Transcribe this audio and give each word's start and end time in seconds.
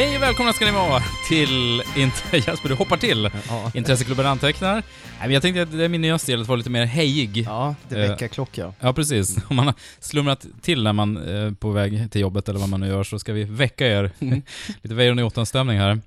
Hej 0.00 0.16
och 0.16 0.22
välkomna 0.22 0.52
ska 0.52 0.64
ni 0.64 0.70
vara 0.70 1.02
till... 1.30 1.82
Inte, 1.96 2.36
Jesper, 2.50 2.68
du 2.68 2.74
hoppar 2.74 2.96
till. 2.96 3.30
Ja. 3.48 3.70
Intresseklubben 3.74 4.26
antecknar. 4.26 4.72
Nej, 4.74 4.82
men 5.20 5.30
jag 5.30 5.42
tänkte 5.42 5.62
att 5.62 5.72
det 5.72 5.84
är 5.84 5.88
min 5.88 6.00
nya 6.00 6.18
stil 6.18 6.40
att 6.40 6.48
vara 6.48 6.56
lite 6.56 6.70
mer 6.70 6.84
hejig. 6.84 7.36
Ja, 7.46 7.74
det 7.88 8.02
Eh, 8.04 8.10
väcker 8.10 8.28
klocka. 8.28 8.72
Ja, 8.80 8.92
precis. 8.92 9.36
Om 9.50 9.56
man 9.56 9.66
har 9.66 9.74
slumrat 10.00 10.46
till 10.62 10.82
när 10.82 10.92
man 10.92 11.16
är 11.16 11.50
på 11.52 11.70
väg 11.70 12.10
till 12.12 12.20
jobbet 12.20 12.48
eller 12.48 12.60
vad 12.60 12.68
man 12.68 12.80
nu 12.80 12.86
gör 12.88 13.04
så 13.04 13.18
ska 13.18 13.32
vi 13.32 13.44
väcka 13.44 13.86
er. 13.86 14.10
Mm. 14.20 14.42
Lite 14.82 14.94
Weiron 14.94 15.18
i 15.18 15.22
åttan-stämning 15.22 15.78
här. 15.78 16.00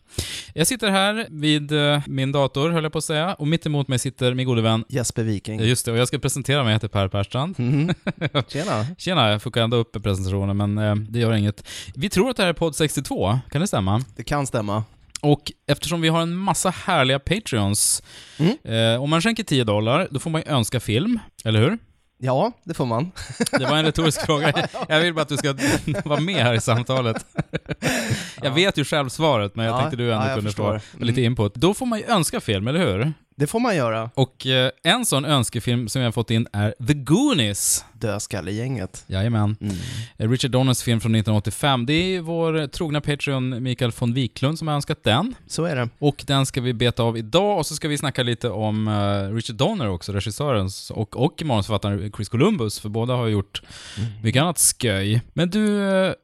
Jag 0.53 0.67
sitter 0.67 0.89
här 0.89 1.27
vid 1.29 1.71
eh, 1.71 2.01
min 2.07 2.31
dator, 2.31 2.69
höll 2.69 2.83
jag 2.83 2.91
på 2.91 2.97
att 2.97 3.03
säga, 3.03 3.33
och 3.33 3.47
mitt 3.47 3.65
emot 3.65 3.87
mig 3.87 3.99
sitter 3.99 4.33
min 4.33 4.45
gode 4.47 4.61
vän. 4.61 4.83
Jesper 4.89 5.23
Viking. 5.23 5.59
Just 5.59 5.85
det, 5.85 5.91
och 5.91 5.97
jag 5.97 6.07
ska 6.07 6.19
presentera 6.19 6.63
mig, 6.63 6.69
jag 6.71 6.75
heter 6.75 6.87
Per 6.87 7.07
Persstrand. 7.07 7.59
Mhm. 7.59 7.93
Tjena. 8.47 8.85
Tjena, 8.97 9.31
jag 9.31 9.41
fuckade 9.41 9.63
ändå 9.63 9.77
upp 9.77 10.03
presentationen, 10.03 10.57
men 10.57 10.77
eh, 10.77 10.95
det 10.95 11.19
gör 11.19 11.33
inget. 11.33 11.63
Vi 11.95 12.09
tror 12.09 12.29
att 12.29 12.37
det 12.37 12.43
här 12.43 12.49
är 12.49 12.53
podd 12.53 12.75
62, 12.75 13.39
kan 13.51 13.61
det 13.61 13.67
stämma? 13.67 14.03
Det 14.15 14.23
kan 14.23 14.47
stämma. 14.47 14.83
Och 15.23 15.51
eftersom 15.67 16.01
vi 16.01 16.07
har 16.09 16.21
en 16.21 16.35
massa 16.35 16.69
härliga 16.69 17.19
Patreons, 17.19 18.03
Mm. 18.39 18.57
eh, 18.95 19.01
om 19.03 19.09
man 19.09 19.21
skänker 19.21 19.43
10 19.43 19.63
dollar, 19.63 20.07
då 20.11 20.19
får 20.19 20.29
man 20.29 20.41
ju 20.41 20.47
önska 20.53 20.79
film, 20.79 21.19
eller 21.45 21.59
hur? 21.61 21.77
Ja, 22.17 22.51
det 22.63 22.73
får 22.73 22.85
man. 22.85 23.11
Det 23.59 23.65
var 23.65 23.77
en 23.77 23.85
retorisk 23.85 24.25
fråga. 24.25 24.67
Jag 24.89 24.99
vill 25.01 25.13
bara 25.13 25.21
att 25.21 25.29
du 25.29 25.37
ska 25.37 25.55
vara 26.05 26.19
med 26.19 26.35
här 26.43 26.53
i 26.53 26.61
samtalet. 26.61 27.25
Jag 28.43 28.51
vet 28.51 28.77
ju 28.77 28.85
själv 28.85 29.09
svaret, 29.09 29.55
men 29.55 29.65
jag 29.65 29.73
Ja, 29.75 29.79
tänkte 29.79 29.97
du 29.97 30.13
ändå 30.13 30.25
ja, 30.27 30.35
kunde 30.35 30.49
förstår. 30.49 30.79
få 30.79 30.97
lite 31.05 31.21
Mm. 31.21 31.31
input. 31.31 31.55
Då 31.55 31.73
får 31.73 31.85
man 31.85 31.99
ju 31.99 32.05
önska 32.05 32.41
film, 32.41 32.67
eller 32.67 32.79
hur? 32.79 33.13
Det 33.35 33.47
får 33.47 33.59
man 33.59 33.75
göra. 33.75 34.09
Och 34.15 34.47
eh, 34.47 34.71
en 34.83 35.05
sån 35.05 35.25
önskefilm 35.25 35.89
som 35.89 36.01
jag 36.01 36.07
har 36.07 36.11
fått 36.11 36.31
in 36.31 36.47
är 36.53 36.75
The 36.87 36.93
Goonies. 36.93 37.85
Dödskallegänget. 37.93 39.03
Jajamän. 39.07 39.57
Mm. 39.61 39.75
Eh, 40.17 40.29
Richard 40.29 40.51
Donners 40.51 40.83
film 40.83 40.99
från 40.99 41.15
1985. 41.15 41.85
Det 41.85 41.93
är 41.93 42.21
vår 42.21 42.67
trogna 42.67 43.01
Patreon 43.01 43.63
Mikael 43.63 43.91
von 43.99 44.13
Wiklund 44.13 44.59
som 44.59 44.67
har 44.67 44.75
önskat 44.75 45.03
den. 45.03 45.35
Så 45.47 45.65
är 45.65 45.75
det. 45.75 45.89
Och 45.99 46.23
den 46.27 46.45
ska 46.45 46.61
vi 46.61 46.73
beta 46.73 47.03
av 47.03 47.17
idag 47.17 47.57
och 47.57 47.65
så 47.65 47.75
ska 47.75 47.87
vi 47.87 47.97
snacka 47.97 48.23
lite 48.23 48.49
om 48.49 48.87
eh, 48.87 49.35
Richard 49.35 49.55
Donner 49.55 49.89
också, 49.89 50.11
regissören, 50.11 50.69
och, 50.89 51.17
och 51.17 51.41
manusförfattaren 51.45 52.11
Chris 52.15 52.29
Columbus, 52.29 52.79
för 52.79 52.89
båda 52.89 53.13
har 53.13 53.27
gjort 53.27 53.61
mycket 54.23 54.41
annat 54.41 54.75
sköj. 54.81 55.21
Men 55.33 55.49
du, 55.49 55.79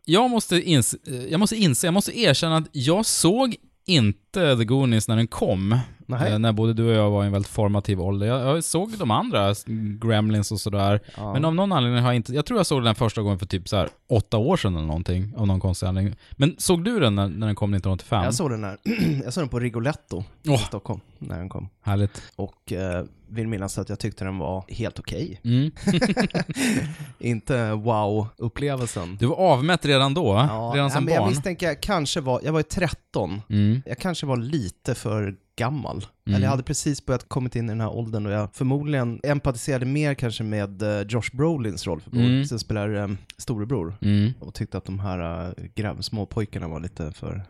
jag 0.06 0.30
måste, 0.30 0.62
inse, 0.62 0.98
eh, 1.08 1.24
jag 1.24 1.40
måste 1.40 1.56
inse, 1.56 1.88
jag 1.88 1.94
måste 1.94 2.20
erkänna 2.20 2.58
att 2.58 2.68
jag 2.72 3.06
såg 3.06 3.56
inte 3.90 4.29
The 4.34 4.66
Goonies 4.66 5.08
när 5.08 5.16
den 5.16 5.28
kom. 5.28 5.80
Nej. 6.06 6.32
Eh, 6.32 6.40
När 6.40 6.52
både 6.52 6.74
du 6.74 6.90
och 6.90 6.96
jag 6.96 7.10
var 7.10 7.24
i 7.24 7.26
en 7.26 7.32
väldigt 7.32 7.52
formativ 7.52 8.02
ålder. 8.02 8.28
Jag, 8.28 8.42
jag 8.42 8.64
såg 8.64 8.98
de 8.98 9.12
andra, 9.12 9.54
Gremlins 10.02 10.52
och 10.52 10.60
sådär. 10.60 11.00
Ja. 11.18 11.34
Men 11.34 11.46
av 11.46 11.56
någon 11.56 11.72
anledning 11.72 12.02
har 12.04 12.10
jag 12.10 12.16
inte, 12.16 12.34
jag 12.34 12.46
tror 12.46 12.60
jag 12.60 12.66
såg 12.66 12.84
den 12.84 12.96
första 12.96 13.22
gången 13.22 13.40
för 13.40 13.46
typ 13.46 13.70
så 13.70 13.76
här 13.78 13.90
åtta 14.10 14.38
år 14.38 14.58
sedan 14.58 14.76
eller 14.76 14.88
någonting, 14.88 15.34
av 15.38 15.48
någon 15.48 15.60
konstig 15.60 15.88
anledning. 15.88 16.16
Men 16.32 16.56
såg 16.58 16.84
du 16.84 17.00
den 17.00 17.16
när, 17.16 17.28
när 17.28 17.48
den 17.48 17.56
kom 17.56 17.74
1985? 17.74 18.24
Jag 18.24 18.34
såg 18.34 18.50
den 18.52 18.64
här. 18.64 18.78
jag 19.24 19.34
såg 19.34 19.42
den 19.42 19.50
på 19.50 19.60
Rigoletto 19.60 20.24
i 20.44 20.50
Åh. 20.50 20.58
Stockholm 20.68 21.02
när 21.20 21.38
den 21.38 21.50
kom. 21.50 21.70
Härligt. 21.82 22.22
Och 22.36 22.72
eh, 22.74 23.04
vill 23.30 23.48
minnas 23.48 23.78
att 23.78 23.90
jag 23.90 24.00
tyckte 24.00 24.24
den 24.26 24.38
var 24.38 24.66
helt 24.68 25.00
okej. 25.00 25.40
Mm. 25.44 25.72
Inte 27.20 27.72
wow-upplevelsen. 27.72 29.18
Du 29.20 29.26
var 29.26 29.36
avmätt 29.36 29.86
redan 29.86 30.14
då, 30.14 30.34
redan 30.34 30.78
ja, 30.78 30.90
som 30.90 31.04
men 31.06 31.14
jag 31.14 31.22
barn. 31.24 31.30
misstänker 31.30 31.66
jag 31.68 31.82
kanske 31.82 32.22
var, 32.22 32.42
jag 32.44 32.52
var 32.52 32.60
ju 32.60 32.64
13. 32.64 33.42
Mm. 33.50 33.82
Jag 33.86 33.98
kanske 33.98 34.19
var 34.26 34.38
lite 34.38 34.96
för 34.96 35.36
gammal. 35.56 35.98
Mm. 35.98 36.36
Eller 36.36 36.46
jag 36.46 36.52
hade 36.52 36.64
precis 36.64 37.06
börjat 37.06 37.30
kommit 37.30 37.56
in 37.56 37.66
i 37.66 37.68
den 37.68 37.82
här 37.82 37.90
åldern 37.90 38.26
och 38.26 38.32
jag 38.32 38.50
förmodligen 38.54 39.20
empatiserade 39.24 39.86
mer 39.86 40.14
kanske 40.14 40.44
med 40.44 40.82
eh, 40.82 41.02
Josh 41.08 41.30
Brolins 41.34 41.88
roll 41.88 42.02
för 42.02 42.12
Mm. 42.12 42.46
som 42.46 42.60
spelar 42.60 42.94
um, 42.94 43.18
storebror. 43.38 43.96
Mm. 44.02 44.34
Och 44.40 44.54
tyckte 44.54 44.78
att 44.78 44.86
de 44.86 45.00
här 45.00 45.48
uh, 45.48 45.54
grav, 45.76 46.02
små 46.02 46.26
pojkarna 46.26 46.68
var 46.68 46.80
lite 46.80 47.12
för 47.12 47.44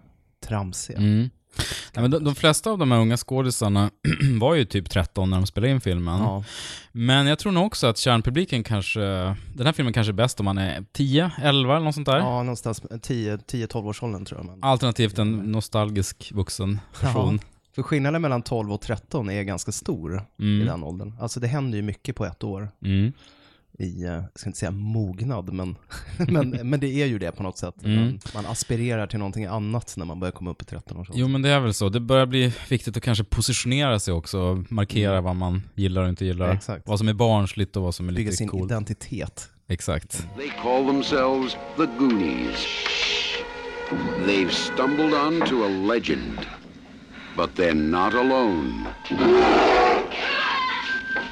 tramsiga. 0.44 0.98
Mm. 0.98 1.30
Ja, 1.94 2.02
men 2.02 2.12
de, 2.12 2.24
de 2.24 2.36
flesta 2.36 2.72
av 2.72 2.78
de 2.78 2.92
här 2.92 3.00
unga 3.00 3.18
skådisarna 3.18 3.92
var 4.40 4.56
ju 4.56 4.66
typ 4.66 4.90
13 4.90 5.30
när 5.30 5.38
de 5.38 5.46
spelade 5.48 5.72
in 5.74 5.82
filmen. 5.82 6.20
Ja. 6.22 6.44
Men 6.92 7.28
jag 7.28 7.40
tror 7.40 7.52
nog 7.52 7.66
också 7.66 7.88
att 7.88 7.98
kärnpubliken 7.98 8.64
kanske, 8.64 9.00
den 9.54 9.66
här 9.66 9.72
filmen 9.74 9.94
kanske 9.94 10.12
är 10.12 10.14
bäst 10.14 10.40
om 10.40 10.46
man 10.46 10.58
är 10.58 10.86
10, 10.92 11.32
11 11.42 11.76
eller 11.76 11.86
något 11.86 11.96
sånt 11.96 12.08
där. 12.08 12.18
ja, 12.18 12.44
någonstans 12.44 12.82
10-12 12.82 13.88
års 13.88 14.04
åldern 14.04 14.26
tror 14.26 14.40
jag. 14.40 14.46
Men. 14.50 14.64
Alternativt 14.64 15.18
en 15.20 15.32
nostalgisk 15.52 16.32
vuxen 16.36 16.80
person. 17.02 17.40
För 17.76 17.84
skillnaden 17.84 18.22
mellan 18.22 18.42
12 18.42 18.74
och 18.74 18.82
13 18.82 19.30
är 19.30 19.44
ganska 19.44 19.72
stor 19.72 20.16
i 20.38 20.44
Mm. 20.44 20.68
den 20.68 20.84
åldern. 20.84 21.14
Alltså 21.20 21.40
det 21.40 21.48
händer 21.48 21.78
ju 21.78 21.82
mycket 21.82 22.16
på 22.16 22.26
ett 22.26 22.44
år 22.44 22.70
Mm. 22.86 23.14
I, 23.80 24.04
eh, 24.04 24.12
jag 24.12 24.24
ska 24.36 24.50
inte 24.50 24.60
säga 24.60 24.72
mognad, 24.72 25.54
men, 25.54 25.76
men, 26.18 26.50
men 26.50 26.80
det 26.80 26.88
är 27.02 27.06
ju 27.06 27.20
det 27.20 27.32
på 27.32 27.44
något 27.44 27.58
sätt. 27.58 27.76
Mm. 27.84 27.96
Man, 28.04 28.20
man 28.34 28.46
aspirerar 28.46 29.08
till 29.08 29.20
någonting 29.20 29.46
annat 29.46 29.94
när 29.98 30.06
man 30.06 30.20
börjar 30.20 30.32
komma 30.32 30.52
upp 30.52 30.62
i 30.62 30.66
13 30.66 30.98
års 30.98 31.10
ålder. 31.10 31.22
Jo 31.22 31.28
men 31.28 31.42
det 31.42 31.50
är 31.50 31.60
väl 31.60 31.74
så. 31.74 31.90
Det 31.90 32.00
börjar 32.00 32.26
bli 32.26 32.54
viktigt 32.70 32.98
att 32.98 33.04
kanske 33.04 33.24
positionera 33.24 34.00
sig 34.00 34.14
också, 34.14 34.40
och 34.40 34.72
markera 34.72 35.12
Mm. 35.12 35.24
vad 35.24 35.36
man 35.36 35.64
gillar 35.76 36.02
och 36.04 36.10
inte 36.10 36.26
gillar. 36.26 36.52
Exakt. 36.54 36.88
Vad 36.88 36.98
som 37.00 37.08
är 37.08 37.14
barnsligt 37.14 37.76
och 37.76 37.84
vad 37.84 37.96
som 37.96 38.10
är 38.10 38.14
Bygga 38.14 38.26
lite 38.28 38.38
sin 38.38 38.48
coolt. 38.48 38.72
identitet. 38.72 39.50
Exakt. 39.68 40.28
They 40.38 40.50
call 40.64 40.86
themselves 40.86 41.58
the 41.78 41.86
Goonies. 42.00 42.66
They've 44.28 44.50
stumbled 44.50 45.14
onto 45.14 45.64
a 45.64 45.70
legend. 45.94 46.40
But 47.38 47.50
they're 47.56 47.74
not 47.74 48.14
alone. 48.14 48.86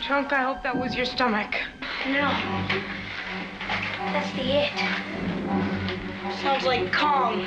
Chunk, 0.08 0.32
I 0.32 0.44
hope 0.44 0.64
that 0.64 0.78
was 0.78 0.96
your 0.96 1.04
stomach. 1.04 1.54
No. 2.06 2.30
That's 4.00 4.32
the 4.38 4.64
it. 4.64 4.72
Sounds 6.40 6.64
like 6.64 6.94
Kong. 6.94 7.44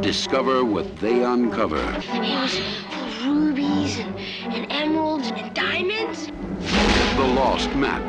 Discover 0.00 0.64
what 0.64 0.96
they 1.00 1.22
uncover. 1.22 1.76
It 1.76 2.40
was 2.40 2.58
full 2.88 3.04
of 3.04 3.26
rubies 3.26 3.98
and, 3.98 4.18
and 4.54 4.72
emeralds 4.72 5.30
and 5.36 5.52
diamonds. 5.52 6.28
The 6.28 7.26
lost 7.34 7.68
map. 7.74 8.02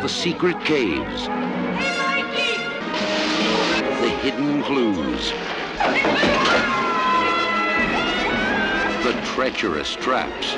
The 0.00 0.08
secret 0.08 0.58
caves. 0.64 1.26
Hey, 1.76 2.22
The 4.00 4.08
hidden 4.22 4.62
clues. 4.62 5.34
The 9.04 9.12
treacherous 9.34 9.94
traps. 9.96 10.54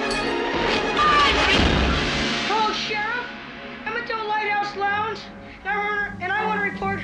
Hello, 2.46 2.72
Sheriff. 2.74 3.26
I'm 3.84 3.96
at 3.96 4.06
the 4.06 4.14
Lighthouse 4.14 4.76
Lounge, 4.76 5.18
and 5.64 5.68
I 5.68 5.76
wanna- 5.76 6.16
and 6.20 6.32
I 6.32 6.46
want 6.46 6.60
to 6.60 6.64
report 6.70 7.00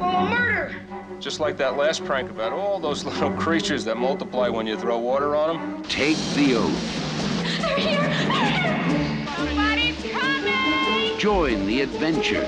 a 0.00 0.24
murder. 0.28 0.74
Just 1.20 1.38
like 1.38 1.56
that 1.58 1.76
last 1.76 2.04
prank 2.04 2.28
about 2.28 2.52
all 2.52 2.80
those 2.80 3.04
little 3.10 3.30
creatures 3.34 3.84
that 3.84 3.96
multiply 3.98 4.48
when 4.48 4.66
you 4.66 4.76
throw 4.76 4.98
water 4.98 5.36
on 5.36 5.56
them. 5.56 5.82
Take 5.84 6.16
the 6.34 6.56
oath. 6.56 7.60
They're 7.60 7.76
here! 7.76 8.00
They're 8.00 8.50
here! 8.50 9.26
Somebody's 9.36 10.12
coming! 10.12 11.18
Join 11.20 11.66
the 11.66 11.82
adventure 11.82 12.44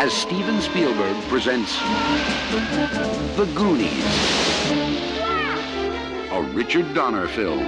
as 0.00 0.14
Steven 0.14 0.58
Spielberg 0.62 1.14
presents 1.24 1.78
The 3.36 3.44
Goonies, 3.54 3.92
a 3.92 4.49
Richard 6.56 6.94
Donner 6.94 7.26
film. 7.26 7.60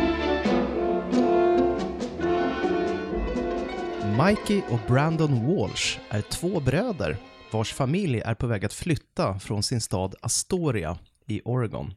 Mikey 4.26 4.62
och 4.70 4.80
Brandon 4.88 5.56
Walsh 5.56 5.98
är 6.08 6.20
två 6.20 6.60
bröder 6.60 7.16
vars 7.52 7.72
familj 7.72 8.20
är 8.20 8.34
på 8.34 8.46
väg 8.46 8.64
att 8.64 8.72
flytta 8.72 9.38
från 9.38 9.62
sin 9.62 9.80
stad 9.80 10.14
Astoria 10.20 10.98
i 11.26 11.40
Oregon. 11.44 11.94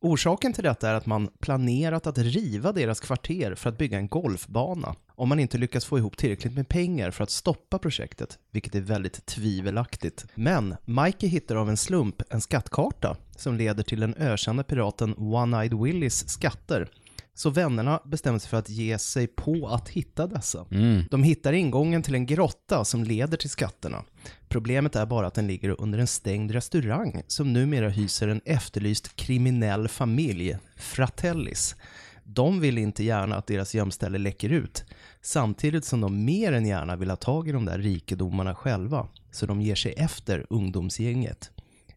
Orsaken 0.00 0.52
till 0.52 0.64
detta 0.64 0.90
är 0.90 0.94
att 0.94 1.06
man 1.06 1.28
planerat 1.40 2.06
att 2.06 2.18
riva 2.18 2.72
deras 2.72 3.00
kvarter 3.00 3.54
för 3.54 3.68
att 3.68 3.78
bygga 3.78 3.98
en 3.98 4.08
golfbana 4.08 4.94
om 5.18 5.28
man 5.28 5.40
inte 5.40 5.58
lyckas 5.58 5.84
få 5.84 5.98
ihop 5.98 6.16
tillräckligt 6.16 6.54
med 6.54 6.68
pengar 6.68 7.10
för 7.10 7.24
att 7.24 7.30
stoppa 7.30 7.78
projektet, 7.78 8.38
vilket 8.50 8.74
är 8.74 8.80
väldigt 8.80 9.26
tvivelaktigt. 9.26 10.26
Men 10.34 10.76
Mikey 10.84 11.28
hittar 11.28 11.56
av 11.56 11.68
en 11.68 11.76
slump 11.76 12.22
en 12.30 12.40
skattkarta 12.40 13.16
som 13.36 13.56
leder 13.56 13.82
till 13.82 14.00
den 14.00 14.14
ökända 14.14 14.62
piraten 14.62 15.14
One-Eyed 15.14 15.82
Willys 15.82 16.28
skatter 16.28 16.88
så 17.38 17.50
vännerna 17.50 18.00
bestämmer 18.04 18.38
sig 18.38 18.48
för 18.48 18.56
att 18.56 18.68
ge 18.68 18.98
sig 18.98 19.26
på 19.26 19.68
att 19.68 19.88
hitta 19.88 20.26
dessa. 20.26 20.66
Mm. 20.70 21.04
De 21.10 21.22
hittar 21.22 21.52
ingången 21.52 22.02
till 22.02 22.14
en 22.14 22.26
grotta 22.26 22.84
som 22.84 23.04
leder 23.04 23.36
till 23.36 23.50
skatterna. 23.50 24.04
Problemet 24.48 24.96
är 24.96 25.06
bara 25.06 25.26
att 25.26 25.34
den 25.34 25.46
ligger 25.46 25.80
under 25.80 25.98
en 25.98 26.06
stängd 26.06 26.50
restaurang 26.50 27.22
som 27.26 27.52
numera 27.52 27.88
hyser 27.88 28.28
en 28.28 28.40
efterlyst 28.44 29.16
kriminell 29.16 29.88
familj, 29.88 30.58
Fratellis. 30.76 31.76
De 32.24 32.60
vill 32.60 32.78
inte 32.78 33.04
gärna 33.04 33.36
att 33.36 33.46
deras 33.46 33.74
gömställe 33.74 34.18
läcker 34.18 34.48
ut, 34.48 34.84
samtidigt 35.22 35.84
som 35.84 36.00
de 36.00 36.24
mer 36.24 36.52
än 36.52 36.66
gärna 36.66 36.96
vill 36.96 37.10
ha 37.10 37.16
tag 37.16 37.48
i 37.48 37.52
de 37.52 37.64
där 37.64 37.78
rikedomarna 37.78 38.54
själva, 38.54 39.06
så 39.30 39.46
de 39.46 39.60
ger 39.60 39.74
sig 39.74 39.92
efter 39.92 40.46
ungdomsgänget. 40.50 41.50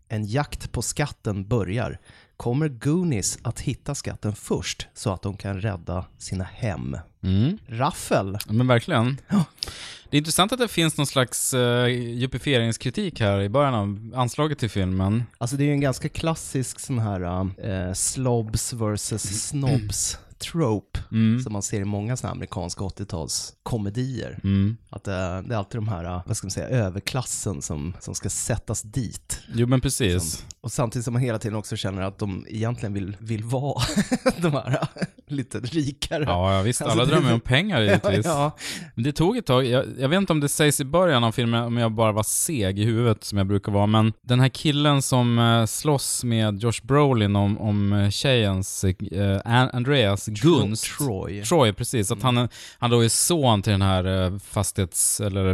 En 0.08 0.26
jakt 0.26 0.72
på 0.72 0.82
skatten 0.82 1.48
börjar. 1.48 2.00
Kommer 2.42 2.70
Goonies 2.70 3.40
att 3.42 3.60
hitta 3.60 3.96
skatten 3.96 4.36
först 4.36 4.88
så 4.94 5.14
att 5.14 5.22
de 5.22 5.38
kan 5.38 5.62
rädda 5.62 6.06
sina 6.18 6.44
hem? 6.44 6.98
Mm. 7.24 7.58
Raffel. 7.68 8.38
Ja, 8.48 8.54
Men 8.54 8.68
verkligen. 8.68 9.22
Det 10.10 10.18
är 10.18 10.18
intressant 10.18 10.52
att 10.52 10.60
det 10.60 10.68
finns 10.68 10.98
någon 10.98 11.08
slags 11.08 11.54
uh, 11.54 11.88
jupifieringskritik 11.90 13.20
här 13.20 13.42
i 13.42 13.50
början 13.50 13.74
av 13.74 14.12
anslaget 14.16 14.60
till 14.60 14.70
filmen. 14.70 15.24
Alltså 15.38 15.56
det 15.56 15.64
är 15.64 15.66
ju 15.66 15.72
en 15.72 15.82
ganska 15.82 16.10
klassisk 16.10 16.80
sån 16.80 17.00
här 17.00 17.22
uh, 17.22 17.94
slobs 17.94 18.74
versus 18.74 19.48
snobs 19.48 20.18
trope 20.42 21.00
Mm. 21.12 21.40
som 21.44 21.54
man 21.54 21.62
ser 21.62 21.82
i 21.82 21.86
många 21.86 22.18
här 22.24 22.30
amerikanska 22.30 22.84
80-talskomedier. 22.84 24.40
Mm. 24.44 24.78
Att 24.90 25.04
det, 25.04 25.44
det 25.48 25.54
är 25.54 25.58
alltid 25.58 25.78
de 25.78 25.88
här, 25.88 26.06
uh, 26.06 26.22
vad 26.26 26.38
ska 26.38 26.46
man 26.46 26.52
säga, 26.52 26.68
överklassen 26.68 27.62
som, 27.62 27.94
som 28.00 28.16
ska 28.16 28.30
sättas 28.30 28.82
dit. 28.82 29.40
Jo 29.54 29.68
men 29.68 29.82
precis. 29.82 30.46
Och 30.62 30.72
samtidigt 30.72 31.04
som 31.06 31.14
man 31.14 31.22
hela 31.22 31.40
tiden 31.40 31.58
också 31.58 31.76
känner 31.76 32.02
att 32.02 32.18
de 32.20 32.46
egentligen 32.50 32.94
vill, 32.94 33.18
vill 33.20 33.44
vara 33.44 33.82
de 34.38 34.52
här 34.54 34.70
uh, 34.72 34.84
lite 35.28 35.60
rikare. 35.60 36.24
Ja, 36.24 36.56
ja 36.56 36.62
visst. 36.62 36.82
Alltså, 36.82 36.98
Alla 37.00 37.06
det- 37.06 37.12
drömmer 37.12 37.34
om 37.34 37.40
pengar 37.40 37.82
givetvis. 37.82 38.26
Ja, 38.26 38.52
Men 38.96 39.04
Det 39.04 39.12
tog 39.12 39.38
ett 39.38 39.46
tag, 39.46 39.66
jag, 39.66 39.86
jag 40.00 40.10
vet 40.10 40.18
inte 40.18 40.34
om 40.34 40.40
det 40.40 40.50
sägs 40.50 40.82
i 40.82 40.86
början 40.86 41.24
av 41.24 41.32
filmen, 41.32 41.64
om 41.64 41.78
jag 41.78 41.92
bara 41.92 42.12
var 42.12 42.24
seg 42.24 42.80
i 42.80 42.84
huvudet 42.84 43.24
som 43.24 43.38
jag 43.38 43.48
brukar 43.48 43.72
vara, 43.72 43.86
men 43.88 44.14
den 44.22 44.40
här 44.40 44.50
killen 44.50 45.02
som 45.02 45.66
slåss 45.70 46.24
med 46.24 46.60
Josh 46.64 46.82
Brolin 46.84 47.36
om, 47.36 47.58
om 47.58 47.94
eh, 47.94 48.10
tjejens, 48.10 48.84
uh, 48.86 49.40
Andreas 49.46 50.28
gunst. 50.34 50.98
Troy. 50.98 51.44
Troy, 51.44 51.74
precis. 51.74 52.12
Att 52.12 52.22
han, 52.24 52.50
han 52.80 52.90
då 52.90 53.06
är 53.06 53.10
son 53.10 53.62
till 53.62 53.72
den 53.72 53.82
här 53.82 54.24
eh, 54.26 54.38
fastighets, 54.40 55.22
eller 55.22 55.50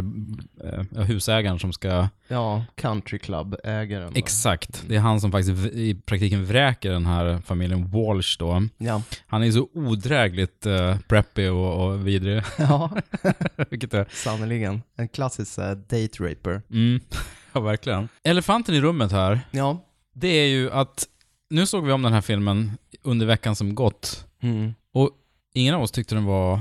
eh, 0.64 1.02
husägaren 1.04 1.58
som 1.58 1.72
ska... 1.72 2.08
Ja, 2.28 2.64
country 2.74 3.18
club-ägaren. 3.18 4.12
Exakt. 4.14 4.82
Det 4.88 4.96
är 4.96 5.00
han 5.00 5.20
som 5.20 5.32
faktiskt 5.32 5.66
i 5.66 5.94
praktiken 5.94 6.44
vräker 6.44 6.90
den 6.90 7.06
här 7.06 7.38
familjen 7.38 7.90
Walsh 7.90 8.38
då. 8.38 8.62
Ja. 8.78 9.02
Han 9.26 9.42
är 9.42 9.50
så 9.50 9.68
odrägligt 9.74 10.66
uh, 10.66 10.98
preppy 11.08 11.48
och, 11.48 11.84
och 11.86 12.06
vidrig. 12.06 12.42
ja, 12.58 12.90
Vilket 13.70 13.94
är... 13.94 14.06
sannerligen. 14.10 14.82
En 14.96 15.08
klassisk 15.08 15.58
uh, 15.58 15.64
date 15.70 16.24
raper. 16.24 16.62
Mm, 16.70 17.00
ja 17.52 17.60
verkligen. 17.60 18.08
Elefanten 18.22 18.74
i 18.74 18.80
rummet 18.80 19.12
här, 19.12 19.40
Ja. 19.50 19.84
det 20.14 20.28
är 20.28 20.46
ju 20.46 20.70
att 20.70 21.06
nu 21.50 21.66
såg 21.66 21.84
vi 21.84 21.92
om 21.92 22.02
den 22.02 22.12
här 22.12 22.20
filmen 22.20 22.72
under 23.02 23.26
veckan 23.26 23.56
som 23.56 23.74
gått 23.74 24.26
Mm. 24.42 24.74
och 24.92 25.10
ingen 25.54 25.74
av 25.74 25.82
oss 25.82 25.90
tyckte 25.90 26.14
den 26.14 26.24
var 26.24 26.60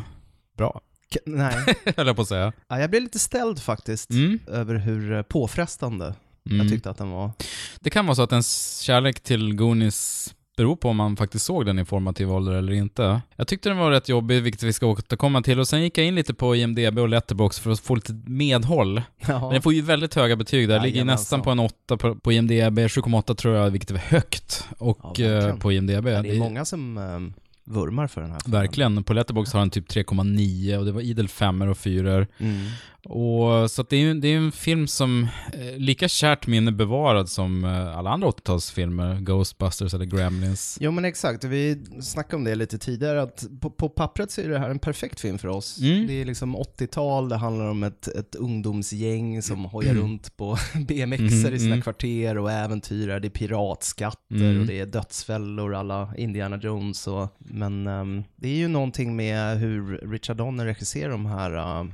bra, 0.57 0.81
K- 1.13 1.19
nej, 1.25 1.55
höll 1.97 2.07
jag 2.07 2.15
på 2.15 2.21
att 2.21 2.27
säga. 2.27 2.53
ja, 2.67 2.79
jag 2.79 2.89
blev 2.89 3.01
lite 3.03 3.19
ställd 3.19 3.59
faktiskt 3.61 4.09
Mm. 4.09 4.39
över 4.47 4.75
hur 4.75 5.11
eh, 5.13 5.21
påfrestande 5.21 6.13
Mm. 6.49 6.59
jag 6.59 6.69
tyckte 6.69 6.89
att 6.89 6.97
den 6.97 7.09
var. 7.09 7.31
Det 7.79 7.89
kan 7.89 8.05
vara 8.05 8.15
så 8.15 8.21
att 8.21 8.31
ens 8.31 8.79
kärlek 8.79 9.19
till 9.19 9.55
Goonies 9.55 10.33
beror 10.57 10.75
på 10.75 10.89
om 10.89 10.97
man 10.97 11.15
faktiskt 11.17 11.45
såg 11.45 11.65
den 11.65 11.79
i 11.79 11.85
formativ 11.85 12.31
ålder 12.31 12.53
eller 12.53 12.73
inte. 12.73 13.21
Jag 13.35 13.47
tyckte 13.47 13.69
den 13.69 13.77
var 13.77 13.91
rätt 13.91 14.09
jobbig, 14.09 14.41
vilket 14.43 14.63
vi 14.63 14.73
ska 14.73 14.85
återkomma 14.87 15.41
till. 15.41 15.59
Och 15.59 15.67
sen 15.67 15.81
gick 15.83 15.97
jag 15.97 16.05
in 16.05 16.15
lite 16.15 16.33
på 16.33 16.55
IMDB 16.55 16.97
och 16.99 17.09
Letterbox 17.09 17.59
för 17.59 17.71
att 17.71 17.79
få 17.79 17.95
lite 17.95 18.13
medhåll. 18.25 18.93
Men 18.93 19.35
Ja. 19.41 19.49
den 19.51 19.61
får 19.61 19.73
ju 19.73 19.81
väldigt 19.81 20.15
höga 20.15 20.35
betyg 20.35 20.67
där. 20.69 20.79
Ligger 20.79 20.95
Jajamensan. 20.95 21.21
nästan 21.21 21.41
på 21.41 21.51
en 21.51 21.59
8 21.59 21.97
på, 21.97 22.15
på 22.15 22.31
IMDB, 22.31 22.79
7,8 22.79 23.35
tror 23.35 23.55
jag, 23.55 23.69
vilket 23.69 23.91
är 23.91 23.95
högt. 23.97 24.67
Och 24.77 25.19
Ja, 25.19 25.25
eh, 25.47 25.55
på 25.55 25.71
IMDB. 25.71 26.07
Ja, 26.07 26.21
det 26.21 26.35
är 26.35 26.39
många 26.39 26.65
som 26.65 26.97
um, 26.97 27.33
vurmar 27.67 28.07
för 28.07 28.21
den 28.21 28.31
här 28.31 28.39
filmen. 28.39 28.61
Verkligen. 28.61 29.03
På 29.03 29.13
Letterbox 29.13 29.53
har 29.53 29.59
den 29.59 29.69
typ 29.69 29.89
3,9 29.89 30.77
och 30.77 30.85
det 30.85 30.91
var 30.91 31.01
idel 31.01 31.27
femmor 31.27 31.67
och 31.67 31.77
fyror. 31.77 32.27
Mm. 32.37 32.65
Och 33.09 33.71
så 33.71 33.83
det 33.89 33.95
är 33.97 34.13
det 34.13 34.27
är 34.27 34.37
en 34.37 34.51
film 34.51 34.87
som 34.87 35.27
eh, 35.53 35.77
lika 35.77 36.07
kärt 36.07 36.47
minne 36.47 36.71
bevarad 36.71 37.29
som 37.29 37.63
eh, 37.63 37.97
alla 37.97 38.09
andra 38.09 38.27
80-talsfilmer, 38.29 39.21
Ghostbusters 39.21 39.93
eller 39.93 40.05
Gremlins. 40.05 40.77
Jo 40.81 40.91
men 40.91 41.05
exakt, 41.05 41.43
vi 41.43 41.85
snackade 42.01 42.35
om 42.35 42.43
det 42.43 42.55
lite 42.55 42.77
tidigare, 42.77 43.21
att 43.21 43.45
på, 43.61 43.69
på 43.69 43.89
pappret 43.89 44.31
så 44.31 44.41
är 44.41 44.49
det 44.49 44.59
här 44.59 44.69
en 44.69 44.79
perfekt 44.79 45.19
film 45.19 45.37
för 45.37 45.47
oss. 45.47 45.79
Mm. 45.81 46.07
Det 46.07 46.21
är 46.21 46.25
liksom 46.25 46.57
80-tal, 46.57 47.29
det 47.29 47.35
handlar 47.35 47.69
om 47.69 47.83
ett, 47.83 48.07
ett 48.07 48.35
ungdomsgäng 48.35 49.41
som 49.41 49.65
hojar 49.65 49.93
runt 49.93 50.37
på 50.37 50.57
BMXer 50.87 51.51
i 51.51 51.59
sina 51.59 51.67
Mm. 51.77 51.81
kvarter 51.81 52.37
och 52.37 52.51
äventyrar, 52.51 53.19
det 53.19 53.27
är 53.27 53.29
piratskatter 53.29 54.35
Mm. 54.35 54.59
och 54.61 54.65
det 54.65 54.79
är 54.79 54.85
dödsfällor 54.85 55.75
alla 55.75 56.13
Indiana 56.17 56.57
Jones 56.57 57.07
och, 57.07 57.27
men 57.37 57.87
ehm, 57.87 58.23
det 58.35 58.47
är 58.47 58.55
ju 58.55 58.67
någonting 58.67 59.15
med 59.15 59.57
hur 59.57 59.97
Richard 60.11 60.37
Donner 60.37 60.65
regisserar 60.65 61.09
de 61.11 61.25
här 61.25 61.55
uh, 61.81 61.89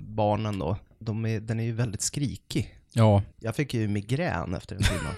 barnen 0.00 0.58
då. 0.58 0.76
De 0.98 1.26
är, 1.26 1.40
den 1.40 1.60
är 1.60 1.64
ju 1.64 1.72
väldigt 1.72 2.02
skrikig. 2.02 2.74
Ja, 2.94 3.22
Jag 3.40 3.56
fick 3.56 3.74
ju 3.74 3.88
migrän 3.88 4.54
efter 4.54 4.74
den 4.76 4.84
filmen. 4.84 5.12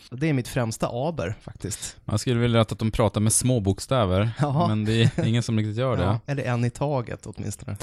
Och 0.10 0.18
det 0.18 0.28
är 0.28 0.32
mitt 0.32 0.48
främsta 0.48 0.88
aber 0.88 1.34
faktiskt. 1.40 1.96
man 2.04 2.18
skulle 2.18 2.40
vilja 2.40 2.60
att 2.60 2.78
de 2.78 2.90
pratar 2.90 3.20
med 3.20 3.32
små 3.32 3.60
bokstäver, 3.60 4.30
Ja. 4.40 4.68
men 4.68 4.84
det 4.84 5.02
är 5.18 5.24
ingen 5.26 5.42
som 5.42 5.58
riktigt 5.58 5.76
gör 5.76 5.96
det. 5.96 6.02
Ja, 6.02 6.20
eller 6.26 6.42
en 6.42 6.64
i 6.64 6.70
taget 6.70 7.26
åtminstone. 7.26 7.76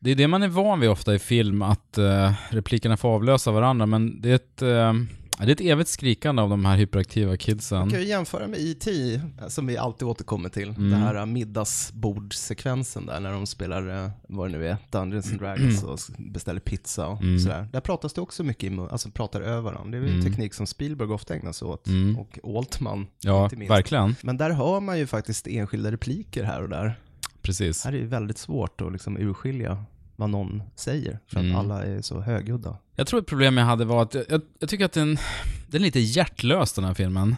Det 0.00 0.10
är 0.10 0.14
det 0.14 0.28
man 0.28 0.42
är 0.42 0.48
van 0.48 0.80
vid 0.80 0.90
ofta 0.90 1.14
i 1.14 1.18
film, 1.18 1.62
att 1.62 1.98
eh, 1.98 2.32
replikerna 2.50 2.96
får 2.96 3.08
avlösa 3.08 3.50
varandra, 3.50 3.86
men 3.86 4.20
det 4.20 4.30
är 4.30 4.34
ett, 4.34 4.62
eh, 4.62 4.92
det 5.38 5.44
är 5.44 5.50
ett 5.50 5.60
evigt 5.60 5.90
skrikande 5.90 6.42
av 6.42 6.48
de 6.50 6.64
här 6.64 6.76
hyperaktiva 6.76 7.36
kidsen. 7.36 7.78
Man 7.78 7.90
kan 7.90 8.00
ju 8.00 8.06
jämföra 8.06 8.46
med 8.46 8.58
E.T. 8.60 9.20
som 9.48 9.66
vi 9.66 9.76
alltid 9.76 10.08
återkommer 10.08 10.48
till. 10.48 10.68
Mm. 10.68 10.90
Den 10.90 11.00
här 11.00 11.26
middagsbordsekvensen 11.26 13.06
där 13.06 13.20
när 13.20 13.32
de 13.32 13.46
spelar, 13.46 14.04
eh, 14.04 14.10
vad 14.28 14.48
det 14.52 14.58
nu 14.58 14.68
är, 14.68 14.76
Dungeons 14.90 15.30
and 15.30 15.40
Dragons 15.40 15.82
och 15.82 15.94
s- 15.98 16.10
beställer 16.18 16.60
pizza 16.60 17.06
och 17.08 17.22
Mm. 17.22 17.38
sådär. 17.38 17.68
Där 17.72 17.80
pratas 17.80 18.12
det 18.12 18.20
också 18.20 18.44
mycket 18.44 18.72
i 18.72 18.78
alltså 18.90 19.10
pratar 19.10 19.40
över 19.40 19.60
varandra. 19.60 19.90
Det 19.90 19.96
är 19.96 20.00
ju 20.08 20.08
en 20.14 20.20
Mm. 20.20 20.24
teknik 20.32 20.54
som 20.54 20.66
Spielberg 20.66 21.08
ofta 21.08 21.34
ägnar 21.34 21.52
sig 21.52 21.68
åt 21.68 21.86
Mm. 21.88 22.18
och 22.18 22.38
Altman 22.56 23.06
Ja, 23.20 23.44
inte 23.44 23.56
minst. 23.56 23.70
verkligen. 23.70 24.16
Men 24.22 24.36
där 24.36 24.50
hör 24.50 24.80
man 24.80 24.98
ju 24.98 25.06
faktiskt 25.06 25.46
enskilda 25.46 25.92
repliker 25.92 26.44
här 26.44 26.62
och 26.62 26.68
där. 26.68 26.98
Precis. 27.42 27.84
Här 27.84 27.92
är 27.92 28.00
det 28.00 28.06
väldigt 28.06 28.38
svårt 28.38 28.80
att 28.80 28.92
liksom 28.92 29.16
urskilja 29.16 29.84
vad 30.16 30.30
någon 30.30 30.62
säger, 30.76 31.18
för 31.26 31.38
att 31.40 31.44
Mm. 31.44 31.56
alla 31.56 31.84
är 31.84 32.02
så 32.02 32.20
högljudda. 32.20 32.76
Jag 32.96 33.06
tror 33.06 33.20
ett 33.20 33.26
problem 33.26 33.56
jag 33.56 33.64
hade 33.64 33.84
var 33.84 34.02
att 34.02 34.14
jag, 34.14 34.24
jag, 34.28 34.40
jag 34.58 34.68
tycker 34.68 34.84
att 34.84 34.92
den, 34.92 35.18
den 35.66 35.80
är 35.80 35.84
lite 35.84 36.00
hjärtlös 36.00 36.72
den 36.72 36.84
här 36.84 36.94
filmen. 36.94 37.36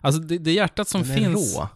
Alltså 0.00 0.20
det, 0.20 0.38
det 0.38 0.52
hjärtat 0.52 0.88
som 0.88 1.02
Den 1.02 1.10
är 1.10 1.16
finns... 1.16 1.56
rå. 1.56 1.68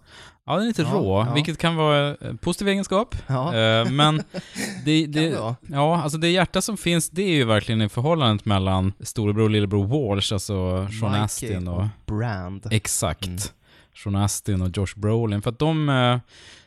Ja, 0.46 0.52
den 0.52 0.62
är 0.62 0.66
lite 0.66 0.82
Ja, 0.82 0.88
rå, 0.92 1.24
ja. 1.28 1.34
vilket 1.34 1.58
kan 1.58 1.76
vara 1.76 2.16
en 2.16 2.38
positiv 2.38 2.68
egenskap. 2.68 3.16
Ja. 3.26 3.56
Eh, 3.56 3.90
men 3.90 4.16
det, 4.84 5.06
det, 5.06 5.30
det 5.30 5.54
ja, 5.66 6.02
alltså 6.02 6.18
det 6.18 6.28
hjärta 6.28 6.60
som 6.60 6.76
finns, 6.76 7.10
det 7.10 7.22
är 7.22 7.34
ju 7.34 7.44
verkligen 7.44 7.82
i 7.82 7.88
förhållandet 7.88 8.46
mellan 8.46 8.92
storebror 9.00 9.44
och 9.44 9.50
lillebror 9.50 9.86
Walsh, 9.86 10.32
alltså 10.32 10.88
Sean 11.00 11.14
Astin 11.14 11.68
och... 11.68 11.78
och 11.78 11.86
Brand. 12.06 12.66
Exakt. 12.70 13.26
Mm. 13.26 13.38
Sean 14.04 14.16
Astin 14.16 14.62
och 14.62 14.76
Josh 14.76 14.94
Brolin. 14.96 15.42
För 15.42 15.50
att 15.50 15.58
de, 15.58 15.88
eh, 15.88 16.18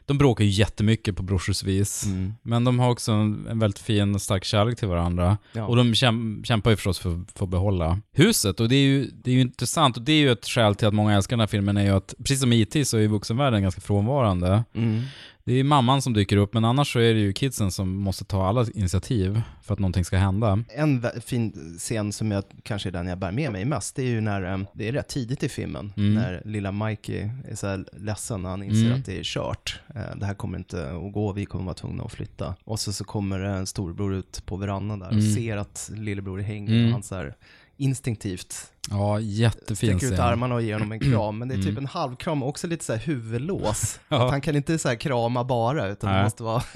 de 0.08 0.18
bråkar 0.18 0.44
ju 0.44 0.50
jättemycket 0.50 1.16
på 1.16 1.24
brorsorsvis. 1.24 2.06
Mm. 2.06 2.34
Men 2.42 2.64
de 2.64 2.80
har 2.80 2.90
också 2.90 3.12
en, 3.12 3.48
en 3.48 3.60
väldigt 3.60 3.80
fin 3.80 4.16
och 4.16 4.22
stark 4.22 4.44
kärlek 4.44 4.80
till 4.80 4.88
varandra. 4.88 5.38
Ja. 5.54 5.66
Och 5.66 5.76
de 5.76 5.96
käm, 5.96 6.42
kämpar 6.46 6.72
ju 6.72 6.76
förstås 6.76 7.00
för, 7.00 7.22
för 7.36 7.46
att 7.46 7.50
behålla 7.50 8.00
huset. 8.14 8.60
Och 8.60 8.70
det 8.70 8.76
är, 8.76 8.86
ju, 8.86 9.12
det 9.14 9.32
är 9.32 9.36
ju 9.36 9.42
intressant. 9.42 9.98
Och 9.98 10.04
det 10.04 10.12
är 10.12 10.20
ju 10.20 10.32
ett 10.32 10.46
skäl 10.46 10.76
till 10.76 10.88
att 10.88 10.94
många 10.94 11.16
älskar 11.16 11.36
den 11.36 11.40
här 11.40 11.48
filmen 11.48 11.78
är 11.78 11.84
ju 11.84 11.90
att, 11.90 12.14
precis 12.18 12.40
som 12.40 12.54
IT 12.54 12.88
så 12.88 12.98
är 12.98 13.02
ju 13.02 13.08
vuxenvärlden 13.08 13.62
ganska 13.62 13.82
frånvarande. 13.82 14.64
Mm. 14.74 15.04
Det 15.48 15.54
är 15.54 15.64
mamman 15.64 16.02
som 16.02 16.14
dyker 16.14 16.38
upp, 16.38 16.54
men 16.54 16.66
annars 16.66 16.94
så 16.94 17.00
är 17.00 17.14
det 17.14 17.20
ju 17.20 17.34
kidsen 17.34 17.72
som 17.72 17.96
måste 17.96 18.26
ta 18.26 18.48
alla 18.48 18.66
initiativ 18.74 19.42
för 19.64 19.74
att 19.74 19.80
någonting 19.80 20.06
ska 20.06 20.18
hända. 20.18 20.64
En 20.76 21.06
fin 21.22 21.76
scen 21.80 22.14
som 22.14 22.32
jag 22.32 22.44
kanske 22.64 22.90
är 22.90 22.92
den 22.92 23.08
jag 23.08 23.18
bär 23.18 23.32
med 23.32 23.52
mig 23.52 23.66
mest, 23.66 23.96
det 23.96 24.02
är 24.02 24.06
ju 24.08 24.22
när, 24.22 24.54
eh, 24.54 24.60
det 24.74 24.88
är 24.88 24.92
rätt 24.92 25.08
tidigt 25.08 25.44
i 25.44 25.50
filmen, 25.50 25.94
Mm. 25.98 26.14
när 26.14 26.42
lilla 26.46 26.72
Mikey 26.72 27.30
är 27.52 27.56
så 27.56 27.68
här 27.68 27.86
ledsen 27.98 28.42
när 28.42 28.50
han 28.50 28.64
inser 28.64 28.86
Mm. 28.86 29.00
att 29.00 29.06
det 29.06 29.20
är 29.20 29.24
kört. 29.24 29.80
Eh, 29.96 30.16
Det 30.20 30.26
här 30.26 30.34
kommer 30.34 30.58
inte 30.58 30.92
att 30.92 31.14
gå, 31.14 31.32
vi 31.34 31.46
kommer 31.46 31.66
vara 31.66 31.76
tvungna 31.76 32.04
att 32.04 32.12
flytta. 32.12 32.56
Och 32.64 32.80
så, 32.80 32.94
så 32.94 33.04
kommer 33.04 33.40
en 33.40 33.66
storbror 33.68 34.14
ut 34.16 34.44
på 34.46 34.58
verandan 34.58 35.00
där 35.00 35.08
och 35.08 35.14
Mm. 35.14 35.32
ser 35.36 35.58
att 35.58 35.92
lillebror 35.96 36.40
är 36.40 36.44
hängig 36.44 36.72
Mm. 36.74 36.86
och 36.86 36.92
han 36.92 37.04
så 37.04 37.16
här 37.16 37.36
instinktivt 37.78 38.72
Ja, 38.90 39.20
jättefin 39.20 40.00
sträcker 40.00 40.14
ut 40.14 40.20
armarna 40.20 40.56
och 40.56 40.62
ger 40.62 40.74
honom 40.74 40.92
en 40.92 41.00
kram, 41.00 41.38
men 41.38 41.48
det 41.48 41.54
är 41.54 41.58
typ 41.58 41.66
Mm. 41.68 41.78
en 41.78 41.86
halvkram 41.86 42.44
och 42.44 42.50
också 42.50 42.68
lite 42.68 42.86
så 42.86 42.94
här 42.94 43.00
huvudlås. 43.00 44.00
Ja. 44.10 44.26
Att 44.26 44.32
han 44.32 44.42
kan 44.42 44.56
inte 44.56 44.80
så 44.80 44.88
här 44.90 44.96
krama 44.96 45.44
bara, 45.44 45.88
utan 45.88 46.10
det 46.10 46.16
Nej. 46.16 46.24
måste 46.24 46.44
vara... 46.44 46.64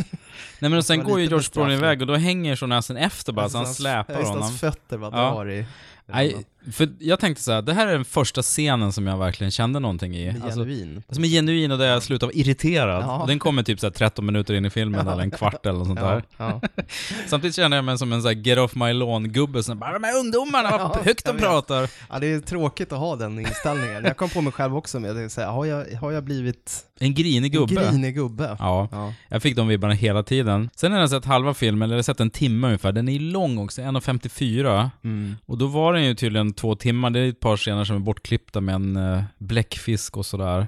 Nej 0.60 0.70
men 0.70 0.74
och 0.74 0.86
sen 0.86 1.00
Det 1.00 1.06
går 1.06 1.20
ju 1.20 1.26
George 1.26 1.48
Brolin 1.54 1.78
iväg 1.78 2.02
och 2.02 2.08
då 2.08 2.16
hänger 2.16 2.56
Sean 2.56 2.72
Astin 2.72 2.98
efter 2.98 3.34
bara, 3.34 3.50
så 3.50 3.58
han 3.58 3.68
släpar 3.74 4.14
just 4.14 4.28
honom. 4.28 4.44
Hans 4.44 4.60
fötter 4.60 4.98
bara 4.98 5.12
drar 5.12 5.50
i... 5.50 5.66
Nej, 6.06 6.46
för 6.72 6.90
jag 7.00 7.20
tänkte 7.20 7.44
så 7.44 7.52
här, 7.52 7.62
det 7.62 7.74
här 7.74 7.88
är 7.88 7.92
den 7.92 8.06
första 8.06 8.42
scenen 8.42 8.94
som 8.94 9.08
jag 9.08 9.18
verkligen 9.18 9.52
kände 9.52 9.80
någonting 9.80 10.16
i. 10.16 10.30
Alltså, 10.44 10.60
genuin. 10.60 11.04
som 11.10 11.24
är 11.24 11.28
genuin 11.28 11.72
och 11.72 11.78
där 11.78 11.86
jag 11.86 12.04
slutar 12.04 12.28
vara 12.28 12.34
irriterad. 12.36 13.04
Ja. 13.04 13.24
Den 13.28 13.40
kommer 13.40 13.64
typ 13.64 13.80
så 13.80 13.86
här 13.86 13.92
13 13.92 14.26
minuter 14.26 14.54
in 14.54 14.66
i 14.66 14.70
filmen 14.70 15.08
eller 15.08 15.24
en 15.24 15.32
kvart 15.32 15.66
eller 15.66 15.78
något 15.78 15.88
sånt 15.88 16.00
Ja, 16.00 16.10
där. 16.12 16.24
ja. 16.38 16.62
Samtidigt 17.28 17.56
känner 17.56 17.78
jag 17.78 17.86
mig 17.86 17.98
som 17.98 18.14
en 18.14 18.22
så 18.22 18.28
här 18.28 18.36
get 18.36 18.58
off 18.60 18.76
my 18.76 18.94
lawn-gubbe 18.94 19.64
som 19.64 19.80
bara 19.80 19.94
”de 19.94 20.04
här 20.04 20.20
ungdomarna, 20.20 20.70
vad 20.72 20.82
Ja, 20.96 21.02
högt 21.06 21.26
de 21.26 21.38
pratar”. 21.38 21.90
Ja, 22.10 22.20
det 22.20 22.28
är 22.34 22.40
tråkigt 22.40 22.92
att 22.92 23.00
ha 23.00 23.16
den 23.16 23.40
inställningen. 23.40 24.04
Jag 24.06 24.18
kom 24.18 24.30
på 24.30 24.42
mig 24.42 24.54
själv 24.54 24.78
också 24.78 25.00
med 25.00 25.26
att 25.26 25.32
säga, 25.32 25.50
har 25.52 25.66
jag, 25.66 25.86
har 26.02 26.12
jag 26.12 26.24
blivit 26.24 26.86
En 27.00 27.14
grinig 27.14 27.56
en 27.56 27.62
gubbe. 27.68 27.90
grinig 27.90 28.16
gubbe? 28.16 28.56
Ja, 28.60 28.88
Ja. 28.92 29.14
jag 29.30 29.42
fick 29.42 29.56
de 29.56 29.68
vibbarna 29.68 29.94
hela 29.94 30.24
tiden. 30.24 30.70
Sen 30.76 30.92
har 30.92 31.00
jag 31.00 31.10
sett 31.10 31.26
halva 31.26 31.54
filmen, 31.54 31.92
eller 31.92 32.02
sett 32.04 32.20
en 32.20 32.30
timme 32.30 32.68
ungefär. 32.68 32.92
Den 32.92 33.10
är 33.10 33.20
lång 33.20 33.58
också, 33.58 33.82
1.54. 33.82 34.90
Mm. 35.04 35.36
Och 35.46 35.58
då 35.58 35.68
var 35.68 35.94
den 35.94 36.06
ju 36.06 36.16
tydligen 36.16 36.51
två 36.54 36.76
timmar. 36.76 37.10
Det 37.10 37.20
är 37.20 37.30
ett 37.30 37.40
par 37.40 37.58
scener 37.58 37.84
som 37.86 37.96
är 37.96 38.00
bortklippta 38.00 38.62
med 38.62 38.76
en 38.76 38.98
uh, 38.98 39.24
bläckfisk 39.38 40.18
och 40.18 40.26
sådär. 40.26 40.68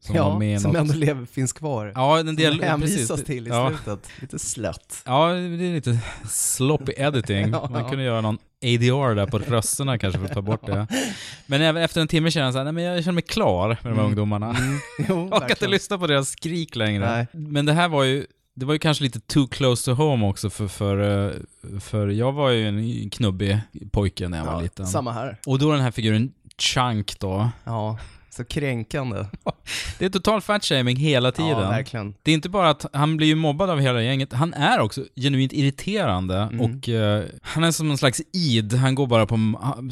Som 0.00 0.16
Ja, 0.16 0.30
som 0.60 0.70
något- 0.72 0.80
ändå 0.80 0.94
lever, 0.94 1.26
finns 1.26 1.52
kvar. 1.52 1.92
Ja, 1.94 2.18
en 2.18 2.36
del... 2.36 2.52
som 2.52 2.62
hänvisas 2.62 3.08
precis. 3.08 3.26
till 3.26 3.46
i 3.46 3.50
ja. 3.50 3.68
slutet. 3.70 4.08
Lite 4.20 4.38
slött. 4.38 5.02
Ja, 5.06 5.28
det 5.28 5.38
är 5.66 5.74
lite 5.74 5.98
sloppy 6.30 6.92
editing. 6.96 7.50
Ja, 7.52 7.68
Man 7.72 7.88
kunde 7.88 8.04
göra 8.04 8.20
någon 8.20 8.38
ADR 8.64 9.14
där 9.14 9.26
på 9.26 9.38
rösterna 9.38 9.98
kanske 9.98 10.18
för 10.18 10.26
att 10.26 10.32
ta 10.32 10.42
bort 10.42 10.66
det. 10.66 10.86
Men 11.46 11.76
efter 11.76 12.00
en 12.00 12.08
timme 12.08 12.30
känner 12.30 12.46
jag 12.46 12.52
så 12.54 12.58
här, 12.58 12.64
nej 12.64 12.72
men 12.72 12.84
jag 12.84 13.04
känner 13.04 13.14
mig 13.14 13.22
klar 13.22 13.68
med 13.68 13.76
de 13.82 13.88
här 13.88 13.92
Mm. 13.92 14.06
ungdomarna. 14.06 14.50
Mm. 14.50 14.78
Jo, 14.98 15.04
Jag 15.30 15.36
orkar 15.42 15.50
inte 15.50 15.68
lyssna 15.68 15.98
på 15.98 16.06
deras 16.06 16.28
skrik 16.30 16.76
längre. 16.76 17.10
Nej. 17.10 17.26
Men 17.32 17.66
det 17.66 17.72
här 17.72 17.88
var 17.88 18.04
ju, 18.04 18.26
det 18.54 18.66
var 18.66 18.72
ju 18.72 18.78
kanske 18.78 19.04
lite 19.04 19.20
too 19.20 19.46
close 19.46 19.84
to 19.84 19.92
home 20.02 20.26
också 20.26 20.50
för, 20.50 20.68
för, 20.68 21.26
eh, 21.26 21.32
för 21.80 22.08
jag 22.08 22.32
var 22.32 22.50
ju 22.50 22.68
en 22.68 23.10
knubbig 23.10 23.58
pojke 23.92 24.28
när 24.28 24.38
jag 24.38 24.44
var 24.44 24.52
Ja, 24.52 24.60
liten. 24.60 24.86
Samma 24.86 25.12
här. 25.12 25.38
Och 25.46 25.58
då 25.58 25.72
den 25.72 25.80
här 25.80 25.90
figuren 25.90 26.32
Chunk 26.58 27.18
då. 27.20 27.50
Ja, 27.64 27.98
så 28.30 28.44
kränkande. 28.44 29.24
Det 29.98 30.04
är 30.04 30.10
total 30.10 30.40
fatshaming 30.40 30.96
hela 30.96 31.32
tiden. 31.32 31.50
Ja, 31.50 31.68
verkligen. 31.70 32.14
Det 32.22 32.30
är 32.30 32.34
inte 32.34 32.48
bara 32.48 32.70
att 32.70 32.86
han 32.92 33.16
blir 33.16 33.26
ju 33.26 33.34
mobbad 33.34 33.70
av 33.70 33.80
hela 33.80 34.02
gänget, 34.02 34.32
han 34.32 34.54
är 34.54 34.80
också 34.80 35.04
genuint 35.16 35.52
irriterande 35.52 36.36
Mm. 36.38 36.60
och 36.60 36.88
eh, 36.88 37.24
han 37.42 37.64
är 37.64 37.70
som 37.70 37.88
någon 37.88 37.98
slags 37.98 38.20
id, 38.32 38.72
han 38.72 38.94
går 38.94 39.06
bara 39.06 39.26
på 39.26 39.38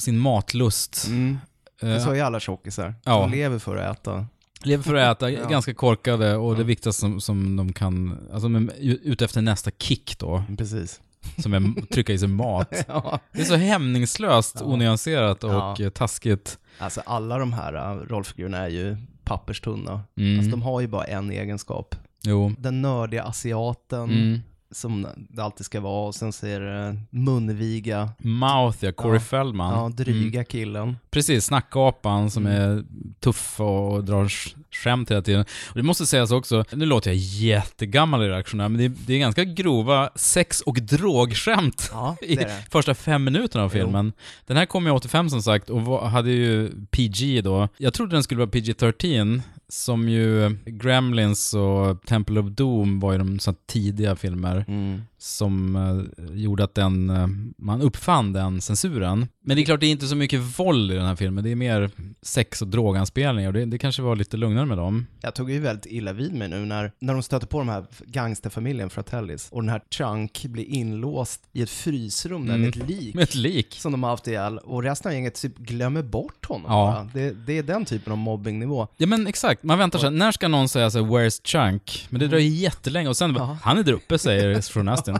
sin 0.00 0.18
matlust. 0.18 1.06
Mm. 1.08 1.38
Eh, 1.82 1.88
Det 1.88 2.00
sa 2.00 2.14
ju 2.14 2.20
alla 2.20 2.40
tjockisar. 2.40 2.94
Ja. 3.04 3.20
De 3.20 3.30
lever 3.30 3.58
för 3.58 3.76
att 3.76 3.98
äta. 4.00 4.26
Lever 4.64 4.82
för 4.84 4.94
att 4.94 5.16
äta, 5.16 5.30
Ja. 5.30 5.48
ganska 5.48 5.74
korkade 5.74 6.36
och 6.36 6.54
det 6.54 6.60
Ja. 6.60 6.66
viktigaste 6.66 7.00
som, 7.00 7.20
som 7.20 7.56
de 7.56 7.72
kan, 7.72 8.18
alltså 8.32 8.48
de 8.48 8.68
är 8.68 8.72
ute 9.02 9.24
efter 9.24 9.42
nästa 9.42 9.70
kick 9.78 10.18
då, 10.18 10.42
Precis. 10.58 11.00
som 11.38 11.54
är 11.54 11.80
att 11.82 11.88
trycka 11.90 12.12
i 12.12 12.18
sig 12.18 12.28
mat. 12.28 12.84
Ja. 12.88 13.18
Det 13.32 13.40
är 13.40 13.44
så 13.44 13.54
hämningslöst, 13.56 14.56
Ja. 14.60 14.66
onyanserat 14.66 15.44
och 15.44 15.50
Ja. 15.78 15.90
taskigt. 15.94 16.58
Alltså 16.78 17.00
alla 17.06 17.38
de 17.38 17.52
här 17.52 17.74
äh, 17.74 17.96
rollfigurerna 17.96 18.58
är 18.58 18.68
ju 18.68 18.96
papperstunna. 19.24 20.00
Mm. 20.16 20.38
Alltså 20.38 20.50
de 20.50 20.62
har 20.62 20.80
ju 20.80 20.86
bara 20.88 21.04
en 21.04 21.30
egenskap. 21.30 21.94
Jo. 22.22 22.52
Den 22.58 22.82
nördiga 22.82 23.22
asiaten, 23.24 24.02
Mm. 24.10 24.38
Som 24.72 25.06
det 25.30 25.42
alltid 25.44 25.66
ska 25.66 25.80
vara, 25.80 26.06
och 26.08 26.14
sen 26.14 26.32
så 26.32 26.46
är 26.46 26.60
det 26.60 26.96
munviga, 27.10 28.08
Mouth, 28.18 28.78
ja, 28.84 28.92
Corey 28.92 29.14
Ja. 29.16 29.20
Feldman. 29.20 29.72
ja, 29.74 29.80
Mm. 29.80 29.96
dryga 29.96 30.44
killen. 30.44 30.96
Precis, 31.10 31.44
snackapan 31.44 32.30
som 32.30 32.46
Mm. 32.46 32.60
är 32.62 32.84
tuff 33.20 33.60
och 33.60 34.04
drar 34.04 34.24
sk- 34.24 34.56
skämt 34.70 35.10
hela 35.10 35.22
tiden. 35.22 35.44
Och 35.68 35.74
det 35.76 35.82
måste 35.82 36.06
sägas 36.06 36.30
också, 36.30 36.64
nu 36.72 36.86
låter 36.86 37.10
jag 37.10 37.16
jättegammal 37.16 38.22
i 38.22 38.28
reaktionen 38.28 38.60
här, 38.60 38.68
men 38.68 38.78
det 38.78 38.84
är, 38.84 38.92
det 39.06 39.14
är 39.14 39.18
ganska 39.18 39.44
grova 39.44 40.10
sex 40.14 40.60
och 40.60 40.74
drogskämt 40.82 41.90
Ja, 41.92 42.16
i 42.22 42.38
första 42.70 42.94
fem 42.94 43.24
minuterna 43.24 43.64
av 43.64 43.68
filmen. 43.68 44.12
Den 44.46 44.56
här 44.56 44.66
kom 44.66 44.84
ju 44.86 44.90
85 44.92 45.30
som 45.30 45.42
sagt 45.42 45.70
och 45.70 46.10
hade 46.10 46.30
ju 46.30 46.70
PG 46.90 47.40
då. 47.44 47.68
Jag 47.76 47.94
trodde 47.94 48.16
den 48.16 48.22
skulle 48.22 48.38
vara 48.38 48.50
PG-13, 48.50 49.40
som 49.68 50.08
ju 50.08 50.56
Gremlins 50.66 51.54
och 51.54 52.02
Temple 52.06 52.40
of 52.40 52.46
Doom 52.46 53.00
var 53.00 53.12
ju 53.12 53.18
de 53.18 53.38
så 53.38 53.54
tidiga 53.66 54.16
filmer 54.16 54.59
Mm. 54.68 55.02
som 55.18 55.76
eh, 55.76 56.24
gjorde 56.36 56.64
att 56.64 56.74
den, 56.74 57.10
eh, 57.10 57.26
man 57.56 57.82
uppfann 57.82 58.32
den 58.32 58.60
censuren. 58.60 59.28
Men 59.42 59.56
det 59.56 59.62
är 59.62 59.64
klart, 59.64 59.80
det 59.80 59.86
är 59.86 59.90
inte 59.90 60.06
så 60.06 60.16
mycket 60.16 60.40
våld 60.40 60.92
i 60.92 60.94
den 60.94 61.06
här 61.06 61.16
filmen. 61.16 61.44
Det 61.44 61.50
är 61.50 61.56
mer 61.56 61.90
sex 62.22 62.62
och 62.62 62.68
droganspelningar 62.68 63.48
och 63.48 63.52
det, 63.54 63.64
det 63.64 63.78
kanske 63.78 64.02
var 64.02 64.16
lite 64.16 64.36
lugnare 64.36 64.66
med 64.66 64.78
dem. 64.78 65.06
Jag 65.20 65.34
tog 65.34 65.50
ju 65.50 65.60
väldigt 65.60 65.86
illa 65.86 66.12
vid 66.12 66.34
mig 66.34 66.48
nu 66.48 66.56
när, 66.64 66.92
när 66.98 67.12
de 67.12 67.22
stöter 67.22 67.46
på 67.46 67.58
de 67.58 67.68
här 67.68 67.84
gangsterfamiljen 68.06 68.90
Fratellis 68.90 69.48
och 69.50 69.62
den 69.62 69.68
här 69.68 69.82
Chunk 69.90 70.44
blir 70.44 70.64
inlåst 70.64 71.40
i 71.52 71.62
ett 71.62 71.70
frysrum 71.70 72.46
där 72.46 72.54
Mm. 72.54 72.60
med 72.60 72.68
ett 72.82 72.88
lik 72.88 73.14
Med 73.14 73.22
ett 73.22 73.34
lik. 73.34 73.76
som 73.80 73.92
de 73.92 74.02
har 74.02 74.10
haft 74.10 74.26
ihjäl 74.28 74.58
och 74.58 74.82
resten 74.82 75.08
av 75.08 75.14
gänget 75.14 75.34
typ 75.34 75.58
glömmer 75.58 76.02
bort 76.02 76.46
honom 76.46 76.70
Ja. 76.72 77.06
Det, 77.14 77.30
det 77.46 77.58
är 77.58 77.62
den 77.62 77.84
typen 77.84 78.12
av 78.12 78.18
mobbingnivå. 78.18 78.88
Ja 78.96 79.06
men 79.06 79.26
exakt, 79.26 79.62
man 79.62 79.78
väntar 79.78 79.98
sig, 79.98 80.10
när 80.10 80.32
ska 80.32 80.48
någon 80.48 80.68
säga 80.68 80.90
så 80.90 80.98
här, 80.98 81.06
“Where's 81.06 81.40
Chunk?” 81.44 82.06
Men 82.10 82.20
det 82.20 82.28
dröjer 82.28 82.50
jättelänge 82.50 83.08
och 83.08 83.16
sen, 83.16 83.34
Ja. 83.38 83.58
han 83.62 83.78
är 83.78 83.82
där 83.82 83.92
uppe 83.92 84.18
säger 84.18 84.60
Sean 84.60 84.88
Astin. 84.88 85.18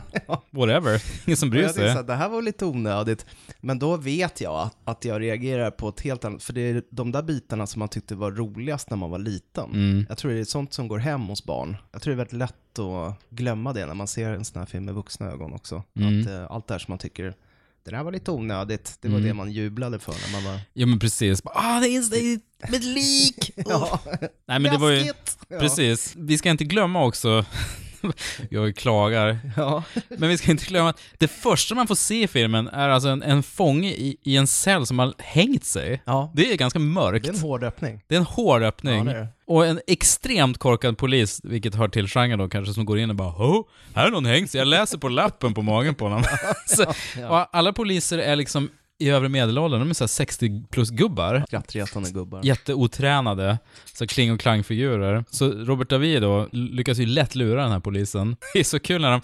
Whatever, 0.51 1.01
ingen 1.25 1.37
som 1.37 1.49
bryr 1.49 1.67
sig. 1.67 2.03
det 2.03 2.15
här 2.15 2.29
var 2.29 2.41
lite 2.41 2.65
onödigt, 2.65 3.25
men 3.61 3.79
då 3.79 3.97
vet 4.17 4.41
jag 4.41 4.69
att, 4.85 5.05
jag 5.05 5.21
reagerar 5.21 5.71
på 5.71 5.89
ett 5.89 6.01
helt 6.01 6.25
annat, 6.25 6.43
för 6.43 6.53
det 6.53 6.61
är 6.61 6.83
de 6.89 7.11
där 7.11 7.21
bitarna 7.21 7.67
som 7.67 7.79
man 7.79 7.89
tyckte 7.89 8.15
var 8.15 8.31
roligast 8.31 8.89
när 8.89 8.97
man 8.97 9.09
var 9.09 9.19
liten. 9.19 9.69
Mm. 9.73 10.05
Jag 10.09 10.17
tror 10.17 10.31
det 10.31 10.39
är 10.39 10.43
sånt 10.43 10.73
som 10.73 10.87
går 10.87 10.97
hem 10.99 11.21
hos 11.21 11.43
barn. 11.45 11.77
Jag 11.91 12.01
tror 12.01 12.11
det 12.11 12.15
är 12.15 12.17
väldigt 12.17 12.33
lätt 12.39 12.79
att 12.79 13.19
glömma 13.29 13.73
det 13.73 13.85
när 13.85 13.93
man 13.93 14.07
ser 14.07 14.29
en 14.33 14.45
sån 14.45 14.59
här 14.59 14.65
film 14.65 14.85
med 14.85 14.93
vuxna 14.95 15.25
ögon 15.31 15.53
också. 15.53 15.83
Mm. 15.95 16.21
Att 16.21 16.27
eh, 16.27 16.51
allt 16.51 16.67
det 16.67 16.73
här 16.73 16.79
som 16.79 16.91
man 16.91 16.97
tycker, 16.99 17.35
det 17.83 17.91
där 17.91 18.03
var 18.03 18.11
lite 18.11 18.31
onödigt, 18.31 18.97
det 19.01 19.07
var 19.09 19.15
Mm. 19.17 19.27
det 19.27 19.33
man 19.33 19.51
jublade 19.51 19.99
för 19.99 20.11
när 20.13 20.41
man 20.41 20.51
var... 20.53 20.61
Ja 20.73 20.85
men 20.85 20.99
precis, 20.99 21.41
ah 21.45 21.79
det 21.79 21.87
är 21.87 22.09
det 22.11 22.17
är 22.17 22.39
med 22.71 22.77
ett 22.79 22.83
lik! 22.85 23.51
Ja, 23.69 23.99
Nej 24.47 24.59
men 24.59 24.63
det 24.63 24.77
var 24.77 24.91
ju, 24.91 25.13
precis. 25.49 26.15
Vi 26.17 26.37
ska 26.37 26.49
inte 26.49 26.63
glömma 26.63 27.05
också, 27.05 27.45
jag 28.49 28.75
klagar, 28.75 29.39
Ja. 29.57 29.83
Men 30.09 30.29
vi 30.29 30.37
ska 30.37 30.51
inte 30.51 30.65
glömma 30.65 30.89
att 30.89 31.01
det 31.17 31.27
första 31.27 31.75
man 31.75 31.87
får 31.87 31.95
se 31.95 32.23
i 32.23 32.27
filmen 32.27 32.67
är 32.67 32.89
alltså 32.89 33.09
en, 33.09 33.23
en 33.23 33.43
fånge 33.43 33.89
i, 33.89 34.17
i 34.23 34.37
en 34.37 34.47
cell 34.47 34.85
som 34.85 34.99
har 34.99 35.13
hängt 35.17 35.63
sig. 35.65 36.01
ja, 36.05 36.31
Det 36.35 36.51
är 36.51 36.57
ganska 36.57 36.79
mörkt. 36.79 37.25
det 37.25 37.29
är 37.31 37.33
en 37.33 37.39
hård 37.41 37.63
öppning. 37.63 38.01
Det 38.07 38.15
är 38.15 38.19
en 38.19 38.25
hård 38.25 38.63
öppning. 38.63 38.97
Ja, 38.97 39.03
det 39.03 39.11
är 39.11 39.19
det. 39.19 39.27
Och 39.47 39.65
en 39.65 39.79
extremt 39.87 40.57
korkad 40.57 40.97
polis, 40.97 41.41
vilket 41.43 41.75
hör 41.75 41.87
till 41.87 42.07
genren 42.07 42.39
då 42.39 42.49
kanske, 42.49 42.73
som 42.73 42.85
går 42.85 42.99
in 42.99 43.09
och 43.09 43.15
bara 43.15 43.29
Hå, 43.29 43.67
här 43.93 44.07
är 44.07 44.11
någon 44.11 44.25
hängt 44.25 44.51
sig. 44.51 44.59
Jag 44.59 44.67
läser 44.67 44.97
på 44.97 45.09
lappen 45.09 45.53
på 45.53 45.61
magen 45.61 45.95
på 45.95 46.05
honom. 46.05 46.23
så, 46.65 46.85
alla 47.51 47.73
poliser 47.73 48.17
är 48.17 48.35
liksom 48.35 48.69
i 49.01 49.09
övre 49.09 49.29
medelåldern, 49.29 49.79
de 49.79 49.89
är 49.89 49.93
så 49.93 50.03
här 50.03 50.07
60 50.07 50.63
plus 50.71 50.89
gubbar. 50.89 51.43
Skrattretande 51.47 52.09
gubbar. 52.11 52.41
Jätteotränade, 52.43 53.57
så 53.93 54.07
kling 54.07 54.33
och 54.33 54.39
klangfigurer. 54.39 55.25
Så 55.31 55.51
Robert 55.51 55.89
David 55.89 56.21
då 56.21 56.47
lyckas 56.51 56.97
ju 56.97 57.05
lätt 57.05 57.35
lura 57.35 57.63
den 57.63 57.71
här 57.71 57.79
polisen. 57.79 58.35
Det 58.53 58.59
är 58.59 58.63
så 58.63 58.79
kul 58.79 59.01
när 59.01 59.11
de, 59.11 59.21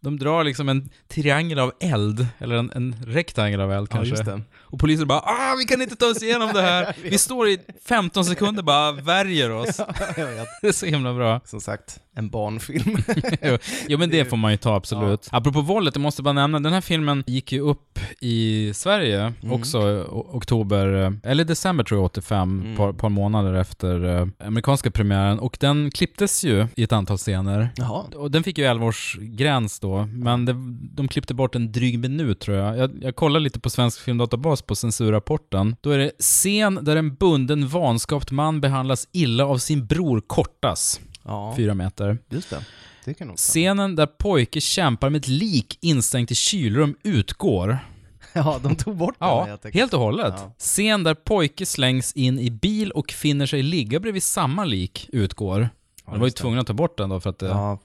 de 0.00 0.18
drar 0.18 0.44
liksom 0.44 0.68
en 0.68 0.90
triangel 1.08 1.58
av 1.58 1.72
eld, 1.80 2.26
eller 2.38 2.56
en, 2.56 2.70
en 2.74 2.96
rektangel 3.06 3.60
av 3.60 3.72
eld 3.72 3.88
Ja, 3.90 3.96
kanske. 3.96 4.22
det. 4.22 4.42
Och 4.58 4.80
polisen 4.80 5.08
bara 5.08 5.20
ah, 5.20 5.54
vi 5.58 5.64
kan 5.64 5.82
inte 5.82 5.96
ta 5.96 6.06
oss 6.06 6.22
igenom 6.22 6.50
det 6.54 6.62
här. 6.62 6.96
Vi 7.02 7.18
står 7.18 7.48
i 7.48 7.58
15 7.84 8.24
sekunder 8.24 8.62
bara 8.62 8.92
värjer 8.92 9.50
oss. 9.50 9.80
Vet. 10.16 10.48
Det 10.62 10.68
är 10.68 10.72
så 10.72 10.86
himla 10.86 11.14
bra. 11.14 11.40
Som 11.44 11.60
sagt, 11.60 12.00
en 12.16 12.30
barnfilm. 12.30 12.96
Jo, 13.42 13.58
jo 13.88 13.98
men 13.98 14.10
det 14.10 14.24
får 14.24 14.36
man 14.36 14.50
ju 14.50 14.56
ta 14.56 14.74
absolut. 14.76 15.28
Apropå 15.32 15.60
våldet, 15.60 15.94
jag 15.94 16.02
måste 16.02 16.22
bara 16.22 16.32
nämna, 16.32 16.60
den 16.60 16.72
här 16.72 16.80
filmen 16.80 17.24
gick 17.26 17.52
ju 17.52 17.60
upp 17.60 17.98
i 18.20 18.72
Sverige 18.74 19.32
Mm. 19.42 19.52
också 19.52 20.04
oktober, 20.10 21.18
eller 21.24 21.44
december 21.44 21.84
tror 21.84 21.98
jag, 22.00 22.04
85, 22.04 22.60
Mm. 22.62 22.76
par, 22.76 22.92
par 22.92 23.08
månader 23.08 23.54
efter 23.54 24.04
eh, 24.20 24.26
amerikanska 24.46 24.90
premiären. 24.90 25.38
Och 25.38 25.56
den 25.60 25.90
klipptes 25.90 26.44
ju 26.44 26.66
i 26.76 26.82
ett 26.82 26.92
antal 26.92 27.16
scener. 27.18 27.68
Jaha. 27.76 28.04
Och 28.16 28.30
den 28.30 28.42
fick 28.42 28.58
ju 28.58 28.64
11 28.64 28.86
års 28.86 29.16
gräns 29.20 29.80
då, 29.80 30.08
men 30.12 30.44
det, 30.44 30.52
de 30.94 31.08
klippte 31.08 31.34
bort 31.34 31.54
en 31.54 31.72
dryg 31.72 31.98
minut 31.98 32.40
tror 32.40 32.56
jag. 32.56 32.78
jag. 32.78 32.90
Jag 33.02 33.16
kollade 33.16 33.42
lite 33.42 33.60
på 33.60 33.70
Svensk 33.70 34.00
Filmdatabas 34.00 34.62
på 34.62 34.74
censurrapporten. 34.74 35.76
Då 35.80 35.90
är 35.90 35.98
det 35.98 36.10
scen 36.18 36.78
där 36.82 36.96
en 36.96 37.14
bunden 37.14 37.68
vanskapt 37.68 38.30
man 38.30 38.60
behandlas 38.60 39.08
illa 39.12 39.44
av 39.46 39.58
sin 39.58 39.86
bror 39.86 40.20
kortas, 40.26 41.00
Ja, 41.24 41.54
fyra 41.56 41.74
meter. 41.74 42.18
just 42.28 42.50
det. 42.50 42.64
Det 43.04 43.14
kan 43.14 43.28
nog. 43.28 43.36
Scenen 43.36 43.96
där 43.96 44.06
pojke 44.06 44.60
kämpar 44.60 45.10
med 45.10 45.18
ett 45.18 45.28
lik 45.28 45.78
instängt 45.80 46.30
i 46.30 46.34
kylrum 46.34 46.96
utgår. 47.02 47.78
Ja, 48.32 48.60
de 48.62 48.76
tog 48.76 48.96
bort 48.96 49.14
den 49.18 49.28
Ja, 49.28 49.58
helt 49.74 49.94
och 49.94 50.00
hållet. 50.00 50.34
Ja. 50.36 50.52
Scen 50.58 51.04
där 51.04 51.14
pojke 51.14 51.66
slängs 51.66 52.12
in 52.12 52.38
i 52.38 52.50
bil 52.50 52.90
och 52.90 53.10
finner 53.10 53.46
sig 53.46 53.62
ligga 53.62 54.00
bredvid 54.00 54.22
samma 54.22 54.64
lik 54.64 55.08
utgår. 55.12 55.68
Ja, 56.06 56.12
de 56.12 56.20
var 56.20 56.26
ju 56.26 56.30
det. 56.30 56.36
tvungna 56.36 56.60
att 56.60 56.66
ta 56.66 56.72
bort 56.72 56.98
den 56.98 57.08
då 57.08 57.20
för 57.20 57.30
att... 57.30 57.42
eh, 57.42 57.48
Ja, 57.48 57.78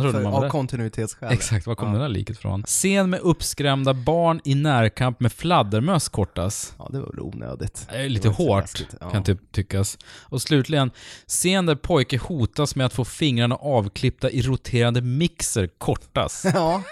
annars 0.00 0.12
för, 0.14 0.22
man 0.22 0.34
av 0.34 0.42
det. 0.42 0.48
kontinuitetsskäl. 0.48 1.32
Exakt, 1.32 1.66
var 1.66 1.74
kom 1.74 1.88
Ja. 1.88 1.94
det 1.94 2.00
där 2.00 2.08
liket 2.08 2.36
ifrån? 2.36 2.62
Scen 2.62 3.10
med 3.10 3.20
uppskrämda 3.20 3.94
barn 3.94 4.40
i 4.44 4.54
närkamp 4.54 5.20
med 5.20 5.32
fladdermöss 5.32 6.08
kortas. 6.08 6.74
Ja, 6.78 6.88
det 6.92 7.00
var 7.00 7.06
väl 7.06 7.20
onödigt. 7.20 7.86
Det 7.90 7.96
är 7.96 8.08
lite 8.08 8.28
så 8.28 8.34
hårt. 8.34 8.82
Ja. 9.00 9.10
kan 9.10 9.24
typ 9.24 9.52
tyckas. 9.52 9.98
Och 10.22 10.42
slutligen, 10.42 10.90
scen 11.26 11.66
där 11.66 11.74
pojke 11.74 12.18
hotas 12.18 12.76
med 12.76 12.86
att 12.86 12.92
få 12.92 13.04
fingrarna 13.04 13.54
avklippta 13.56 14.30
i 14.30 14.42
roterande 14.42 15.00
mixer 15.00 15.66
kortas. 15.78 16.46
Ja, 16.54 16.82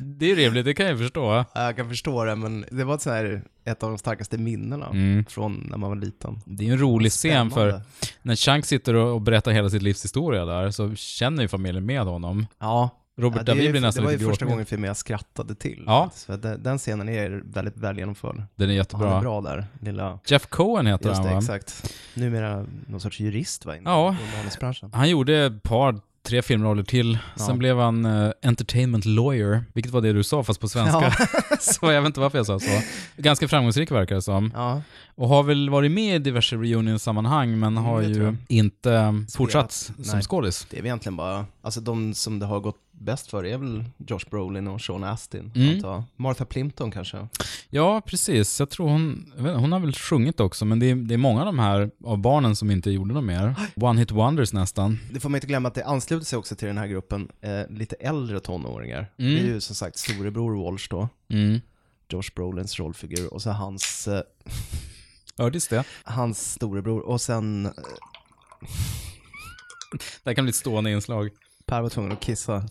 Det 0.00 0.30
är 0.30 0.36
rimligt, 0.36 0.64
det 0.64 0.74
kan 0.74 0.86
jag 0.86 0.98
förstå. 0.98 1.44
jag 1.54 1.76
kan 1.76 1.88
förstå 1.88 2.24
det, 2.24 2.36
men 2.36 2.64
det 2.70 2.84
var 2.84 2.94
ett, 2.94 3.02
så 3.02 3.10
här, 3.10 3.42
ett 3.68 3.82
av 3.82 3.88
de 3.88 3.98
starkaste 3.98 4.38
minnena 4.38 4.86
Mm. 4.86 5.24
från 5.24 5.66
när 5.70 5.76
man 5.78 5.88
var 5.90 5.96
liten. 5.96 6.40
Det 6.46 6.62
är 6.64 6.66
ju 6.66 6.72
en 6.72 6.78
rolig 6.80 7.12
scen 7.12 7.50
för 7.50 7.80
när 8.22 8.36
Chunk 8.36 8.64
sitter 8.66 8.94
och 8.94 9.14
och 9.14 9.20
berättar 9.20 9.52
hela 9.52 9.70
sitt 9.70 9.82
livs 9.82 10.04
historia 10.04 10.44
där 10.44 10.70
så 10.70 10.94
känner 10.94 11.42
ju 11.42 11.48
familjen 11.48 11.86
med 11.86 12.02
honom. 12.02 12.46
Ja, 12.58 12.90
Robert 13.20 13.38
Ja, 13.38 13.42
David 13.54 13.70
blir 13.70 13.80
nästan 13.80 14.02
det 14.02 14.06
var 14.06 14.12
ju 14.12 14.18
lite 14.18 14.30
första 14.30 14.44
gången 14.44 14.66
filmen 14.66 14.88
jag 14.88 14.96
skrattade 14.96 15.54
till. 15.54 15.82
Ja. 15.86 16.10
För 16.26 16.36
den, 16.58 16.78
scenen 16.78 17.08
är 17.08 17.42
väldigt 17.44 17.76
väl 17.76 17.98
genomförd. 17.98 18.34
Den 18.36 18.44
är 18.46 18.60
Han 18.60 18.70
är 18.70 18.74
jättebra. 18.74 19.20
bra 19.20 19.40
där, 19.40 19.66
lilla... 19.80 20.18
Jeff 20.26 20.46
Cohen 20.46 20.86
heter 20.86 21.08
Just 21.08 21.18
han 21.18 21.26
det, 21.26 21.32
va? 21.32 21.38
exakt. 21.38 21.94
Numera 22.14 22.66
någon 22.86 23.00
sorts 23.00 23.20
jurist 23.20 23.66
va, 23.66 23.76
inom 23.76 23.92
Ja. 23.92 24.16
Han 24.92 25.10
gjorde 25.10 25.46
ett 25.46 25.62
par, 25.62 26.00
tre 26.28 26.42
filmroller 26.42 26.82
till. 26.82 27.18
Sen 27.36 27.46
Ja. 27.48 27.54
blev 27.54 27.78
han 27.78 28.04
eh, 28.04 28.30
entertainment 28.42 29.04
lawyer, 29.04 29.64
vilket 29.72 29.92
var 29.92 30.00
det 30.00 30.12
du 30.12 30.22
sa 30.22 30.44
fast 30.44 30.60
på 30.60 30.68
svenska. 30.68 31.12
så 31.60 31.92
jag 31.92 32.02
vet 32.02 32.06
inte 32.06 32.20
varför 32.20 32.38
jag 32.38 32.46
sa 32.46 32.60
så. 32.60 32.80
Ganska 33.16 33.48
framgångsrik 33.48 33.90
verkar 33.90 34.14
det 34.14 34.22
som. 34.22 34.52
Ja, 34.54 34.82
Och 35.14 35.28
har 35.28 35.42
väl 35.42 35.70
varit 35.70 35.90
med 35.90 36.16
i 36.16 36.18
diverse 36.18 36.56
reunion-sammanhang 36.56 37.58
men 37.58 37.76
har 37.76 38.02
det 38.02 38.14
tror 38.14 38.26
ju 38.26 38.36
inte 38.48 38.92
eh, 38.92 39.12
fortsatt 39.36 39.72
som 40.02 40.22
skådis. 40.22 40.66
det 40.70 40.76
är 40.78 40.82
väl 40.82 40.86
egentligen 40.86 41.16
bara, 41.16 41.46
alltså 41.62 41.80
de 41.80 42.14
som 42.14 42.38
det 42.38 42.46
har 42.46 42.60
gått 42.60 42.76
bäst 43.00 43.30
för 43.30 43.46
är 43.46 43.58
väl 43.58 43.84
Josh 44.06 44.20
Brolin 44.30 44.68
och 44.68 44.80
Sean 44.80 45.04
Astin, 45.04 45.52
Mm. 45.56 45.74
antar 45.76 45.92
jag. 45.92 46.02
Martha 46.16 46.44
Plimpton 46.44 46.90
kanske? 46.90 47.28
Ja, 47.70 48.00
precis. 48.06 48.60
Jag 48.60 48.70
tror 48.70 48.88
hon, 48.88 49.32
jag 49.36 49.42
vet, 49.42 49.50
inte, 49.50 49.60
hon 49.60 49.72
har 49.72 49.80
väl 49.80 49.92
sjungit 49.92 50.40
också, 50.40 50.64
men 50.64 50.78
det 50.78 50.86
är, 50.90 50.94
det 50.94 51.14
är 51.14 51.18
många 51.18 51.40
av 51.40 51.46
de 51.46 51.58
här 51.58 51.90
av 52.04 52.18
barnen 52.18 52.56
som 52.56 52.70
inte 52.70 52.90
gjorde 52.90 53.14
något 53.14 53.24
mer. 53.24 53.54
One 53.76 54.00
hit 54.00 54.10
wonders 54.10 54.52
nästan. 54.52 54.98
Det 55.12 55.20
får 55.20 55.28
man 55.28 55.36
inte 55.36 55.46
glömma 55.46 55.68
att 55.68 55.74
det 55.74 55.84
ansluter 55.84 56.26
sig 56.26 56.38
också 56.38 56.54
till 56.56 56.68
den 56.68 56.78
här 56.78 56.86
gruppen 56.86 57.28
eh, 57.40 57.60
lite 57.70 57.96
äldre 57.96 58.40
tonåringar. 58.40 59.12
Mm. 59.18 59.34
Det 59.34 59.40
är 59.40 59.44
ju 59.44 59.60
som 59.60 59.74
sagt 59.76 59.98
storebror 59.98 60.64
Walsh 60.64 60.86
då, 60.90 61.08
Mm. 61.30 61.60
Josh 62.10 62.30
Brolins 62.34 62.78
rollfigur, 62.78 63.34
och 63.34 63.42
så 63.42 63.50
hans, 63.50 64.08
eh, 64.08 65.50
just 65.52 65.70
det. 65.70 65.84
hans 66.04 66.52
storebror, 66.52 67.00
och 67.00 67.20
sen 67.20 67.66
eh, 67.66 67.72
Det 70.24 70.30
här 70.30 70.34
kan 70.34 70.44
bli 70.44 70.50
ett 70.50 70.56
stående 70.56 70.90
inslag. 70.90 71.30
Per 71.68 71.82
var 71.82 71.88
tvungen 71.88 72.12
att 72.12 72.20
kissa. 72.20 72.64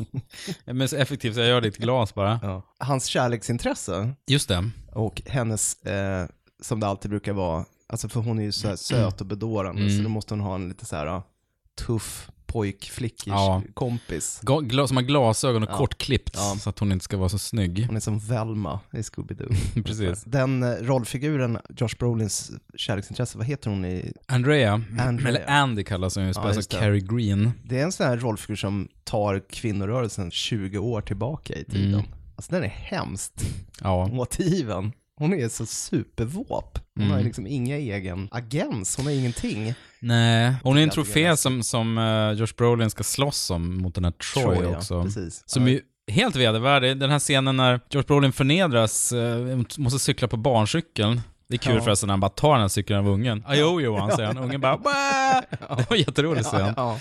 Men 0.64 0.88
så 0.88 0.96
effektivt 0.96 1.34
så 1.34 1.40
jag 1.40 1.48
gör 1.48 1.60
det 1.60 1.66
i 1.66 1.70
ett 1.70 1.76
glas 1.78 2.14
bara. 2.14 2.40
Ja. 2.42 2.62
Hans 2.78 3.06
kärleksintresse 3.06 4.12
Just 4.26 4.48
det. 4.48 4.70
och 4.92 5.22
hennes, 5.26 5.82
eh, 5.82 6.26
som 6.62 6.80
det 6.80 6.86
alltid 6.86 7.10
brukar 7.10 7.32
vara, 7.32 7.64
alltså 7.86 8.08
för 8.08 8.20
hon 8.20 8.38
är 8.38 8.42
ju 8.42 8.52
så 8.52 8.68
här 8.68 8.76
söt 8.76 9.20
och 9.20 9.26
bedårande, 9.26 9.82
Mm. 9.82 9.96
så 9.96 10.02
då 10.02 10.08
måste 10.08 10.34
hon 10.34 10.40
ha 10.40 10.54
en 10.54 10.68
lite 10.68 10.86
så 10.86 10.96
här 10.96 11.06
ah, 11.06 11.22
tuff 11.86 12.30
pojkflickish 12.56 13.26
Ja. 13.32 13.62
kompis. 13.74 14.40
Gla- 14.42 14.86
som 14.86 14.96
har 14.96 15.04
glasögon 15.04 15.62
och 15.62 15.68
Ja. 15.70 15.76
kortklippt 15.76 16.30
Ja. 16.34 16.56
så 16.60 16.70
att 16.70 16.78
hon 16.78 16.92
inte 16.92 17.04
ska 17.04 17.16
vara 17.16 17.28
så 17.28 17.38
snygg. 17.38 17.84
Hon 17.86 17.96
är 17.96 18.00
som 18.00 18.18
Velma 18.18 18.80
i 18.92 18.96
Scooby-Doo. 18.96 19.82
Precis. 19.84 20.24
Den 20.24 20.62
eh, 20.62 20.68
rollfiguren, 20.70 21.58
Josh 21.76 21.96
Brolins 21.98 22.50
kärleksintresse, 22.76 23.38
vad 23.38 23.46
heter 23.46 23.70
hon 23.70 23.84
i 23.84 24.12
Andrea, 24.26 24.82
Andrea. 25.00 25.28
eller 25.28 25.50
Andy 25.50 25.84
kallas 25.84 26.16
hon 26.16 26.26
ju, 26.26 26.34
spelas 26.34 26.56
av. 26.56 26.62
Carrie 26.80 27.00
Green. 27.00 27.52
Det 27.64 27.78
är 27.80 27.84
en 27.84 27.92
sån 27.92 28.06
här 28.06 28.16
rollfigur 28.16 28.56
som 28.56 28.88
tar 29.04 29.42
kvinnorörelsen 29.50 30.30
20 30.30 30.78
år 30.78 31.00
tillbaka 31.00 31.54
i 31.54 31.64
tiden. 31.64 31.94
Mm. 31.94 32.06
Alltså 32.36 32.52
den 32.52 32.64
är 32.64 32.68
hemskt. 32.68 33.42
Ja. 33.80 34.06
Motiven. 34.06 34.92
Hon 35.18 35.34
är 35.34 35.48
så 35.48 35.66
supervåp. 35.66 36.78
Hon 36.96 37.04
har 37.04 37.10
ju 37.10 37.14
Mm. 37.14 37.24
liksom 37.26 37.46
inga 37.46 37.76
egen 37.76 38.28
agens, 38.32 38.96
hon 38.96 39.06
har 39.06 39.12
ingenting. 39.12 39.74
Nej, 40.00 40.54
hon 40.62 40.78
är 40.78 40.82
en 40.82 40.90
trofé 40.90 41.36
som, 41.36 41.62
som 41.62 41.98
uh, 41.98 42.32
Josh 42.32 42.54
Brolin 42.56 42.90
ska 42.90 43.04
slåss 43.04 43.50
om 43.50 43.76
mot 43.82 43.94
den 43.94 44.04
här 44.04 44.12
Troy, 44.34 44.58
ja, 44.62 44.76
också. 44.76 45.02
Precis. 45.02 45.42
Som 45.46 45.68
Ja, 45.68 45.74
är 46.08 46.12
helt 46.12 46.36
vedervärdig. 46.36 46.96
Den 46.98 47.10
här 47.10 47.18
scenen 47.18 47.56
när 47.56 47.80
George 47.90 48.06
Brolin 48.06 48.32
förnedras, 48.32 49.12
eh, 49.12 49.58
måste 49.78 49.98
cykla 49.98 50.28
på 50.28 50.36
barncykeln. 50.36 51.20
Det 51.48 51.54
är 51.54 51.58
kul 51.58 51.74
Ja. 51.74 51.80
förresten 51.82 52.06
när 52.06 52.12
han 52.12 52.20
bara 52.20 52.28
tar 52.28 52.52
den 52.52 52.60
här 52.60 52.68
cykeln 52.68 52.98
av 52.98 53.08
ungen. 53.08 53.44
You 53.54 53.88
one, 53.88 54.16
säger 54.16 54.26
han. 54.26 54.38
Ungen 54.38 54.60
bara 54.60 54.76
Bäh! 55.58 55.76
Det 55.76 55.90
var 55.90 55.96
jätteroligt 55.96 56.46
scen. 56.46 56.72
ja, 56.76 56.98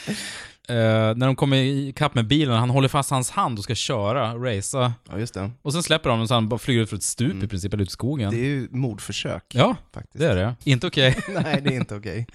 Eh, 0.70 0.76
när 1.16 1.26
de 1.26 1.36
kommer 1.36 1.58
ikapp 1.58 2.16
med 2.16 2.28
bilen, 2.28 2.56
han 2.58 2.70
håller 2.70 2.88
fast 2.88 3.10
hans 3.10 3.30
hand 3.32 3.58
och 3.58 3.64
ska 3.64 3.76
köra, 3.76 4.36
racea. 4.36 4.94
ja, 5.12 5.20
just 5.20 5.34
det. 5.34 5.52
Och 5.62 5.74
sen 5.74 5.84
släpper 5.84 6.10
de 6.10 6.22
och 6.22 6.28
så 6.28 6.34
han 6.34 6.50
bara 6.50 6.58
flyger 6.58 6.82
ut 6.82 6.90
för 6.90 6.96
ett 6.96 7.04
stup 7.04 7.44
i 7.44 7.48
princip, 7.48 7.74
eller 7.74 7.84
ut 7.84 7.90
i 7.90 7.92
skogen. 7.92 8.28
Mm. 8.28 8.40
Det 8.40 8.46
är 8.46 8.50
ju 8.50 8.68
mordförsök. 8.72 9.44
Ja, 9.54 9.76
faktiskt. 9.94 10.20
det 10.20 10.28
är 10.32 10.36
det. 10.36 10.56
Inte 10.64 10.88
okej. 10.88 11.18
Nej, 11.44 11.62
det 11.62 11.70
är 11.70 11.76
inte 11.76 11.96
okej. 11.96 12.28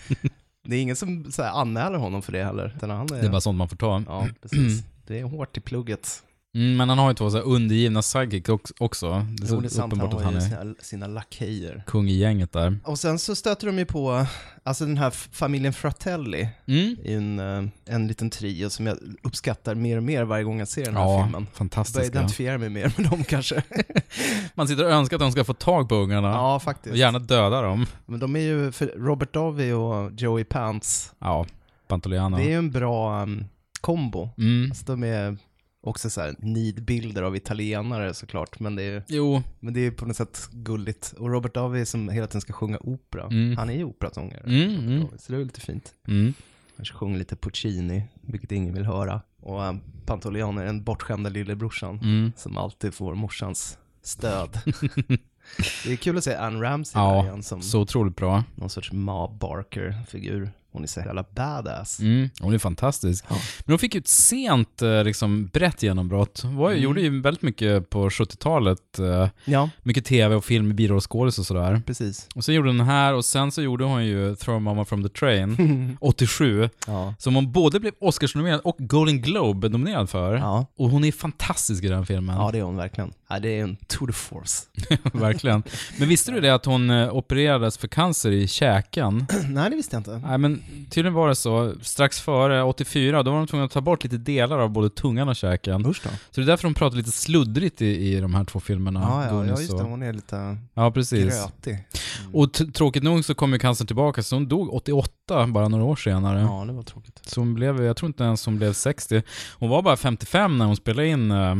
Det 0.65 0.77
är 0.77 0.81
ingen 0.83 0.97
som 0.97 1.33
så 1.33 1.43
här, 1.43 1.51
anmäler 1.51 1.99
honom 1.99 2.23
för 2.23 2.33
det 2.33 2.45
heller. 2.45 2.77
Han 2.81 2.91
är, 2.91 3.07
Det 3.07 3.27
är 3.27 3.31
bara 3.31 3.41
sånt 3.41 3.59
man 3.59 3.69
får 3.69 3.77
ta. 3.77 4.03
Ja, 4.07 4.27
precis. 4.43 4.83
Det 5.07 5.19
är 5.19 5.25
hårt 5.25 5.57
i 5.57 5.61
plugget. 5.61 6.23
Mm, 6.54 6.76
men 6.76 6.89
han 6.89 6.99
har 6.99 7.08
ju 7.10 7.15
två 7.15 7.30
så 7.30 7.36
här 7.36 7.45
undergivna 7.45 8.02
sidekicks 8.02 8.73
också. 8.78 9.26
Det 9.39 9.45
är 9.45 9.47
så 9.47 9.54
Jo, 9.54 9.60
det 9.60 9.67
är 9.67 9.69
sant. 9.69 9.80
Han 9.80 9.86
uppenbart 9.86 10.08
att 10.15 10.25
har 10.25 10.32
han 10.32 10.41
ju 10.43 10.47
är 10.47 10.60
sina, 10.63 10.75
sina 10.80 11.06
lakejer. 11.06 11.82
kung 11.86 12.08
i 12.08 12.13
gänget 12.19 12.52
där. 12.52 12.78
Och 12.84 12.99
sen 12.99 13.19
så 13.19 13.34
stöter 13.34 13.67
de 13.67 13.78
ju 13.78 13.84
på, 13.86 14.26
alltså 14.63 14.86
den 14.86 14.99
här 14.99 15.10
familjen 15.10 15.73
Fratelli, 15.73 16.49
Mm. 16.67 16.97
ju 17.04 17.17
en, 17.17 17.39
eh, 17.39 17.71
en 17.95 18.06
liten 18.08 18.30
trio 18.30 18.71
som 18.71 18.86
jag 18.86 18.99
uppskattar 19.23 19.75
mer 19.75 19.97
och 19.97 20.02
mer 20.02 20.25
varje 20.25 20.45
gång 20.45 20.58
jag 20.58 20.69
ser 20.69 20.84
den 20.84 20.97
här 20.97 21.02
Ja, 21.02 21.23
filmen. 21.25 21.43
Börjar 21.45 21.54
fantastiska. 21.54 22.06
identifiera 22.06 22.58
mig 22.58 22.69
mer 22.69 22.95
med 22.97 23.10
dem 23.10 23.25
kanske. 23.25 23.63
Man 24.54 24.69
sitter 24.69 24.84
och 24.84 24.91
önskar 24.91 25.17
att 25.17 25.21
de 25.21 25.32
ska 25.32 25.45
få 25.45 25.54
tag 25.54 25.89
på 25.89 25.95
ungarna. 25.95 26.28
ja, 26.28 26.60
faktiskt. 26.60 26.93
Och 26.93 26.99
gärna 26.99 27.19
döda 27.19 27.63
dem. 27.63 27.86
Men 28.06 28.21
de 28.21 28.36
är 28.36 28.41
ju, 28.41 28.73
för 28.73 28.86
Robert 28.86 29.32
Davi 29.34 29.73
och 29.73 30.10
Joey 30.17 30.45
Pants, 30.45 31.13
Ja, 31.19 31.47
Pantoliano. 31.89 32.36
det 32.36 32.43
är 32.43 32.49
ju 32.49 32.54
en 32.58 32.71
bra 32.71 33.23
um, 33.23 33.45
kombo. 33.80 34.28
Mm. 34.39 34.71
Alltså 34.71 34.84
de 34.86 35.04
är 35.04 35.36
också 35.82 36.10
så 36.10 36.21
här 36.21 36.34
nidbilder 36.38 37.23
av 37.23 37.36
italienare 37.36 38.14
såklart, 38.14 38.60
men 38.60 38.76
det 38.76 38.82
är 38.82 39.02
Jo, 39.08 39.43
men 39.60 39.75
det 39.75 39.80
är 39.80 39.90
på 39.90 40.06
något 40.06 40.16
sätt 40.16 40.49
gulligt. 40.52 41.14
Och 41.19 41.30
Robert 41.30 41.54
Davi 41.54 41.86
som 41.86 42.08
hela 42.08 42.26
tiden 42.26 42.40
ska 42.40 42.52
sjunga 42.52 42.78
opera, 42.80 43.25
Mm. 43.26 43.56
han 43.56 43.71
är 43.71 43.75
ju 43.75 43.84
operasångare. 43.84 44.40
Mm, 44.47 44.78
mm. 44.88 45.06
Så 45.19 45.32
det 45.32 45.38
är 45.38 45.45
lite 45.45 45.60
fint. 45.60 45.95
mm. 46.08 46.34
Kanske 46.76 46.95
sjunger 46.95 47.19
lite 47.19 47.36
Puccini, 47.36 48.02
vilket 48.21 48.52
ingen 48.52 48.75
vill 48.75 48.84
höra. 48.84 49.21
Och 49.40 49.60
um, 49.62 49.80
Pantoliano 50.06 50.60
är 50.60 50.64
den 50.64 50.84
bortskämda 50.84 51.30
lillebrorsan 51.30 51.99
Mm. 52.02 52.32
som 52.36 52.56
alltid 52.56 52.95
får 52.95 53.14
morsans 53.14 53.78
stöd. 54.02 54.58
det 55.84 55.93
är 55.93 55.97
kul 55.97 56.19
att 56.19 56.25
se 56.25 56.34
Anne 56.34 56.60
Ramsey 56.62 57.00
Ja, 57.02 57.25
igen 57.25 57.43
som 57.43 57.62
så 57.62 57.80
otroligt 57.80 58.16
bra. 58.16 58.45
någon 58.54 58.71
sorts 58.71 58.93
Ma 58.93 59.28
Barker-figur. 59.40 60.50
Hon 60.73 60.83
är 60.83 60.87
så 60.87 61.00
jävla 61.00 61.25
badass. 61.35 62.00
Mm. 62.00 62.28
Hon 62.41 62.54
är 62.54 62.59
fantastisk. 62.59 63.25
Ja. 63.28 63.37
Men 63.65 63.73
hon 63.73 63.78
fick 63.78 63.95
ju 63.95 63.99
ett 63.99 64.09
sent 64.09 64.83
eh, 64.83 65.04
liksom, 65.04 65.47
brett 65.47 65.83
genombrott. 65.83 66.41
Hon 66.43 66.56
var, 66.56 66.71
Mm. 66.71 66.83
gjorde 66.83 67.00
ju 67.00 67.21
väldigt 67.21 67.43
mycket 67.43 67.91
på 67.91 68.09
70-talet. 68.11 68.99
eh, 68.99 69.28
Ja, 69.45 69.71
Mycket 69.83 70.04
tv 70.04 70.35
och 70.35 70.45
film 70.45 70.76
birollskådis 70.76 71.39
och 71.39 71.47
sådär. 71.47 71.83
precis. 71.87 72.28
Och 72.35 72.45
så 72.45 72.52
gjorde 72.52 72.69
hon 72.69 72.78
den 72.78 72.87
här 72.87 73.15
och 73.15 73.25
sen 73.25 73.52
så 73.52 73.63
gjorde 73.63 73.85
hon 73.85 74.06
ju 74.06 74.37
Throw 74.37 74.61
Mama 74.63 74.85
from 74.85 75.02
the 75.02 75.09
Train, 75.09 75.97
87. 76.00 76.69
Ja. 76.87 77.15
Som 77.19 77.35
hon 77.35 77.52
både 77.52 77.80
blev 77.80 77.93
Oscarsnominerad 78.00 78.61
och 78.61 78.76
Golden 78.78 79.23
Globe-nominerad 79.23 80.11
för. 80.11 80.35
Ja. 80.37 80.67
Och 80.76 80.91
hon 80.91 81.04
är 81.04 81.13
fantastisk 81.13 81.85
i 81.85 81.89
den 81.89 82.06
filmen. 82.06 82.37
ja, 82.37 82.50
det 82.52 82.59
är 82.59 82.63
hon 82.63 82.76
verkligen. 82.76 83.13
Ja, 83.28 83.39
det 83.39 83.49
är 83.59 83.63
en 83.63 83.76
tour 83.87 84.06
de 84.06 84.13
force. 84.13 84.67
Verkligen. 85.13 85.63
Men 85.99 86.09
visste 86.09 86.33
du 86.33 86.41
det 86.41 86.50
att 86.54 86.65
hon 86.65 86.91
eh, 86.91 87.15
opererades 87.15 87.78
för 87.78 87.89
cancer 87.89 88.30
i 88.30 88.49
käken? 88.49 89.26
Nej, 89.49 89.71
det 89.71 89.76
visste 89.76 89.97
jag 89.97 90.00
inte. 90.00 90.19
Nej 90.28 90.39
men 90.39 90.60
tydligen 90.91 91.15
var 91.15 91.29
det 91.29 91.35
så, 91.35 91.75
strax 91.83 92.21
före 92.21 92.63
84, 92.63 93.23
då 93.23 93.31
var 93.31 93.39
de 93.39 93.47
tvungna 93.47 93.65
att 93.67 93.71
ta 93.73 93.81
bort 93.81 94.05
lite 94.05 94.17
delar 94.17 94.59
av 94.59 94.71
både 94.71 94.91
tungan 94.91 95.29
och 95.29 95.37
käken. 95.37 95.87
Usch 95.87 96.01
då. 96.05 96.11
Så 96.31 96.41
det 96.41 96.45
är 96.45 96.47
därför 96.47 96.65
de 96.65 96.75
pratar 96.75 96.97
lite 96.97 97.11
sluddrigt 97.13 97.83
i, 97.83 97.87
i 97.87 98.21
de 98.21 98.35
här 98.35 98.45
två 98.45 98.61
filmerna. 98.61 99.01
Ja, 99.01 99.25
ja, 99.25 99.31
Goonies 99.33 99.51
ja 99.51 99.59
just 99.61 99.71
det. 99.71 99.83
och- 99.83 99.91
Hon 99.91 100.03
är 100.03 100.13
lite 100.13 100.57
Ja, 100.75 100.91
precis. 100.91 101.25
grötig. 101.25 101.85
Och 102.33 102.53
t- 102.53 102.65
tråkigt 102.67 103.03
nog 103.03 103.25
så 103.25 103.35
kom 103.35 103.53
ju 103.53 103.59
cancern 103.59 103.87
tillbaka, 103.87 104.23
så 104.23 104.37
hon 104.37 104.49
dog 104.49 104.75
88, 104.75 105.47
bara 105.47 105.69
några 105.69 105.85
år 105.85 105.97
senare. 105.97 106.41
Ja, 106.41 106.65
det 106.67 106.73
var 106.73 106.83
tråkigt. 106.83 107.21
Så 107.27 107.41
hon 107.41 107.55
blev, 107.55 107.85
jag 107.85 107.97
tror 107.97 108.07
inte 108.07 108.25
ens 108.25 108.47
hon 108.47 108.57
blev 108.57 108.73
60. 108.73 109.23
Hon 109.59 109.69
var 109.69 109.83
bara 109.83 109.97
55 109.97 110.59
när 110.59 110.67
hon 110.67 110.77
spelade 110.77 111.09
in 111.09 111.31
uh, 111.31 111.57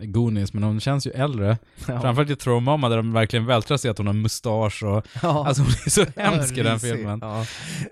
Goonies, 0.00 0.52
men 0.52 0.62
hon 0.62 0.80
känns 0.80 1.06
ju 1.06 1.10
äldre. 1.10 1.58
Ja. 1.76 2.00
Framförallt 2.00 2.30
i 2.30 2.36
Throw 2.36 2.62
Mama 2.62 2.88
där 2.88 2.96
de 2.96 3.12
verkligen 3.12 3.46
vältrar 3.46 3.76
sig 3.76 3.90
att 3.90 3.98
hon 3.98 4.06
har 4.06 4.14
mustasch 4.14 4.82
och... 4.82 5.06
Ja. 5.22 5.46
Alltså 5.46 5.62
hon 5.62 5.70
är 5.86 5.90
så 5.90 6.04
hemsk 6.16 6.56
i 6.56 6.62
den 6.62 6.80
filmen. 6.80 7.18
Ja. 7.22 7.46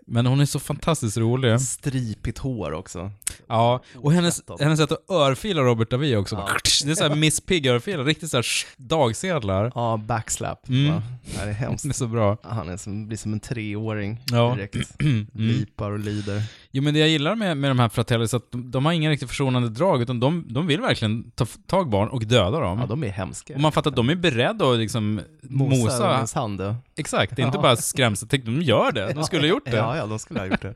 Men 0.07 0.27
hon 0.27 0.41
är 0.41 0.47
så 0.47 0.59
fantastiskt 0.59 1.17
rolig. 1.17 1.61
Stripigt 1.61 2.39
hår 2.39 2.73
också. 2.73 3.11
Ja, 3.47 3.83
och 3.97 4.13
hennes, 4.13 4.43
hennes 4.61 4.79
sätt 4.81 4.93
att 4.93 5.11
örfila 5.11 5.63
Robert 5.63 5.91
Davi 5.91 6.17
också. 6.17 6.37
Ja. 6.37 6.49
Det 6.85 6.91
är 6.91 6.95
såhär 6.95 7.15
Miss 7.15 7.41
Pigg-örfil, 7.41 8.05
riktigt 8.05 8.31
såhär 8.31 8.47
dagsedlar. 8.77 9.73
Ja, 9.75 9.97
backslap. 9.97 10.69
Mm. 10.69 10.95
Va? 10.95 11.03
Ja, 11.39 11.45
det 11.45 11.51
är 11.51 11.55
hemskt. 11.55 11.85
Det 11.85 11.91
är 11.91 11.93
så 11.93 12.07
bra. 12.07 12.37
Han 12.43 12.69
är 12.69 12.77
som, 12.77 13.07
blir 13.09 13.19
som 13.19 13.33
en 13.33 13.41
treåring 13.41 14.21
Ja. 14.31 14.55
direkt. 14.55 14.77
Mm. 15.07 15.27
Lipar 15.33 15.91
och 15.91 15.99
lider. 15.99 16.43
Jo 16.71 16.83
men 16.83 16.95
det 16.95 17.01
jag 17.01 17.09
gillar 17.09 17.35
med, 17.35 17.57
med 17.57 17.71
de 17.71 17.79
här 17.79 17.89
Fratellis 17.89 18.33
är 18.33 18.37
att 18.37 18.53
de, 18.53 18.71
de 18.71 18.85
har 18.85 18.93
inga 18.93 19.11
riktigt 19.11 19.29
försonande 19.29 19.69
drag, 19.69 20.03
utan 20.03 20.21
de, 20.21 20.45
de 20.49 20.67
vill 20.67 20.81
verkligen 20.81 21.31
ta 21.31 21.47
tag 21.67 21.91
barn 21.91 22.09
och 22.09 22.27
döda 22.27 22.61
dem. 22.61 22.79
Ja, 22.79 22.87
de 22.87 23.05
är 23.05 23.09
hemska. 23.09 23.55
Och 23.55 23.61
man 23.61 23.73
fattar 23.73 23.91
att 23.91 23.97
de 23.97 24.11
är 24.11 24.15
beredda 24.15 24.71
att 24.71 24.79
liksom 24.79 25.21
Mosa, 25.43 25.83
mosa. 25.85 26.15
hennes 26.15 26.35
hand. 26.35 26.63
Exakt, 26.97 27.37
det 27.37 27.43
är 27.43 27.47
inte 27.47 27.59
bara 27.59 27.77
skrämseltänk, 27.77 28.45
de 28.45 28.63
gör 28.63 28.93
det. 28.93 29.13
De 29.13 29.25
skulle 29.25 29.43
ha 29.43 29.49
gjort 29.49 29.65
det. 29.65 29.77
Ja, 29.77 29.97
ja, 29.97 30.07
de 30.07 30.19
skulle 30.19 30.41
ha 30.41 30.47
gjort 30.47 30.63
det. 30.63 30.75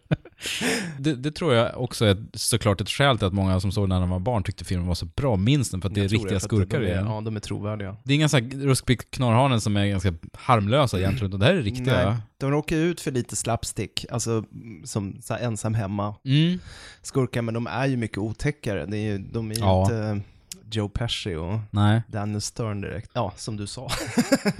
det. 0.98 1.14
Det 1.14 1.31
tror 1.31 1.55
jag 1.55 1.81
också 1.83 2.05
är 2.05 2.16
såklart 2.35 2.81
ett 2.81 2.90
skäl 2.90 3.18
till 3.18 3.26
att 3.26 3.33
många 3.33 3.61
som 3.61 3.72
såg 3.72 3.85
den 3.85 3.88
när 3.88 4.00
de 4.00 4.11
var 4.11 4.18
barn 4.18 4.42
tyckte 4.42 4.64
filmen 4.64 4.87
var 4.87 4.94
så 4.94 5.07
bra, 5.07 5.37
minst 5.37 5.70
den 5.70 5.81
för 5.81 5.88
att 5.88 5.94
det 5.94 6.00
är 6.00 6.09
riktiga 6.09 6.37
att 6.37 6.42
skurkar 6.42 6.83
i 6.83 6.87
den. 6.87 7.07
Ja, 7.07 7.20
de 7.20 7.37
är 7.37 7.40
trovärdiga. 7.40 7.96
Det 8.05 8.12
är 8.12 8.14
inga 8.14 8.29
så 8.29 8.37
här 8.37 8.50
ruskpick 8.66 9.11
knorrhanen 9.11 9.61
som 9.61 9.76
är 9.76 9.87
ganska 9.87 10.14
harmlösa 10.33 10.98
egentligen, 10.98 11.26
utan 11.26 11.40
det 11.40 11.46
här 11.46 11.55
är 11.55 11.62
riktiga. 11.62 12.11
Nej, 12.11 12.16
de 12.38 12.50
råkar 12.50 12.76
ut 12.76 13.00
för 13.00 13.11
lite 13.11 13.37
slapstick, 13.37 14.07
alltså 14.11 14.44
som 14.85 15.16
så 15.22 15.35
här 15.35 15.40
ensam 15.40 15.74
klämma 15.90 16.14
Mm. 16.24 16.59
skurkar, 17.03 17.42
men 17.42 17.55
de 17.55 17.66
är 17.66 17.87
ju 17.87 17.96
mycket 17.96 18.18
otäckare. 18.18 18.87
Det 18.87 18.96
är 18.96 19.12
ju, 19.12 19.18
de 19.18 19.50
är 19.50 19.55
ju 19.55 19.61
Ja. 19.61 19.83
inte 19.83 20.20
Joe 20.72 20.88
Pesci 20.88 21.35
och 21.35 21.59
Nej. 21.70 22.03
Daniel 22.09 22.40
Stern 22.40 22.81
direkt. 22.81 23.11
Ja, 23.14 23.33
som 23.37 23.57
du 23.57 23.66
sa. 23.66 23.90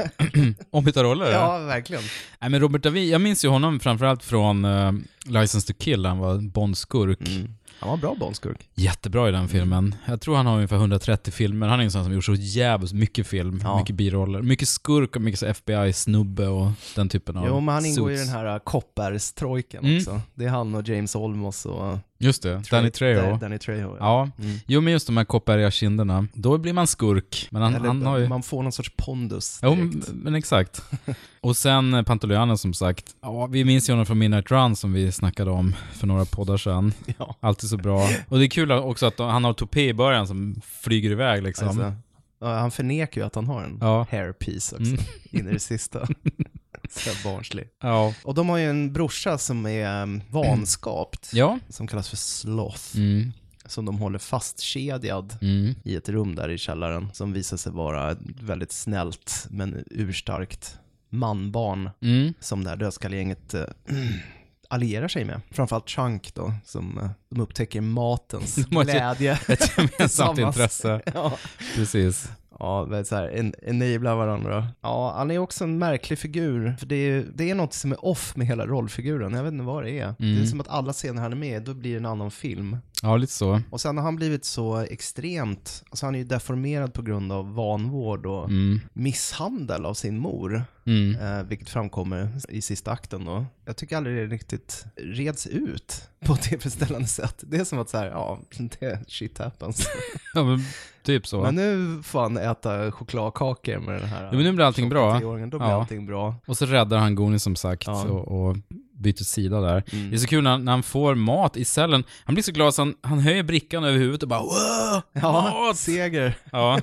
Ombytta 0.71 1.03
roller? 1.03 1.31
ja, 1.33 1.59
verkligen. 1.59 2.03
Nej 2.41 2.51
men 2.51 2.61
Robert 2.61 2.83
Davi, 2.83 3.11
jag 3.11 3.21
minns 3.21 3.45
ju 3.45 3.49
honom 3.49 3.81
framförallt 3.81 4.25
från 4.25 4.65
uh, 4.65 4.93
License 5.25 5.73
to 5.73 5.79
Kill, 5.79 6.07
han 6.07 6.19
var 6.19 6.39
Bond-skurk. 6.39 7.29
Mm. 7.29 7.55
Han 7.81 7.91
var 7.91 7.97
bra 7.97 8.15
Bondskurk. 8.21 8.69
Jättebra 8.75 9.29
i 9.29 9.33
den 9.33 9.49
filmen. 9.49 9.95
Jag 10.07 10.21
tror 10.21 10.37
han 10.37 10.47
har 10.47 10.55
ungefär 10.57 10.77
130 10.77 11.33
filmer. 11.33 11.69
Han 11.69 11.81
är 11.81 11.85
en 11.85 11.91
sån 11.91 12.05
som 12.05 12.13
gjort 12.13 12.25
så 12.25 12.35
jävligt 12.35 12.93
mycket 12.93 13.27
film, 13.27 13.61
Ja. 13.65 13.79
mycket 13.79 13.97
biroller. 13.97 14.43
Mycket 14.43 14.69
skurk 14.69 15.17
och 15.17 15.23
mycket 15.23 15.43
FBI-snubbe 15.43 16.47
och 16.47 16.71
den 16.97 17.09
typen 17.09 17.37
av 17.37 17.47
Jo, 17.49 17.61
men 17.61 17.75
han 17.75 17.87
ingår 17.87 18.13
i 18.13 18.17
suits. 18.17 18.31
den 18.31 18.37
här 18.39 18.55
uh, 18.55 18.59
Koppers-trojken 18.65 19.85
Mm. 19.85 19.97
också. 19.97 20.21
Det 20.35 20.45
är 20.45 20.49
han 20.49 20.75
och 20.75 20.89
James 20.89 21.17
Olmos 21.17 21.67
och... 21.67 21.99
Just 22.23 22.43
det, 22.43 22.63
Danny 22.71 22.91
Trejo. 22.91 23.37
Danny 23.37 23.59
Trejo, 23.59 23.97
ja. 24.01 24.31
Ja, 24.39 24.45
Mm. 24.45 24.57
jo 24.67 24.81
men 24.81 24.93
just 24.93 25.07
de 25.07 25.17
här 25.17 25.25
koppäriga 25.25 25.71
kinderna. 25.71 26.27
Då 26.35 26.59
blir 26.59 26.73
man 26.73 26.87
skurk. 26.87 27.49
Men 27.51 27.63
han, 27.63 27.75
Eller 27.75 27.87
han 27.87 28.07
har 28.07 28.19
ju... 28.19 28.29
man 28.29 28.43
får 28.43 28.63
någon 28.63 28.73
sorts 28.73 28.93
pondus 28.97 29.59
Jo, 29.63 29.75
direkt. 29.75 30.09
men 30.13 30.35
exakt. 30.35 30.83
Och 31.41 31.57
sen 31.57 31.95
eh, 31.95 32.03
Pantoliano 32.03 32.57
som 32.57 32.75
sagt. 32.75 33.15
Ja, 33.23 33.47
vi 33.47 33.65
minns 33.65 33.89
ju 33.89 33.93
honom 33.93 34.07
från 34.07 34.19
Midnight 34.19 34.51
Run 34.51 34.77
som 34.77 34.93
vi 34.93 35.13
snackade 35.13 35.51
om 35.51 35.75
för 35.93 36.07
några 36.07 36.25
poddar 36.25 36.57
sedan. 36.57 36.93
Ja. 37.19 37.37
Alltid 37.41 37.71
så 37.71 37.77
bra. 37.77 38.09
Och 38.29 38.39
det 38.39 38.45
är 38.45 38.49
kul 38.49 38.73
också 38.73 39.07
att 39.07 39.19
han 39.19 39.45
har 39.45 39.53
tupé 39.53 39.89
i 39.89 39.95
början 39.95 40.27
som 40.27 40.61
flyger 40.65 41.11
iväg 41.11 41.43
liksom. 41.43 41.69
Alltså, 41.69 41.93
han 42.41 42.71
förnekar 42.71 43.21
ju 43.21 43.27
att 43.27 43.35
han 43.35 43.47
har 43.47 43.63
en 43.63 43.79
Ja. 43.81 44.07
hairpiece 44.11 44.73
också, 44.73 44.85
Mm. 44.93 45.01
in 45.31 45.49
i 45.49 45.53
det 45.53 45.59
sista. 45.61 46.01
Så 46.99 47.29
barnslig. 47.29 47.69
Ja. 47.83 48.15
Och 48.25 48.35
de 48.35 48.49
har 48.49 48.57
ju 48.57 48.71
en 48.71 48.93
brorsa 48.93 49.39
som 49.39 49.67
är 49.67 50.03
um, 50.03 50.23
vanskapt, 50.29 51.31
Ja. 51.33 51.59
som 51.69 51.87
kallas 51.87 52.09
för 52.09 52.17
sloth, 52.17 52.97
Mm. 52.97 53.33
som 53.67 53.85
de 53.85 53.99
håller 53.99 54.19
fastkedjad 54.19 55.37
Mm. 55.43 55.75
i 55.85 55.97
ett 55.97 56.09
rum 56.09 56.35
där 56.35 56.49
i 56.49 56.59
källaren, 56.59 57.11
som 57.13 57.33
visar 57.33 57.57
sig 57.57 57.73
vara 57.73 58.11
ett 58.13 58.19
väldigt 58.43 58.73
snällt 58.73 59.47
men 59.51 59.85
urstarkt 59.91 60.79
manbarn 61.11 61.91
Mm. 62.03 62.35
som 62.41 62.65
det 62.65 62.71
här 62.71 62.77
dödskallegänget 62.77 63.55
äh, 63.55 63.65
allierar 64.69 65.09
sig 65.09 65.25
med. 65.25 65.41
Framförallt 65.51 65.89
Chunk 65.91 66.35
då, 66.35 66.53
som 66.65 66.99
äh, 66.99 67.11
de 67.31 67.41
upptäcker 67.41 67.81
matens 67.81 68.57
glädje. 68.71 69.39
Ett 69.49 69.73
gemensamt 69.79 70.39
intresse. 70.39 71.01
ja. 71.15 71.33
Precis. 71.75 72.29
Ja, 72.61 73.05
så 73.05 73.17
här, 73.17 73.29
en, 73.29 73.55
enablar 73.83 74.17
varandra. 74.17 74.69
Ja, 74.81 75.13
han 75.17 75.31
är 75.31 75.39
också 75.39 75.65
en 75.65 75.79
märklig 75.79 76.19
figur. 76.19 76.75
För 76.79 76.87
det 76.87 76.95
är, 76.97 77.25
det 77.35 77.51
är 77.51 77.55
något 77.55 77.73
som 77.75 77.93
är 77.93 78.05
off 78.05 78.37
med 78.37 78.47
hela 78.47 78.67
rollfiguren. 78.67 79.33
Jag 79.35 79.43
vet 79.45 79.53
inte 79.53 79.65
vad 79.65 79.85
det 79.85 79.91
är. 79.91 80.15
Det 80.19 80.25
är 80.25 80.35
Mm. 80.35 80.47
som 80.47 80.61
att 80.61 80.69
alla 80.69 80.93
scener 80.93 81.23
han 81.23 81.33
är 81.33 81.37
med 81.37 81.63
då 81.63 81.75
blir 81.75 81.91
det 81.93 81.97
en 81.99 82.07
annan 82.07 82.31
film. 82.31 82.77
Ja, 83.03 83.17
lite 83.17 83.33
så. 83.33 83.61
Och 83.71 83.81
sen 83.81 83.97
har 83.97 84.05
han 84.05 84.17
blivit 84.17 84.45
så 84.45 84.77
extremt, 84.79 85.83
alltså 85.91 86.07
han 86.07 86.15
är 86.15 86.19
ju 86.19 86.25
deformerad 86.25 86.95
på 86.95 87.03
grund 87.03 87.33
av 87.33 87.55
vanvård 87.55 88.27
och 88.27 88.45
Mm. 88.49 88.81
misshandel 88.93 89.85
av 89.87 89.95
sin 89.95 90.19
mor. 90.19 90.65
Mm. 90.87 91.17
Eh, 91.39 91.45
vilket 91.47 91.69
framkommer 91.71 92.29
i 92.49 92.63
sista 92.63 92.91
akten 92.93 93.25
då. 93.25 93.47
Jag 93.65 93.77
tycker 93.77 93.97
aldrig 93.97 94.17
det 94.17 94.27
riktigt 94.35 94.85
reds 94.97 95.47
ut 95.47 96.09
på 96.25 96.33
ett 96.35 96.43
tillfredsställande 96.43 97.09
sätt. 97.09 97.45
Det 97.47 97.57
är 97.57 97.65
som 97.65 97.79
att 97.79 97.89
så 97.89 97.97
här, 97.99 98.07
ja, 98.07 98.39
det 98.81 99.01
shit 99.11 99.39
happens. 99.39 99.87
Ja, 100.35 100.45
men 100.45 100.61
typ 101.03 101.27
så. 101.27 101.43
Men 101.43 101.55
nu 101.55 102.03
får 102.03 102.21
han 102.21 102.37
äta 102.37 102.93
chokladkakor 102.93 103.79
med 103.79 104.01
den 104.01 104.09
här 104.09 104.25
Ja, 104.25 104.33
men 104.33 104.43
nu 104.45 104.53
blir 104.53 104.65
allting 104.65 104.89
bra. 104.89 105.15
23-åringen. 105.21 105.51
Då 105.51 105.59
blir 105.59 105.69
Ja. 105.69 105.81
allting 105.81 106.07
bra. 106.07 106.35
Och 106.47 106.57
så 106.57 106.67
räddar 106.67 106.99
han 106.99 107.15
Goonie 107.15 107.39
som 107.39 107.57
sagt 107.57 107.87
Ja. 107.87 108.05
och, 108.05 108.49
och 108.51 108.57
byter 109.01 109.25
sida 109.25 109.61
där. 109.61 109.85
Mm. 109.93 110.11
Det 110.11 110.17
är 110.17 110.19
så 110.19 110.27
kul 110.27 110.45
när, 110.45 110.59
när 110.59 110.73
han 110.73 110.83
får 110.83 111.15
mat 111.15 111.57
i 111.57 111.65
cellen. 111.65 112.05
Han 112.25 112.35
blir 112.35 112.43
så 112.43 112.53
glad 112.53 112.75
så 112.75 112.83
han, 112.83 112.95
han 113.03 113.19
höjer 113.19 113.43
brickan 113.43 113.85
över 113.85 113.99
huvudet 113.99 114.23
och 114.23 114.29
bara 114.29 114.41
wow! 114.41 115.03
Ja, 115.13 115.33
Mat! 115.67 115.77
seger. 115.77 116.35
Ja, 116.53 116.81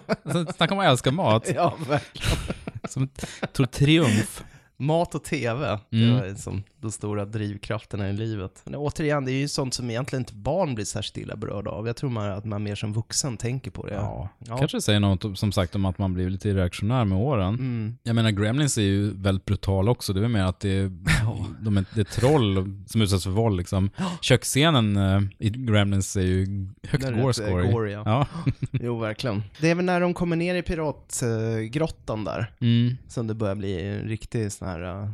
snacka 0.56 0.74
om 0.74 0.80
att 0.80 0.86
älska 0.86 1.12
mat. 1.12 1.52
Ja, 1.56 1.78
verkligen. 1.90 2.38
Som 2.90 3.10
tror, 3.54 3.66
triumf. 3.66 4.44
Mat 4.80 5.16
och 5.16 5.24
tv, 5.24 5.80
det 5.90 5.98
Mm. 5.98 6.14
var 6.16 6.36
som 6.36 6.64
de 6.88 6.92
stora 6.92 7.26
drivkrafterna 7.26 8.10
i 8.10 8.14
livet. 8.14 8.62
Men 8.64 8.76
återigen, 8.76 9.26
det 9.26 9.32
är 9.32 9.40
ju 9.40 9.48
sånt 9.48 9.74
som 9.74 9.90
egentligen 9.90 10.22
inte 10.22 10.34
barn 10.34 10.76
blir 10.76 10.86
särskilt 10.86 11.18
illa 11.18 11.36
berörda 11.36 11.72
av. 11.72 11.88
Jag 11.88 11.96
tror 11.96 12.10
man, 12.10 12.32
att 12.32 12.46
man 12.46 12.64
mer 12.64 12.76
som 12.76 12.94
vuxen 12.94 13.38
tänker 13.38 13.72
på 13.72 13.86
det. 13.88 13.94
Ja. 13.94 14.30
Ja. 14.40 14.58
Kanske 14.58 14.82
säger 14.82 15.00
något 15.00 15.40
som 15.40 15.52
sagt 15.52 15.76
om 15.76 15.86
att 15.86 15.98
man 15.98 16.14
blir 16.14 16.30
lite 16.30 16.54
reaktionär 16.54 17.06
med 17.06 17.18
åren. 17.18 17.54
Mm. 17.54 17.98
Jag 18.04 18.16
menar, 18.16 18.32
Gremlins 18.32 18.78
är 18.78 18.82
ju 18.82 19.14
väldigt 19.14 19.46
brutal 19.46 19.90
också. 19.90 20.14
Det 20.14 20.20
är 20.20 20.22
väl 20.22 20.32
mer 20.32 20.44
att 20.44 20.60
det 20.60 20.70
är, 20.70 20.92
de 21.64 21.78
är, 21.78 21.86
det 21.96 22.02
är 22.02 22.20
troll 22.22 22.74
som 22.88 23.02
utsätts 23.02 23.24
för 23.24 23.32
våld 23.32 23.58
liksom. 23.58 23.90
Köksscenen 24.22 24.98
eh, 24.98 25.22
i 25.40 25.50
Gremlins 25.50 26.16
är 26.16 26.22
ju 26.22 26.68
högt 26.84 27.06
det 27.06 27.72
gore 27.72 27.88
eh, 27.88 27.94
ja. 27.94 28.04
ja. 28.06 28.28
Jo, 28.72 29.00
verkligen. 29.00 29.44
Det 29.62 29.70
är 29.70 29.76
väl 29.76 29.86
när 29.86 30.02
de 30.02 30.14
kommer 30.14 30.36
ner 30.36 30.56
i 30.56 30.62
piratgrottan 30.62 32.24
där, 32.24 32.52
Mm. 32.60 32.98
som 33.08 33.28
det 33.28 33.34
börjar 33.34 33.56
bli 33.56 33.88
en 33.88 34.00
riktig 34.00 34.52
sån 34.52 34.68
här 34.68 34.82
uh, 34.82 35.10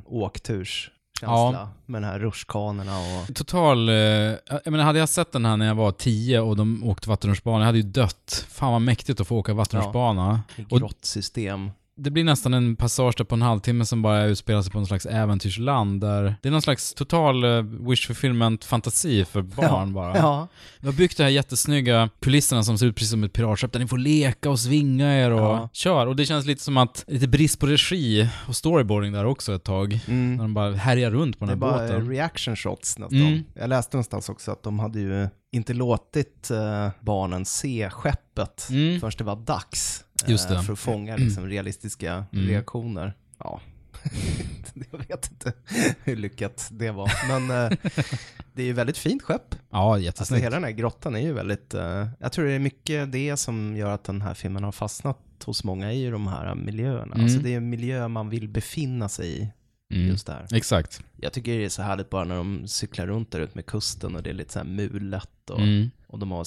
åkturskänsla 1.26 1.60
Ja. 1.60 1.70
med 1.86 2.02
de 2.02 2.06
här 2.08 2.20
rutschkanorna 2.20 2.98
och... 3.00 3.36
Total, 3.36 3.90
eh, 3.90 3.96
jag 3.96 4.68
menar 4.72 4.84
hade 4.84 5.00
jag 5.00 5.10
sett 5.10 5.32
den 5.32 5.46
här 5.46 5.58
när 5.58 5.66
jag 5.68 5.76
var 5.76 5.92
10 5.92 6.40
och 6.40 6.56
de 6.56 6.84
åkte 6.84 7.10
vattenrutschbana, 7.10 7.60
jag 7.60 7.66
hade 7.66 7.78
ju 7.78 7.84
dött. 7.84 8.46
Fan 8.50 8.72
vad 8.72 8.82
mäktigt 8.82 9.22
att 9.22 9.28
få 9.28 9.38
åka 9.38 9.54
vattenrutschbana. 9.54 10.42
Och- 10.70 10.80
grottsystem. 10.80 11.72
Det 11.96 12.12
blir 12.12 12.24
nästan 12.24 12.54
en 12.54 12.76
passage 12.76 13.14
där 13.18 13.24
på 13.26 13.36
en 13.36 13.42
halvtimme 13.42 13.86
som 13.86 14.02
bara 14.02 14.26
utspelar 14.26 14.62
sig 14.62 14.72
på 14.72 14.78
någon 14.78 14.88
slags 14.88 15.06
äventyrsland 15.06 16.02
där 16.02 16.36
det 16.42 16.48
är 16.50 16.52
någon 16.52 16.62
slags 16.62 16.94
total 16.94 17.46
uh, 17.46 17.62
wish 17.90 18.08
fulfillment 18.08 18.66
fantasi 18.66 19.26
för 19.26 19.42
barn 19.42 19.94
bara. 19.94 20.18
Ja, 20.18 20.48
Vi 20.80 20.88
har 20.88 20.94
byggt 20.94 21.18
de 21.18 21.24
här 21.24 21.30
jättesnygga 21.30 22.10
kulisserna 22.22 22.64
som 22.64 22.78
ser 22.78 22.86
ut 22.86 22.96
precis 22.96 23.12
som 23.12 23.24
ett 23.24 23.34
piratskepp 23.34 23.72
där 23.74 23.80
ni 23.80 23.88
får 23.88 23.98
leka 23.98 24.50
och 24.50 24.60
svinga 24.60 25.18
er 25.26 25.32
och 25.32 25.40
Ja. 25.40 25.70
kör. 25.74 26.08
Och 26.08 26.16
det 26.16 26.26
känns 26.26 26.46
lite 26.46 26.64
som 26.64 26.78
att, 26.78 27.04
lite 27.08 27.28
brist 27.28 27.60
på 27.60 27.68
regi 27.68 28.30
och 28.48 28.56
storyboarding 28.56 29.12
där 29.14 29.26
också 29.26 29.56
ett 29.56 29.64
tag. 29.64 30.00
När 30.08 30.14
mm. 30.16 30.38
de 30.38 30.54
bara 30.54 30.74
härjar 30.76 31.12
runt 31.12 31.40
på 31.40 31.46
det 31.46 31.52
är 31.52 31.56
den 31.56 31.64
här 31.70 31.78
bara 31.78 31.88
båten. 31.88 32.10
reaction 32.10 32.56
shots 32.56 32.98
nästan. 33.00 33.22
Mm. 33.22 33.44
Jag 33.54 33.70
läste 33.70 33.98
någonstans 33.98 34.30
också 34.30 34.52
att 34.52 34.64
de 34.64 34.80
hade 34.80 35.00
ju 35.00 35.28
inte 35.52 35.74
låtit 35.74 36.52
eh, 36.52 36.90
barnen 37.02 37.46
se 37.46 37.90
skeppet 37.90 38.68
Mm. 38.70 39.00
förrän 39.00 39.12
det 39.18 39.24
var 39.24 39.36
dags. 39.36 40.04
Eh, 40.26 40.32
Just 40.32 40.50
det. 40.50 40.64
För 40.64 40.74
att 40.74 40.80
fånga 40.80 41.16
liksom, 41.18 41.48
realistiska 41.48 42.26
Mm. 42.34 42.48
reaktioner. 42.48 43.14
Ja. 43.40 43.62
jag 44.92 44.98
vet 45.08 45.32
inte 45.32 45.54
hur 46.04 46.16
lyckat 46.16 46.68
det 46.72 46.92
var. 46.92 47.12
Men 47.28 47.72
eh, 47.72 47.78
det 48.54 48.62
är 48.62 48.66
ju 48.66 48.74
väldigt 48.74 48.98
fint 48.98 49.22
skepp. 49.24 49.56
Ja, 49.70 49.94
Alltså 49.94 50.06
jättesnyggt. 50.06 50.44
hela 50.46 50.56
den 50.56 50.64
här 50.64 50.72
grottan 50.72 51.16
är 51.16 51.20
ju 51.20 51.34
väldigt, 51.34 51.74
eh, 51.74 52.08
jag 52.20 52.32
tror 52.32 52.46
det 52.46 52.52
är 52.54 52.60
mycket 52.60 53.12
det 53.12 53.38
som 53.38 53.76
gör 53.78 53.90
att 53.92 54.04
den 54.04 54.22
här 54.22 54.34
filmen 54.34 54.64
har 54.64 54.72
fastnat 54.72 55.18
hos 55.46 55.64
många 55.64 55.94
i 55.94 56.10
de 56.10 56.28
här 56.28 56.56
miljöerna. 56.56 57.14
Mm. 57.16 57.24
Alltså 57.24 57.40
det 57.40 57.54
är 57.54 57.58
en 57.58 57.70
miljö 57.70 58.08
man 58.08 58.30
vill 58.30 58.50
befinna 58.50 59.10
sig 59.10 59.28
i, 59.42 59.48
Mm. 59.94 60.08
just 60.08 60.28
där. 60.28 60.48
Exakt. 60.54 61.04
Jag 61.18 61.34
tycker 61.34 61.58
det 61.58 61.66
är 61.66 61.70
så 61.70 61.82
härligt 61.82 62.10
bara 62.10 62.24
när 62.24 62.36
de 62.36 62.68
cyklar 62.68 63.08
runt 63.08 63.32
där 63.32 63.40
ute 63.40 63.52
med 63.56 63.66
kusten 63.66 64.16
och 64.16 64.24
det 64.24 64.30
är 64.30 64.34
lite 64.34 64.54
så 64.54 64.60
här 64.60 64.66
mulet 64.66 65.50
och, 65.50 65.60
Mm. 65.62 65.90
och 66.08 66.20
de 66.20 66.32
har 66.32 66.46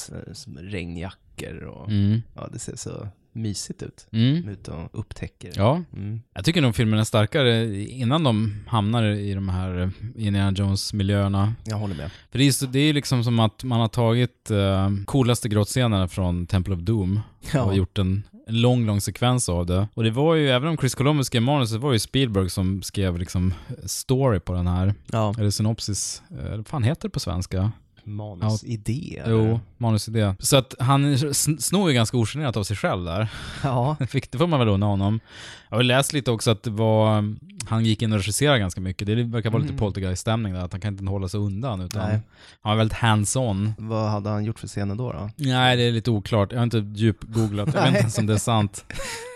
regnjackor 0.71 1.57
och 1.65 1.89
Mm. 1.89 2.23
ja, 2.35 2.49
det 2.53 2.59
ser 2.59 2.77
så 2.77 3.09
mysigt 3.37 3.83
ut. 3.83 4.07
Mm. 4.13 4.49
Ute 4.49 4.71
och 4.71 4.89
upptäcker. 5.01 5.53
Ja, 5.57 5.83
Mm. 5.93 6.21
jag 6.35 6.45
tycker 6.45 6.61
nog 6.63 6.75
filmen 6.77 6.99
är 6.99 7.05
starkare 7.05 7.81
innan 7.85 8.25
de 8.25 8.55
hamnar 8.67 9.05
i 9.05 9.35
de 9.35 9.49
här 9.49 9.91
Indiana 10.17 10.53
Jones-miljöerna. 10.57 11.55
Jag 11.65 11.77
håller 11.77 11.95
med. 11.95 12.11
För 12.31 12.39
det 12.39 12.45
är, 12.45 12.67
det 12.67 12.79
är 12.79 12.93
liksom 12.93 13.25
som 13.25 13.41
att 13.41 13.65
man 13.65 13.81
har 13.81 13.89
tagit 13.89 14.49
uh, 14.51 15.05
coolaste 15.05 15.49
grottscenerna 15.49 16.09
från 16.09 16.47
Temple 16.47 16.75
of 16.75 16.81
Doom 16.81 17.21
Ja. 17.53 17.63
och 17.63 17.77
gjort 17.77 17.99
en, 17.99 18.23
en 18.47 18.61
lång, 18.61 18.87
lång 18.87 19.01
sekvens 19.01 19.49
av 19.49 19.67
det. 19.67 19.89
Och 19.95 20.05
det 20.05 20.11
var 20.11 20.35
ju, 20.35 20.49
även 20.51 20.69
om 20.69 20.77
Chris 20.77 20.95
Columbus 20.95 21.27
skrev 21.27 21.43
manus, 21.43 21.71
det 21.71 21.79
var 21.79 21.93
ju 21.93 21.99
Spielberg 21.99 22.51
som 22.51 22.83
skrev 22.83 23.19
liksom 23.19 23.55
story 23.85 24.41
på 24.41 24.53
den 24.53 24.67
här. 24.67 24.95
Ja, 25.13 25.35
Eller 25.39 25.51
synopsis. 25.51 26.23
Eh, 26.31 26.57
vad 26.57 26.67
fan 26.69 26.83
heter 26.83 27.03
det 27.03 27.13
på 27.13 27.21
svenska? 27.21 27.73
Manusidé. 28.07 29.23
Jo, 29.27 29.61
manusidé. 29.79 30.35
Så 30.39 30.57
att 30.57 30.75
han 30.79 31.15
sn- 31.15 31.59
snor 31.59 31.89
ju 31.91 31.95
ganska 31.95 32.17
ogenerat 32.17 32.57
av 32.57 32.65
sig 32.65 32.77
själv 32.77 33.05
där. 33.05 33.29
Ja, 33.65 33.97
Fick, 34.09 34.31
det 34.33 34.39
får 34.39 34.47
man 34.47 34.59
väl 34.59 34.69
unna 34.69 34.87
honom. 34.87 35.21
Jag 35.69 35.77
har 35.77 35.83
läst 35.83 36.13
lite 36.13 36.31
också 36.31 36.51
att 36.51 36.67
var, 36.67 37.35
han 37.69 37.85
gick 37.85 38.03
in 38.03 38.13
och 38.13 38.19
regisserade 38.19 38.59
ganska 38.59 38.81
mycket. 38.81 39.07
Det 39.07 39.15
verkar 39.23 39.51
vara 39.51 39.63
lite 39.63 39.73
Mm. 39.73 39.79
poltergeist-stämning 39.79 40.53
där, 40.53 40.61
att 40.65 40.73
han 40.73 40.81
kan 40.81 40.93
inte 40.99 41.05
hålla 41.11 41.29
sig 41.29 41.41
undan 41.41 41.81
utan 41.81 42.09
Nej. 42.09 42.21
han 42.61 42.71
var 42.71 42.77
väldigt 42.77 42.99
hands-on. 42.99 43.73
vad 43.79 44.11
hade 44.11 44.29
han 44.31 44.45
gjort 44.45 44.59
för 44.59 44.69
scener 44.69 44.95
då? 44.95 45.13
då? 45.13 45.31
Nej, 45.37 45.77
det 45.77 45.83
är 45.83 45.93
lite 45.93 46.11
oklart. 46.11 46.53
Jag 46.53 46.59
har 46.59 46.65
inte 46.65 46.79
djupgooglat. 46.95 47.69
Jag 47.75 47.81
vet 47.83 47.87
inte 47.89 48.01
ens 48.01 48.19
om 48.19 48.27
det 48.27 48.33
är 48.35 48.39
sant. 48.39 48.85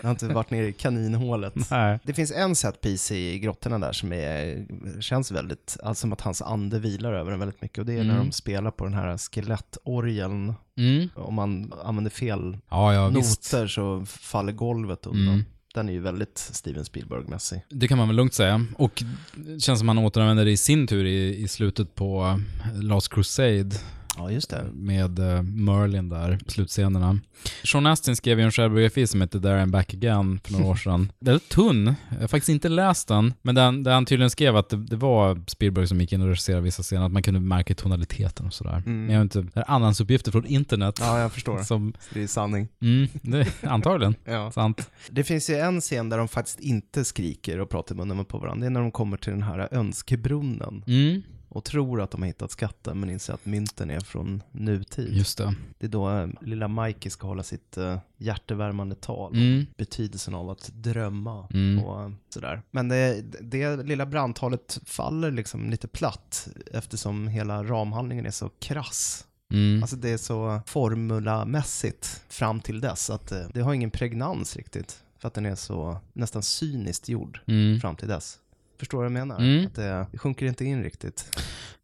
Jag 0.01 0.09
har 0.09 0.11
inte 0.11 0.29
varit 0.29 0.51
nere 0.51 0.69
i 0.69 0.73
kaninhålet. 0.73 1.55
Nej. 1.71 1.99
Det 2.05 2.13
finns 2.15 2.33
en 2.33 2.57
set 2.57 2.81
piece 2.81 3.15
i 3.15 3.39
grottorna 3.39 3.79
där 3.79 3.93
som 3.93 4.13
är, 4.13 4.67
känns 5.01 5.31
väldigt, 5.31 5.77
alltså 5.83 6.01
som 6.01 6.13
att 6.13 6.21
hans 6.21 6.43
ande 6.43 6.79
vilar 6.79 7.13
över 7.13 7.31
den 7.31 7.41
väldigt 7.41 7.63
mycket. 7.63 7.79
Och 7.79 7.87
det 7.87 7.93
är 7.93 8.05
när 8.05 8.15
Mm. 8.15 8.27
de 8.27 8.33
spelar 8.33 8.71
på 8.71 8.85
den 8.85 8.95
här 8.95 9.19
skelettorgeln. 9.19 10.55
Mm. 10.79 11.09
Om 11.15 11.35
man 11.35 11.73
använder 11.85 12.11
fel 12.11 12.57
Ja, 12.71 12.95
ja 12.95 13.09
visst. 13.09 13.53
noter 13.53 13.67
så 13.67 14.05
faller 14.07 14.53
golvet 14.53 15.07
undan. 15.07 15.35
Mm. 15.35 15.45
Den 15.75 15.89
är 15.89 15.93
ju 15.93 16.01
väldigt 16.01 16.39
Steven 16.39 16.85
Spielberg-mässig. 16.85 17.61
Det 17.69 17.89
kan 17.89 17.99
man 17.99 18.09
väl 18.09 18.17
lugnt 18.17 18.35
säga. 18.35 18.67
Och 18.77 19.03
det 19.35 19.61
känns 19.61 19.79
som 19.79 19.89
han 19.89 19.99
återanvänder 19.99 20.45
det 20.45 20.51
i 20.51 20.57
sin 20.57 20.87
tur 20.87 21.05
i, 21.05 21.37
i 21.43 21.49
slutet 21.49 21.95
på 21.95 22.39
eh, 22.65 22.83
Last 22.83 23.09
Crusade 23.09 23.71
Ja, 24.17 24.31
just 24.31 24.51
det. 24.51 24.65
med 24.73 25.19
eh, 25.19 25.43
Merlin 25.43 26.09
där, 26.09 26.39
slutscenerna. 26.47 27.19
Sean 27.65 27.87
Astin 27.87 28.17
skrev 28.17 28.39
ju 28.39 28.45
en 28.45 28.51
självbiografi 28.51 29.07
som 29.07 29.21
heter 29.21 29.41
There 29.41 29.63
I'm 29.65 29.71
Back 29.71 29.95
Again 29.95 30.41
för 30.45 30.53
några 30.53 30.67
år 30.67 30.75
sedan. 30.85 31.13
Väldigt 31.21 31.49
tunn, 31.49 31.95
jag 32.11 32.21
har 32.21 32.29
faktiskt 32.29 32.49
inte 32.49 32.69
läst 32.69 33.09
den, 33.09 33.35
men 33.43 33.55
den, 33.55 33.83
där 33.83 33.93
han 33.93 34.07
tydligen 34.07 34.31
skrev 34.31 34.57
att 34.57 34.69
det, 34.69 34.77
det 34.77 34.97
var 34.97 35.41
Spielberg 35.47 35.87
som 35.87 36.01
gick 36.01 36.13
in 36.13 36.21
och 36.23 36.27
regisserade 36.29 36.63
vissa 36.63 36.83
scener, 36.83 37.07
att 37.07 37.13
man 37.13 37.23
kunde 37.23 37.41
märka 37.41 37.75
tonaliteten 37.75 38.47
och 38.47 38.53
sådär. 38.55 38.83
Men 38.87 39.11
jag 39.11 39.21
vet 39.25 39.35
inte, 39.37 39.51
det 39.55 39.61
är 39.61 39.71
andrahandsuppgifter 39.71 40.33
från 40.33 40.47
internet. 40.47 40.97
Ja, 41.01 41.19
jag 41.21 41.33
förstår. 41.33 41.59
Som, 41.63 41.93
Det 42.15 42.23
är 42.23 42.27
sanning. 42.27 42.69
mm, 42.83 43.09
det, 43.23 43.47
antagligen. 43.63 44.15
Ja. 44.25 44.51
Sant. 44.51 44.91
Det 45.11 45.25
finns 45.25 45.51
ju 45.51 45.55
en 45.55 45.81
scen 45.81 46.09
där 46.09 46.19
de 46.19 46.29
faktiskt 46.29 46.61
inte 46.61 47.05
skriker 47.05 47.61
och 47.61 47.71
pratar 47.71 47.95
i 47.95 47.99
munnen 47.99 48.25
på 48.25 48.39
varandra. 48.39 48.61
Det 48.61 48.67
är 48.67 48.71
när 48.71 48.81
de 48.81 48.91
kommer 48.93 49.17
till 49.17 49.33
den 49.33 49.43
här 49.43 49.69
önskebrunnen 49.71 50.85
Mm, 50.87 51.23
och 51.53 51.65
tror 51.65 52.01
att 52.03 52.11
de 52.11 52.21
har 52.23 52.27
hittat 52.27 52.51
skatten 52.51 53.01
men 53.01 53.11
inser 53.11 53.33
att 53.35 53.47
mynten 53.47 53.91
är 53.91 54.01
från 54.01 54.43
nutid. 54.53 55.13
just 55.17 55.39
det. 55.39 55.55
Det 55.79 55.87
är 55.87 55.91
då 55.91 56.11
eh, 56.11 56.29
lilla 56.41 56.69
Mikey 56.69 57.11
ska 57.11 57.27
hålla 57.27 57.43
sitt 57.43 57.77
eh, 57.77 57.99
hjärtevärmande 58.17 58.95
tal. 58.95 59.35
Mm. 59.35 59.67
Betydelsen 59.77 60.35
av 60.35 60.51
att 60.51 60.71
drömma 60.75 61.47
Mm. 61.55 61.85
och 61.85 62.03
eh, 62.03 62.11
sådär. 62.29 62.63
Men 62.71 62.89
det, 62.89 63.23
det 63.41 63.77
lilla 63.83 64.07
brandtalet 64.07 64.79
faller 64.85 65.31
liksom 65.31 65.71
lite 65.71 65.89
platt 65.89 66.49
eftersom 66.73 67.29
hela 67.29 67.65
ramhandlingen 67.65 68.27
är 68.27 68.31
så 68.31 68.49
krass. 68.49 69.27
Mm. 69.53 69.83
Alltså 69.83 69.97
det 69.97 70.11
är 70.11 70.17
så 70.19 70.61
formulamässigt 70.67 72.23
fram 72.29 72.61
till 72.61 72.81
dess 72.81 73.11
att 73.11 73.33
det 73.55 73.61
har 73.61 73.75
ingen 73.75 73.91
pregnans 73.91 74.57
riktigt. 74.57 75.03
För 75.19 75.29
att 75.29 75.35
den 75.35 75.47
är 75.47 75.55
så 75.55 75.99
nästan 76.13 76.43
cyniskt 76.43 77.09
gjord 77.09 77.41
Mm. 77.47 77.81
fram 77.81 77.97
till 77.97 78.09
dess. 78.09 78.39
Förstår 78.81 78.99
vad 78.99 79.05
jag 79.05 79.13
menar? 79.13 79.39
Mm. 79.39 79.67
Att 79.67 79.75
det, 79.75 80.07
det 80.13 80.19
sjunker 80.19 80.47
inte 80.47 80.65
in 80.65 80.83
riktigt. 80.83 81.37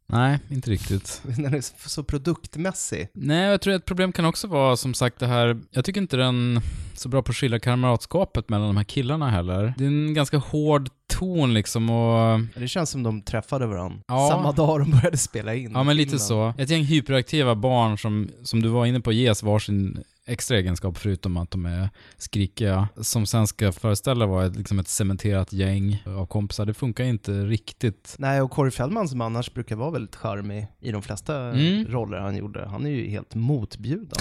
Nej, 0.09 0.39
inte 0.49 0.69
riktigt. 0.69 1.21
Den 1.37 1.53
är 1.53 1.87
så- 1.89 2.03
produktmässig. 2.03 3.07
Nej, 3.13 3.49
jag 3.49 3.61
tror 3.61 3.73
att 3.73 3.81
ett 3.81 3.85
problem 3.85 4.11
kan 4.11 4.25
också 4.25 4.47
vara 4.47 4.77
som 4.77 4.93
sagt 4.93 5.19
det 5.19 5.27
här, 5.27 5.59
jag 5.71 5.85
tycker 5.85 6.01
inte 6.01 6.17
den 6.17 6.61
så 6.93 7.09
bra 7.09 7.21
på 7.21 7.29
att 7.29 7.35
skilja 7.35 7.59
kamratskapet 7.59 8.49
mellan 8.49 8.67
de 8.67 8.77
här 8.77 8.83
killarna 8.83 9.29
heller. 9.29 9.73
Det 9.77 9.83
är 9.83 9.87
en 9.87 10.13
ganska 10.13 10.37
hård 10.37 10.89
ton 11.07 11.53
liksom 11.53 11.89
och... 11.89 12.39
Det 12.55 12.67
känns 12.67 12.89
som 12.89 13.03
de 13.03 13.21
träffade 13.21 13.65
varandra 13.65 13.99
Ja. 14.07 14.29
samma 14.31 14.51
dag 14.51 14.79
de 14.79 14.91
började 14.91 15.17
spela 15.17 15.55
in. 15.55 15.71
Ja, 15.73 15.83
men 15.83 15.97
lite 15.97 16.19
så. 16.19 16.53
Ett 16.57 16.69
gäng 16.69 16.83
hyperaktiva 16.83 17.55
barn 17.55 17.97
som, 17.97 18.29
som 18.43 18.61
du 18.61 18.69
var 18.69 18.85
inne 18.85 18.99
på 18.99 19.11
ges 19.11 19.43
varsin 19.43 20.03
extra 20.27 20.57
egenskap 20.57 20.97
förutom 20.97 21.37
att 21.37 21.51
de 21.51 21.65
är 21.65 21.89
skrikiga, 22.17 22.87
som 23.01 23.25
sen 23.25 23.47
ska 23.47 23.71
föreställa 23.71 24.25
vara 24.25 24.45
ett, 24.45 24.55
liksom 24.55 24.79
ett 24.79 24.87
cementerat 24.87 25.53
gäng 25.53 26.03
av 26.05 26.25
kompisar. 26.25 26.65
Det 26.65 26.73
funkar 26.73 27.03
inte 27.03 27.31
riktigt. 27.31 28.15
Nej, 28.19 28.41
och 28.41 28.51
Corey 28.51 28.71
Feldman 28.71 29.07
som 29.09 29.21
annars 29.21 29.53
brukar 29.53 29.75
vara 29.75 29.91
väldigt 29.91 30.15
charmig 30.15 30.67
i 30.81 30.91
de 30.91 31.01
flesta 31.01 31.37
Mm. 31.37 31.85
roller 31.85 32.17
han 32.17 32.35
gjorde, 32.37 32.67
han 32.67 32.85
är 32.85 32.89
ju 32.89 33.09
helt 33.09 33.35
motbjudande. 33.35 34.13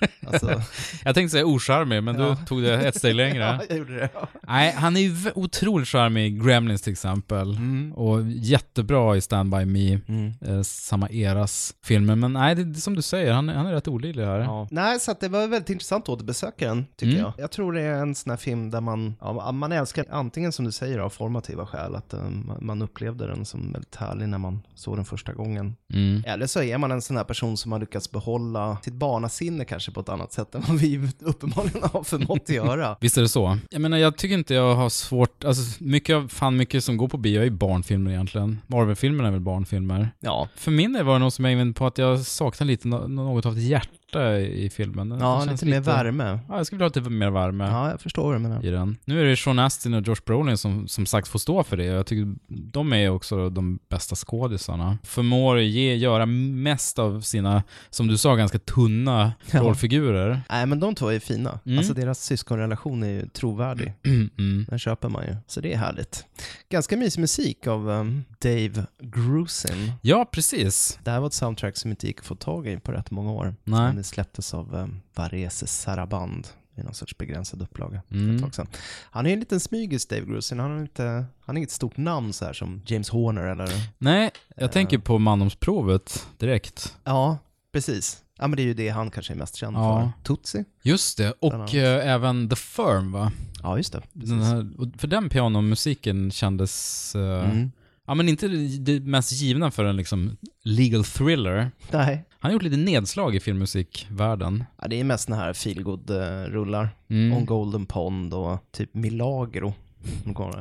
Alltså, 0.26 0.62
Jag 1.04 1.14
tänkte 1.14 1.32
säga 1.32 1.46
ocharmig, 1.46 2.02
men 2.02 2.18
Ja. 2.20 2.36
du 2.40 2.46
tog 2.46 2.62
det 2.62 2.74
ett 2.88 2.96
steg 2.96 3.14
längre. 3.14 3.38
ja, 3.44 3.60
jag 3.68 3.78
gjorde 3.78 3.94
det. 3.96 4.08
Nej, 4.48 4.72
han 4.76 4.96
är 4.96 5.00
ju 5.00 5.30
otroligt 5.34 5.88
charmig 5.88 6.26
i 6.26 6.30
Gremlins 6.30 6.82
till 6.82 6.92
exempel. 6.92 7.50
Mm. 7.50 7.92
Och 7.92 8.22
jättebra 8.30 9.16
i 9.16 9.20
Stand 9.20 9.50
By 9.50 9.64
Me, 9.64 10.00
Mm. 10.08 10.32
eh, 10.40 10.62
samma 10.62 11.08
eras 11.10 11.74
filmer. 11.84 12.14
Men 12.16 12.32
nej, 12.32 12.54
det, 12.54 12.64
det 12.64 12.78
är 12.78 12.80
som 12.80 12.94
du 12.94 13.02
säger, 13.02 13.32
han, 13.32 13.48
är- 13.48 13.54
han 13.54 13.66
är 13.66 13.72
rätt 13.72 13.88
olidlig 13.88 14.24
här. 14.24 14.38
Ja. 14.38 14.68
Nej, 14.70 15.00
så 15.00 15.14
det 15.20 15.28
var 15.28 15.43
väldigt 15.48 15.70
intressant 15.70 16.04
att 16.04 16.08
återbesöka 16.08 16.68
den, 16.68 16.86
tycker 16.96 17.12
Mm. 17.12 17.22
jag. 17.24 17.32
Jag 17.38 17.50
tror 17.50 17.72
det 17.72 17.80
är 17.82 17.94
en 17.94 18.14
sån 18.14 18.30
här 18.30 18.36
film 18.36 18.70
där 18.70 18.80
man, 18.80 19.14
ja, 19.20 19.52
man 19.52 19.72
älskar, 19.72 20.04
antingen 20.10 20.52
som 20.52 20.64
du 20.64 20.72
säger 20.72 20.98
av 20.98 21.10
formativa 21.10 21.66
skäl, 21.66 21.94
att 21.94 22.12
eh, 22.12 22.20
man- 22.60 22.82
upplevde 22.82 23.26
den 23.26 23.44
som 23.44 23.72
väldigt 23.72 23.96
härlig 23.96 24.28
när 24.28 24.38
man 24.38 24.62
såg 24.74 24.96
den 24.96 25.04
första 25.04 25.32
gången. 25.32 25.76
Mm. 25.92 26.22
Eller 26.26 26.46
så 26.46 26.62
är 26.62 26.78
man 26.78 26.90
en 26.92 27.02
sån 27.02 27.16
här 27.16 27.24
person 27.24 27.56
som 27.56 27.72
har 27.72 27.78
lyckats 27.78 28.10
behålla 28.10 28.78
sitt 28.84 28.94
barnasinne 28.94 29.64
kanske 29.64 29.92
på 29.92 30.00
ett 30.00 30.08
annat 30.08 30.32
sätt 30.32 30.54
än 30.54 30.62
vad 30.68 30.78
vi 30.78 31.08
uppenbarligen 31.20 31.82
har 31.92 32.02
förmått 32.04 32.48
göra. 32.48 32.96
Visst 33.00 33.16
är 33.18 33.22
det 33.22 33.28
så? 33.28 33.58
Jag 33.70 33.80
menar, 33.80 33.96
jag 33.98 34.16
tycker 34.16 34.34
inte 34.34 34.54
jag 34.54 34.74
har 34.74 34.88
svårt, 34.88 35.44
alltså 35.44 35.84
mycket, 35.84 36.16
av- 36.16 36.28
fan 36.28 36.56
mycket 36.56 36.84
som 36.84 36.96
går 36.96 37.08
på 37.08 37.16
bio 37.16 37.40
är 37.40 37.44
ju 37.44 37.50
barnfilmer 37.50 38.10
egentligen. 38.10 38.58
Marvel-filmerna 38.66 39.28
är 39.28 39.32
väl 39.32 39.40
barnfilmer. 39.40 40.08
Ja, 40.20 40.48
För 40.56 40.70
min 40.70 40.92
del 40.92 41.04
var 41.04 41.12
det 41.12 41.18
nog 41.18 41.32
som 41.32 41.44
jag 41.44 41.52
inne 41.60 41.72
på 41.72 41.86
att 41.86 41.98
jag 41.98 42.20
saknar 42.20 42.66
lite 42.66 42.88
no- 42.88 43.08
något 43.08 43.46
av 43.46 43.52
ett 43.52 43.62
hjärta 43.62 43.88
i 44.20 44.70
filmen. 44.70 45.16
Ja 45.20 45.44
lite 45.44 45.66
mer 45.66 45.80
värme. 45.80 46.38
Ja, 46.48 46.56
jag 46.56 46.66
skulle 46.66 46.76
vilja 46.78 46.84
ha 46.94 47.00
lite 47.00 47.10
mer 47.10 47.30
värme. 47.30 47.64
Ja, 47.64 47.90
jag 47.90 48.00
förstår 48.00 48.22
vad 48.24 48.34
du 48.34 48.38
menar. 48.38 48.64
i 48.64 48.70
den. 48.70 48.96
Nu 49.04 49.20
är 49.20 49.24
det 49.24 49.36
Sean 49.36 49.58
Astin 49.58 49.94
och 49.94 50.06
Josh 50.08 50.20
Brolin 50.26 50.58
som, 50.58 50.88
som 50.88 51.06
sagt 51.06 51.28
får 51.28 51.38
stå 51.38 51.64
för 51.64 51.76
det. 51.76 51.84
Jag 51.84 52.06
tycker 52.06 52.34
de 52.48 52.92
är 52.92 53.10
också 53.10 53.50
de 53.50 53.78
bästa 53.88 54.16
skådisarna. 54.16 54.98
Förmår 55.02 55.60
ge, 55.60 55.94
göra 55.94 56.26
mest 56.26 56.98
av 56.98 57.20
sina, 57.20 57.62
som 57.90 58.06
du 58.06 58.18
sa, 58.18 58.34
ganska 58.34 58.58
tunna 58.58 59.32
Ja. 59.50 59.60
rollfigurer. 59.60 60.42
Nej, 60.50 60.66
men 60.66 60.80
de 60.80 60.94
två 60.94 61.08
är 61.08 61.18
fina. 61.20 61.58
Mm. 61.66 61.78
Alltså 61.78 61.94
deras 61.94 62.20
syskonrelation 62.24 63.02
är 63.02 63.08
ju 63.08 63.26
trovärdig. 63.28 63.92
Mm. 64.38 64.66
Den 64.68 64.78
köper 64.78 65.08
man 65.08 65.24
ju. 65.26 65.36
Så 65.46 65.60
det 65.60 65.72
är 65.72 65.76
härligt. 65.78 66.24
Ganska 66.70 66.96
mysig 66.96 67.20
musik 67.20 67.66
av 67.66 67.88
um, 67.88 68.24
Dave 68.42 68.86
Grusin. 69.02 69.92
Ja, 70.02 70.28
precis. 70.32 70.98
Det 71.04 71.10
här 71.10 71.20
var 71.20 71.26
ett 71.26 71.32
soundtrack 71.32 71.76
som 71.76 71.90
inte 71.90 72.06
gick 72.06 72.18
att 72.20 72.26
få 72.26 72.34
tag 72.34 72.66
i 72.66 72.76
på 72.76 72.92
rätt 72.92 73.10
många 73.10 73.32
år. 73.32 73.54
Nej. 73.64 73.92
Det 74.04 74.08
släpptes 74.08 74.54
av 74.54 74.74
um, 74.74 75.00
Varese 75.14 75.66
Saraband 75.66 76.48
i 76.76 76.82
någon 76.82 76.94
sorts 76.94 77.18
begränsad 77.18 77.62
upplaga 77.62 78.02
för 78.08 78.14
Mm. 78.14 78.36
ett 78.36 78.42
tag 78.42 78.54
sedan. 78.54 78.66
Han 79.10 79.26
är 79.26 79.30
en 79.32 79.38
liten 79.40 79.60
smygis, 79.60 80.06
Dave 80.06 80.26
Grusin. 80.26 80.58
Han 80.58 80.70
har, 80.70 80.80
inte, 80.80 81.02
han 81.04 81.26
har 81.46 81.54
inget 81.56 81.70
stort 81.70 81.96
namn 81.96 82.32
så 82.32 82.44
här 82.44 82.52
som 82.52 82.82
James 82.86 83.08
Horner 83.10 83.42
eller... 83.46 83.68
Nej, 83.98 84.30
jag 84.56 84.64
Eh. 84.64 84.70
tänker 84.70 84.98
på 84.98 85.18
Mandomsprovet 85.18 86.26
direkt. 86.38 86.96
Ja, 87.04 87.38
precis. 87.72 88.22
Ja, 88.38 88.46
men 88.48 88.56
det 88.56 88.62
är 88.62 88.64
ju 88.64 88.74
det 88.74 88.88
han 88.88 89.10
kanske 89.10 89.32
är 89.32 89.36
mest 89.36 89.54
känd 89.56 89.76
Ja. 89.76 90.12
för. 90.16 90.24
Tootsie. 90.24 90.64
Just 90.82 91.18
det, 91.18 91.32
och 91.32 91.74
eh, 91.74 92.08
även 92.14 92.48
The 92.48 92.56
Firm 92.56 93.12
va? 93.12 93.32
Ja, 93.62 93.76
just 93.76 93.92
det. 93.92 94.02
Den 94.12 94.42
här, 94.42 94.98
för 94.98 95.06
den 95.08 95.28
pianomusiken 95.28 96.30
kändes... 96.30 97.14
eh, 97.14 97.50
Mm. 97.50 97.72
Ja 98.06 98.14
men 98.14 98.28
inte 98.28 98.48
det 98.78 99.00
mest 99.00 99.32
givna 99.32 99.70
för 99.70 99.84
en 99.84 99.96
liksom 99.96 100.36
legal 100.62 101.04
thriller. 101.04 101.70
Nej. 101.92 102.24
Han 102.38 102.48
har 102.48 102.52
gjort 102.52 102.62
lite 102.62 102.76
nedslag 102.76 103.34
i 103.34 103.40
filmmusikvärlden. 103.40 104.64
Ja, 104.82 104.88
det 104.88 105.00
är 105.00 105.04
mest 105.04 105.24
såna 105.24 105.36
här 105.36 105.52
feelgood-rullar. 105.52 106.88
Mm. 107.08 107.36
On 107.36 107.44
Golden 107.46 107.86
Pond 107.86 108.34
och 108.34 108.58
typ 108.72 108.94
Milagro. 108.94 109.74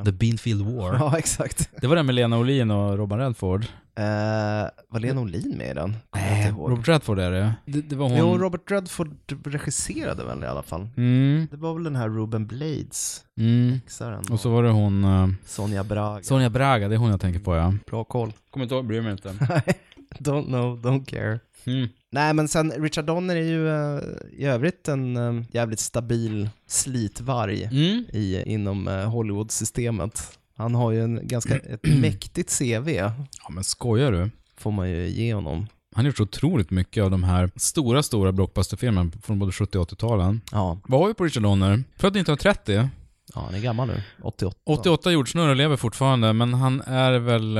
The. 0.06 0.12
Beanfield 0.12 0.62
War. 0.62 0.94
Ja, 1.00 1.18
exakt. 1.18 1.70
Det 1.82 1.88
var 1.88 1.96
den 1.96 2.06
med 2.06 2.16
Lena 2.16 2.38
Olin 2.38 2.72
och 2.72 2.98
Robin 2.98 3.18
Redford. 3.18 3.66
Eh, 3.96 4.04
var 4.90 5.00
Lena 5.00 5.22
Olin 5.22 5.58
med 5.58 5.70
i 5.72 5.74
den? 5.74 5.96
Inte 6.16 6.50
ihåg. 6.50 6.72
Robert 6.72 6.88
Redford 6.88 7.20
är 7.20 7.32
det. 7.32 7.54
Det, 7.66 7.82
det 7.82 7.96
var 7.96 8.10
hon... 8.10 8.18
Jo, 8.18 8.38
Robert 8.38 8.72
Redford 8.72 9.18
regisserade 9.46 10.26
väl 10.26 10.44
i 10.44 10.48
alla 10.48 10.64
fall. 10.64 10.88
Mm, 10.98 11.48
Det 11.52 11.58
var 11.58 11.74
väl 11.74 11.84
den 11.84 11.96
här 11.96 12.10
Ruben 12.10 12.48
Blades, 12.48 13.24
mm. 13.40 13.80
Och 14.32 14.40
så 14.40 14.50
var 14.50 14.64
det 14.64 14.70
hon... 14.70 15.04
eh, 15.04 15.28
Sonja 15.46 15.84
Braga. 15.84 16.24
Sonja 16.24 16.50
Braga, 16.50 16.88
det 16.88 16.96
är 16.96 17.00
hon 17.00 17.10
jag 17.10 17.22
tänker 17.22 17.40
på 17.40 17.56
ja. 17.56 17.74
Bra 17.88 18.04
koll. 18.04 18.34
Kommer 18.52 18.64
inte 18.64 18.76
ihåg, 18.76 18.86
bryr 18.86 19.02
mig 19.02 19.12
inte. 19.12 19.30
don't 20.20 20.46
know, 20.46 20.80
don't 20.80 21.06
care. 21.06 21.40
Mm. 21.66 21.88
Nej, 22.14 22.34
men 22.34 22.48
sen 22.48 22.72
Richard 22.72 23.06
Donner 23.06 23.36
är 23.36 23.42
ju 23.44 23.70
eh, 23.70 24.00
i 24.32 24.46
övrigt 24.46 24.88
en 24.88 25.18
eh, 25.18 25.44
jävligt 25.52 25.80
stabil 25.80 26.50
slitvarg 26.68 27.64
Mm. 27.64 28.06
i, 28.14 28.44
inom 28.46 28.88
uh, 28.88 28.94
Hollywood-systemet. 29.06 30.38
Han 30.58 30.76
har 30.76 30.92
ju 30.92 31.04
en 31.04 31.28
ganska 31.28 31.56
ett 31.56 31.80
mäktigt 32.02 32.58
CV, 32.60 32.90
Ja 32.90 33.50
men 33.50 33.64
skojar 33.64 34.12
du? 34.12 34.30
får 34.58 34.72
man 34.72 34.90
ju 34.90 35.08
ge 35.10 35.34
honom. 35.34 35.68
Han 35.96 36.06
har 36.06 36.10
gjort 36.10 36.20
otroligt 36.20 36.72
mycket 36.72 37.04
av 37.04 37.12
de 37.12 37.24
här 37.24 37.50
stora, 37.56 38.04
stora 38.04 38.32
blockbusterfilmerna 38.32 39.12
från 39.24 39.40
både 39.40 39.52
70 39.52 39.78
och 39.78 39.90
80-talen. 39.92 40.42
Ja, 40.52 40.80
Vad 40.88 41.00
har 41.00 41.08
vi 41.08 41.14
på 41.14 41.24
Richard 41.24 41.44
Donner? 41.44 41.84
Född 41.98 42.08
1930. 42.18 42.90
ja 43.36 43.42
han 43.46 43.56
är 43.56 43.60
gammal 43.60 43.88
nu, 43.88 44.02
88. 44.22 44.58
88 44.66 45.12
jordsnurr 45.12 45.56
lever 45.56 45.76
fortfarande, 45.78 46.34
men 46.34 46.54
han 46.54 46.82
är 46.82 47.20
väl... 47.20 47.58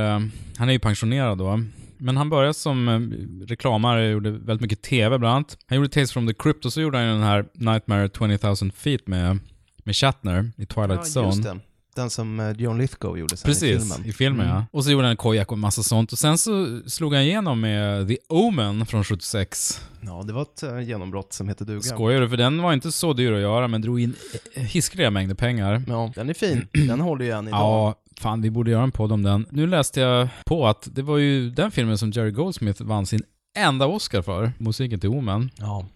Han 0.56 0.68
är 0.68 0.72
ju 0.72 0.78
pensionerad 0.78 1.38
då. 1.38 1.60
Men 1.98 2.16
han 2.16 2.30
började 2.30 2.54
som 2.54 2.88
eh, 2.88 3.00
reklamare, 3.46 4.08
gjorde 4.10 4.30
väldigt 4.30 4.60
mycket 4.60 4.82
TV 4.82 5.18
bland 5.18 5.34
annat. 5.34 5.58
Han 5.66 5.76
gjorde 5.76 5.88
Tales 5.88 6.12
from 6.12 6.26
the 6.28 6.34
Crypt 6.34 6.64
och 6.64 6.72
så 6.72 6.80
gjorde 6.80 6.98
han 6.98 7.06
den 7.06 7.22
här 7.22 7.44
Nightmare 7.54 8.08
20,000 8.18 8.72
feet 8.72 9.06
med, 9.06 9.38
med 9.84 9.96
Shatner 9.96 10.50
i 10.56 10.66
Twilight 10.66 11.00
ja, 11.14 11.22
Zone. 11.22 11.60
Den 11.96 12.10
som 12.10 12.40
eh, 12.40 12.50
John 12.50 12.78
Lithgow 12.78 13.18
gjorde 13.18 13.36
sen 13.36 13.50
i 13.50 13.54
Precis, 13.54 13.92
filmen. 13.92 14.08
i 14.08 14.12
filmen 14.12 14.46
Mm. 14.46 14.56
ja. 14.56 14.66
Och 14.70 14.84
så 14.84 14.90
gjorde 14.90 15.06
han 15.06 15.16
Kojak 15.16 15.52
och 15.52 15.58
massa 15.58 15.82
sånt. 15.82 16.12
Och 16.12 16.18
sen 16.18 16.38
så 16.38 16.80
slog 16.86 17.14
han 17.14 17.22
igenom 17.22 17.60
med 17.60 18.08
The 18.08 18.16
Omen 18.28 18.86
från 18.86 19.04
76. 19.04 19.80
Ja, 20.00 20.22
det 20.26 20.32
var 20.32 20.42
ett 20.42 20.62
eh, 20.62 20.80
genombrott 20.80 21.32
som 21.32 21.48
heter 21.48 21.64
duga. 21.64 21.80
Skojar 21.80 22.20
du? 22.20 22.28
För 22.28 22.36
den 22.36 22.62
var 22.62 22.72
inte 22.72 22.92
så 22.92 23.12
dyr 23.12 23.32
att 23.32 23.40
göra, 23.40 23.68
men 23.68 23.82
drog 23.82 24.00
in 24.00 24.14
hiskeliga 24.54 25.10
mängder 25.10 25.34
pengar. 25.34 25.82
Ja, 25.88 26.12
den 26.14 26.28
är 26.28 26.34
fin. 26.34 26.66
Den 26.72 27.00
håller 27.00 27.24
ju 27.24 27.30
än 27.30 27.48
idag. 27.48 27.58
Ja, 27.60 27.94
fan 28.20 28.42
vi 28.42 28.50
borde 28.50 28.70
göra 28.70 28.82
en 28.82 28.92
podd 28.92 29.12
om 29.12 29.22
den. 29.22 29.46
Nu 29.50 29.66
läste 29.66 30.00
jag 30.00 30.28
på 30.46 30.66
att 30.66 30.88
det 30.92 31.02
var 31.02 31.18
ju 31.18 31.50
den 31.50 31.70
filmen 31.70 31.98
som 31.98 32.10
Jerry 32.10 32.30
Goldsmith 32.30 32.82
vann 32.82 33.06
sin 33.06 33.22
enda 33.56 33.86
Oscar 33.86 34.22
för, 34.22 34.52
musiken 34.58 35.00
till 35.00 35.10
Omen. 35.10 35.50
ja. 35.58 35.86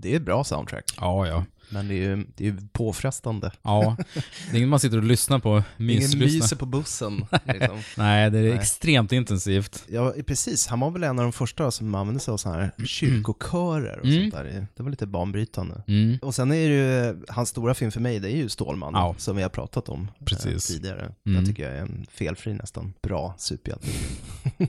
Det 0.00 0.12
är 0.12 0.16
ett 0.16 0.22
bra 0.22 0.44
soundtrack. 0.44 0.84
Ja, 1.00 1.26
ja. 1.26 1.44
Men 1.70 1.88
det 1.88 1.94
är 1.94 1.96
ju, 2.08 2.16
det 2.36 2.44
är 2.46 2.50
ju 2.50 2.56
påfrestande. 2.72 3.50
Ja, 3.62 3.96
det 4.50 4.52
är 4.52 4.56
inget 4.56 4.68
man 4.68 4.80
sitter 4.80 4.96
och 4.96 5.02
lyssnar 5.04 5.38
på, 5.38 5.62
Ingen 5.78 6.18
myser 6.18 6.56
på 6.56 6.66
bussen. 6.66 7.26
Liksom. 7.44 7.78
Nej, 7.96 8.30
det 8.30 8.38
är 8.38 8.42
Nej. 8.42 8.52
extremt 8.52 9.12
intensivt. 9.12 9.84
Ja, 9.88 10.14
precis. 10.26 10.66
Han 10.66 10.80
var 10.80 10.90
väl 10.90 11.02
en 11.02 11.18
av 11.18 11.22
de 11.24 11.32
första 11.32 11.70
som 11.70 11.94
använde 11.94 12.20
sig 12.20 12.32
av 12.32 12.36
sådana 12.36 12.60
här 12.62 12.86
kyrkokörer 12.86 13.98
och 13.98 14.06
Mm. 14.06 14.20
sånt 14.30 14.34
där. 14.44 14.66
Det 14.76 14.82
var 14.82 14.90
lite 14.90 15.06
banbrytande. 15.06 15.82
Mm. 15.86 16.18
Och 16.22 16.34
sen 16.34 16.52
är 16.52 16.68
det 16.68 16.74
ju, 16.74 17.16
hans 17.28 17.48
stora 17.48 17.74
film 17.74 17.90
för 17.92 18.00
mig, 18.00 18.18
det 18.20 18.30
är 18.32 18.36
ju 18.36 18.48
Stålman, 18.48 18.92
Ja. 18.94 19.14
som 19.18 19.36
vi 19.36 19.42
har 19.42 19.50
pratat 19.50 19.88
om 19.88 20.08
Precis. 20.24 20.70
Eh, 20.70 20.74
tidigare. 20.76 21.12
Mm. 21.26 21.38
Jag 21.38 21.46
tycker 21.46 21.62
jag 21.62 21.72
är 21.72 21.82
en 21.82 22.06
felfri 22.12 22.54
nästan, 22.54 22.92
bra 23.02 23.34
superhjälte. 23.38 23.88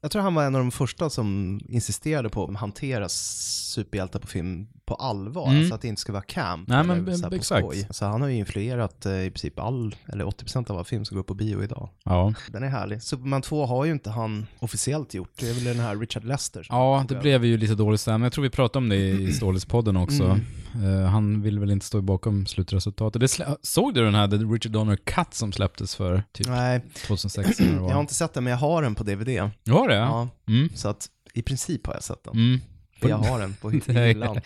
jag 0.00 0.10
tror 0.10 0.22
han 0.22 0.34
var 0.34 0.44
en 0.44 0.54
av 0.54 0.60
de 0.60 0.70
första 0.70 1.10
som 1.10 1.60
insisterade 1.68 2.28
på 2.28 2.44
att 2.50 2.56
hantera 2.56 3.08
superhjältar 3.08 4.18
på 4.20 4.26
film 4.26 4.66
på 4.86 4.94
allvar, 4.94 5.46
Mm. 5.48 5.58
alltså 5.60 5.74
att 5.74 5.80
det 5.82 5.88
inte 5.88 6.00
ska 6.00 6.12
vara 6.12 6.22
camp 6.28 6.68
Nej, 6.68 6.80
eller 6.80 6.94
men 6.94 7.18
så 7.18 7.24
här 7.28 7.34
exakt. 7.34 7.66
skoj. 7.66 7.86
Så 7.90 8.06
han 8.06 8.20
har 8.20 8.28
ju 8.28 8.36
influerat 8.36 9.06
eh, 9.06 9.12
i 9.12 9.30
princip 9.30 9.58
all, 9.58 9.96
eller 10.08 10.24
80% 10.24 10.70
av 10.70 10.78
all 10.78 10.84
film 10.84 11.04
som 11.04 11.16
går 11.16 11.24
på 11.24 11.34
bio 11.34 11.64
idag. 11.64 11.88
Ja. 12.04 12.34
Den 12.52 12.62
är 12.62 12.68
härlig. 12.68 13.02
Superman 13.02 13.42
2 13.42 13.66
har 13.66 13.84
ju 13.84 13.92
inte 13.92 14.10
han 14.10 14.46
officiellt 14.58 15.14
gjort, 15.14 15.30
det 15.40 15.48
är 15.50 15.54
väl 15.54 15.64
den 15.64 15.80
här 15.80 15.96
Richard 15.96 16.24
Lester 16.24 16.66
Ja, 16.68 17.04
det 17.08 17.14
blev 17.14 17.44
ju 17.44 17.56
lite 17.56 17.74
dålig 17.74 18.00
stämning. 18.00 18.24
Jag 18.24 18.32
tror 18.32 18.42
vi 18.42 18.50
pratade 18.50 18.78
om 18.78 18.88
det 18.88 18.96
i 18.96 19.32
Stålis-podden 19.40 20.02
också. 20.02 20.24
Mm. 20.24 21.02
Eh, 21.02 21.06
han 21.08 21.42
vill 21.42 21.58
väl 21.58 21.70
inte 21.70 21.86
stå 21.86 22.00
bakom 22.00 22.46
slutresultatet. 22.46 23.20
Det 23.20 23.46
såg 23.62 23.94
du 23.94 24.04
den 24.04 24.14
här 24.14 24.28
The 24.28 24.36
Richard 24.36 24.72
Donner 24.72 24.96
Cut 24.96 25.34
som 25.34 25.52
släpptes 25.52 25.94
för 25.96 26.22
typ 26.32 26.48
Nej, 26.48 26.80
2006? 27.06 27.60
eller 27.60 27.72
vad 27.72 27.82
det 27.82 27.88
jag 27.88 27.94
har 27.94 28.00
inte 28.00 28.14
sett 28.14 28.34
den 28.34 28.44
men 28.44 28.50
jag 28.50 28.58
har 28.58 28.82
den 28.82 28.94
på 28.94 29.04
DVD. 29.04 29.50
Du 29.64 29.72
har 29.72 29.88
det? 29.88 29.94
Ja. 29.94 30.28
Mm. 30.48 30.68
Så 30.74 30.88
att 30.88 31.08
i 31.34 31.42
princip 31.42 31.86
har 31.86 31.94
jag 31.94 32.02
sett 32.02 32.24
den. 32.24 32.34
Mm. 32.34 32.60
För 33.00 33.08
jag 33.08 33.16
har 33.16 33.40
den 33.40 33.54
på 33.54 33.70
hyllan. 33.92 34.40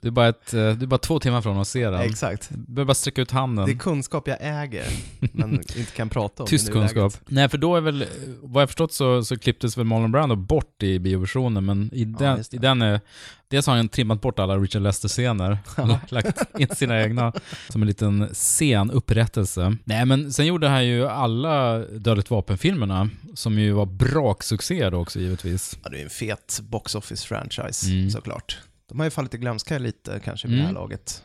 Du 0.00 0.08
är 0.08 0.12
bara, 0.12 0.28
ett, 0.28 0.54
eh, 0.54 0.60
du 0.60 0.84
är 0.84 0.86
bara 0.86 0.98
två 0.98 1.20
timmar 1.20 1.42
från 1.42 1.58
att 1.58 1.68
se 1.68 1.90
den. 1.90 2.00
Exakt. 2.00 2.48
Du 2.50 2.72
behöver 2.72 2.86
bara 2.86 2.94
sträcka 2.94 3.22
ut 3.22 3.30
handen. 3.30 3.66
Det 3.66 3.72
är 3.72 3.78
kunskap 3.78 4.28
jag 4.28 4.38
äger, 4.40 4.86
men 5.18 5.52
inte 5.76 5.84
kan 5.96 6.08
prata 6.08 6.42
om 6.42 6.48
Tyst 6.48 6.72
kunskap. 6.72 7.12
Nej, 7.26 7.48
för 7.48 7.58
då 7.58 7.76
är 7.76 7.80
väl, 7.80 8.06
vad 8.42 8.62
jag 8.62 8.68
förstått 8.68 8.92
så, 8.92 9.22
så 9.24 9.38
klipptes 9.38 9.78
väl 9.78 9.84
Marlon 9.84 10.12
Brando 10.12 10.36
bort 10.36 10.82
i 10.82 10.98
bioversionen, 10.98 11.64
men 11.64 11.90
i 11.94 12.04
den, 12.04 12.36
just 12.36 12.50
det. 12.50 12.56
i 12.56 12.60
den 12.60 12.82
är, 12.82 13.00
dels 13.50 13.66
har 13.66 13.76
han 13.76 13.88
trimmat 13.88 14.20
bort 14.20 14.38
alla 14.38 14.56
Richard 14.58 14.82
Lester-scener, 14.82 15.58
lagt 16.12 16.60
in 16.60 16.68
sina 16.76 17.02
egna, 17.02 17.32
som 17.68 17.82
en 17.82 17.88
liten 17.88 18.28
scen, 18.32 18.90
upprättelse. 18.90 19.76
Nej, 19.84 20.06
men 20.06 20.32
sen 20.32 20.46
gjorde 20.46 20.68
han 20.68 20.86
ju 20.86 21.06
alla 21.08 21.78
Dödligt 21.78 22.30
Vapen-filmerna, 22.30 23.10
som 23.34 23.58
ju 23.58 23.72
var 23.72 23.86
braksuccéer 23.86 24.90
då 24.90 24.98
också 24.98 25.20
givetvis. 25.20 25.78
Ja, 25.82 25.88
det 25.90 25.98
är 26.00 26.04
en 26.04 26.10
fet 26.10 26.60
box 26.62 26.94
office-franchise, 26.94 27.90
Mm. 27.90 28.10
såklart. 28.10 28.58
De 28.88 28.98
har 28.98 29.06
ju 29.06 29.10
fallit 29.10 29.34
i 29.34 29.38
glömska 29.38 29.78
lite 29.78 30.20
kanske 30.24 30.48
vid 30.48 30.56
det 30.56 30.62
här 30.62 30.70
Mm. 30.70 30.82
laget. 30.82 31.22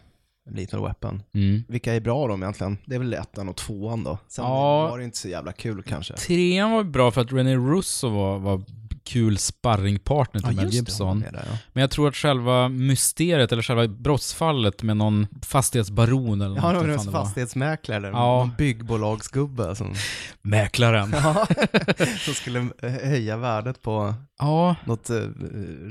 Lethal 0.52 0.82
Weapon. 0.82 1.22
Mm. 1.34 1.64
Vilka 1.68 1.94
är 1.94 2.00
bra 2.00 2.28
de 2.28 2.44
egentligen? 2.44 2.78
Det 2.86 2.96
är 2.96 3.00
väl 3.00 3.14
ettan 3.14 3.50
och 3.50 3.56
tvåan 3.56 4.04
då. 4.04 4.18
Sen 4.28 4.46
Ja. 4.46 4.88
var 4.90 4.98
det 4.98 5.04
inte 5.04 5.18
så 5.18 5.28
jävla 5.28 5.52
kul 5.52 5.84
kanske. 5.84 6.14
Trean 6.14 6.72
var 6.72 6.84
bra 6.84 7.12
för 7.12 7.22
att 7.22 7.32
René 7.34 7.56
Russo 7.58 8.10
var, 8.10 8.40
var 8.40 8.64
kul 9.06 9.38
sparringpartner 9.38 10.42
till 10.42 10.56
Mel 10.56 10.66
det, 10.70 10.76
Gibson. 10.76 11.08
var 11.08 11.14
med 11.16 11.34
där, 11.34 11.46
ja. 11.52 11.58
Men 11.74 11.82
jag 11.82 11.92
tror 11.92 12.08
att 12.08 12.16
själva 12.16 12.70
mysteriet, 12.70 13.52
eller 13.52 13.62
själva 13.64 13.88
brottsfallet 13.88 14.84
med 14.84 14.98
någon 14.98 15.28
fastighetsbaron 15.42 16.42
eller 16.42 16.56
Ja, 16.56 16.72
något, 16.72 16.86
det 16.86 16.92
det 16.92 16.98
var. 16.98 17.12
fastighetsmäklare, 17.12 17.98
eller 17.98 18.10
Ja. 18.10 18.38
någon 18.38 18.52
byggbolagsgubbe 18.58 19.76
som, 19.76 19.94
Mäklaren. 20.42 21.16
ja, 21.24 21.48
som 22.26 22.34
skulle 22.34 22.68
höja 22.82 23.38
värdet 23.38 23.82
på 23.82 24.14
Ja, 24.40 24.76
något 24.86 25.10
eh, 25.10 25.16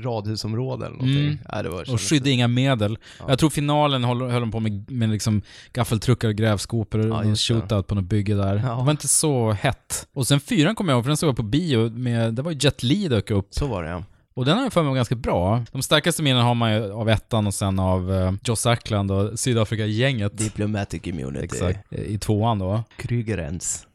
radhusområde 0.03 0.85
eller 0.85 0.95
någonting. 0.95 1.25
Mm. 1.25 1.37
Nej, 1.53 1.63
det 1.63 1.69
var, 1.69 1.93
och 1.93 2.01
skydda 2.01 2.29
inga 2.29 2.47
medel. 2.47 2.97
Ja. 3.19 3.25
Jag 3.27 3.39
tror 3.39 3.49
finalen 3.49 4.03
höll, 4.03 4.21
höll 4.21 4.41
de 4.41 4.51
på 4.51 4.59
med, 4.59 4.91
med 4.91 5.09
liksom 5.09 5.41
gaffeltruckar 5.73 6.27
och 6.27 6.35
grävskopor 6.35 6.99
och 6.99 7.05
Ja, 7.05 7.21
någon 7.21 7.29
det. 7.29 7.35
shootout 7.35 7.87
på 7.87 7.95
något 7.95 8.03
bygge 8.05 8.35
där. 8.35 8.55
Ja. 8.55 8.75
Det 8.75 8.83
var 8.83 8.91
inte 8.91 9.07
så 9.07 9.51
hett. 9.51 10.07
Och 10.13 10.27
sen 10.27 10.39
fyran 10.39 10.75
kommer 10.75 10.91
jag 10.93 10.97
ihåg, 10.97 11.03
för 11.03 11.09
den 11.09 11.17
såg 11.17 11.29
jag 11.29 11.35
på 11.37 11.43
bio, 11.43 11.89
med, 11.89 12.33
det 12.33 12.41
var 12.41 12.51
ju 12.51 12.57
Jet 12.61 12.83
Li 12.83 13.04
dök 13.09 13.31
upp. 13.31 13.47
Så 13.49 13.67
var 13.67 13.83
det 13.83 13.89
ja. 13.89 14.03
Och 14.35 14.45
den 14.45 14.57
har 14.57 14.63
jag 14.63 14.73
för 14.73 14.81
mig 14.81 14.87
var 14.89 14.95
ganska 14.95 15.15
bra. 15.15 15.65
De 15.71 15.81
starkaste 15.81 16.23
minnen 16.23 16.41
har 16.41 16.55
man 16.55 16.73
ju 16.73 16.91
av 16.91 17.09
ettan 17.09 17.47
och 17.47 17.53
sen 17.53 17.79
av 17.79 18.11
uh, 18.11 18.33
Joss 18.43 18.65
Ackland 18.65 19.11
och 19.11 19.39
Sydafrika-gänget. 19.39 20.37
Diplomatic 20.37 21.01
immunity. 21.03 21.45
Exakt. 21.45 21.93
I 21.93 22.17
tvåan 22.17 22.59
då. 22.59 22.83
Krygerens. 22.97 23.87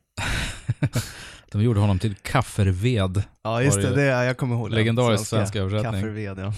De 1.50 1.62
gjorde 1.62 1.80
honom 1.80 1.98
till 1.98 2.14
kafferved. 2.14 3.22
Ja, 3.42 3.62
just 3.62 3.82
det, 3.82 3.94
det. 3.94 4.04
Jag 4.04 4.36
kommer 4.36 4.56
ihåg 4.56 4.70
legendarisk 4.70 5.26
svensk 5.26 5.56
översättning. 5.56 5.92
Kafferved, 5.92 6.38
ja. 6.38 6.52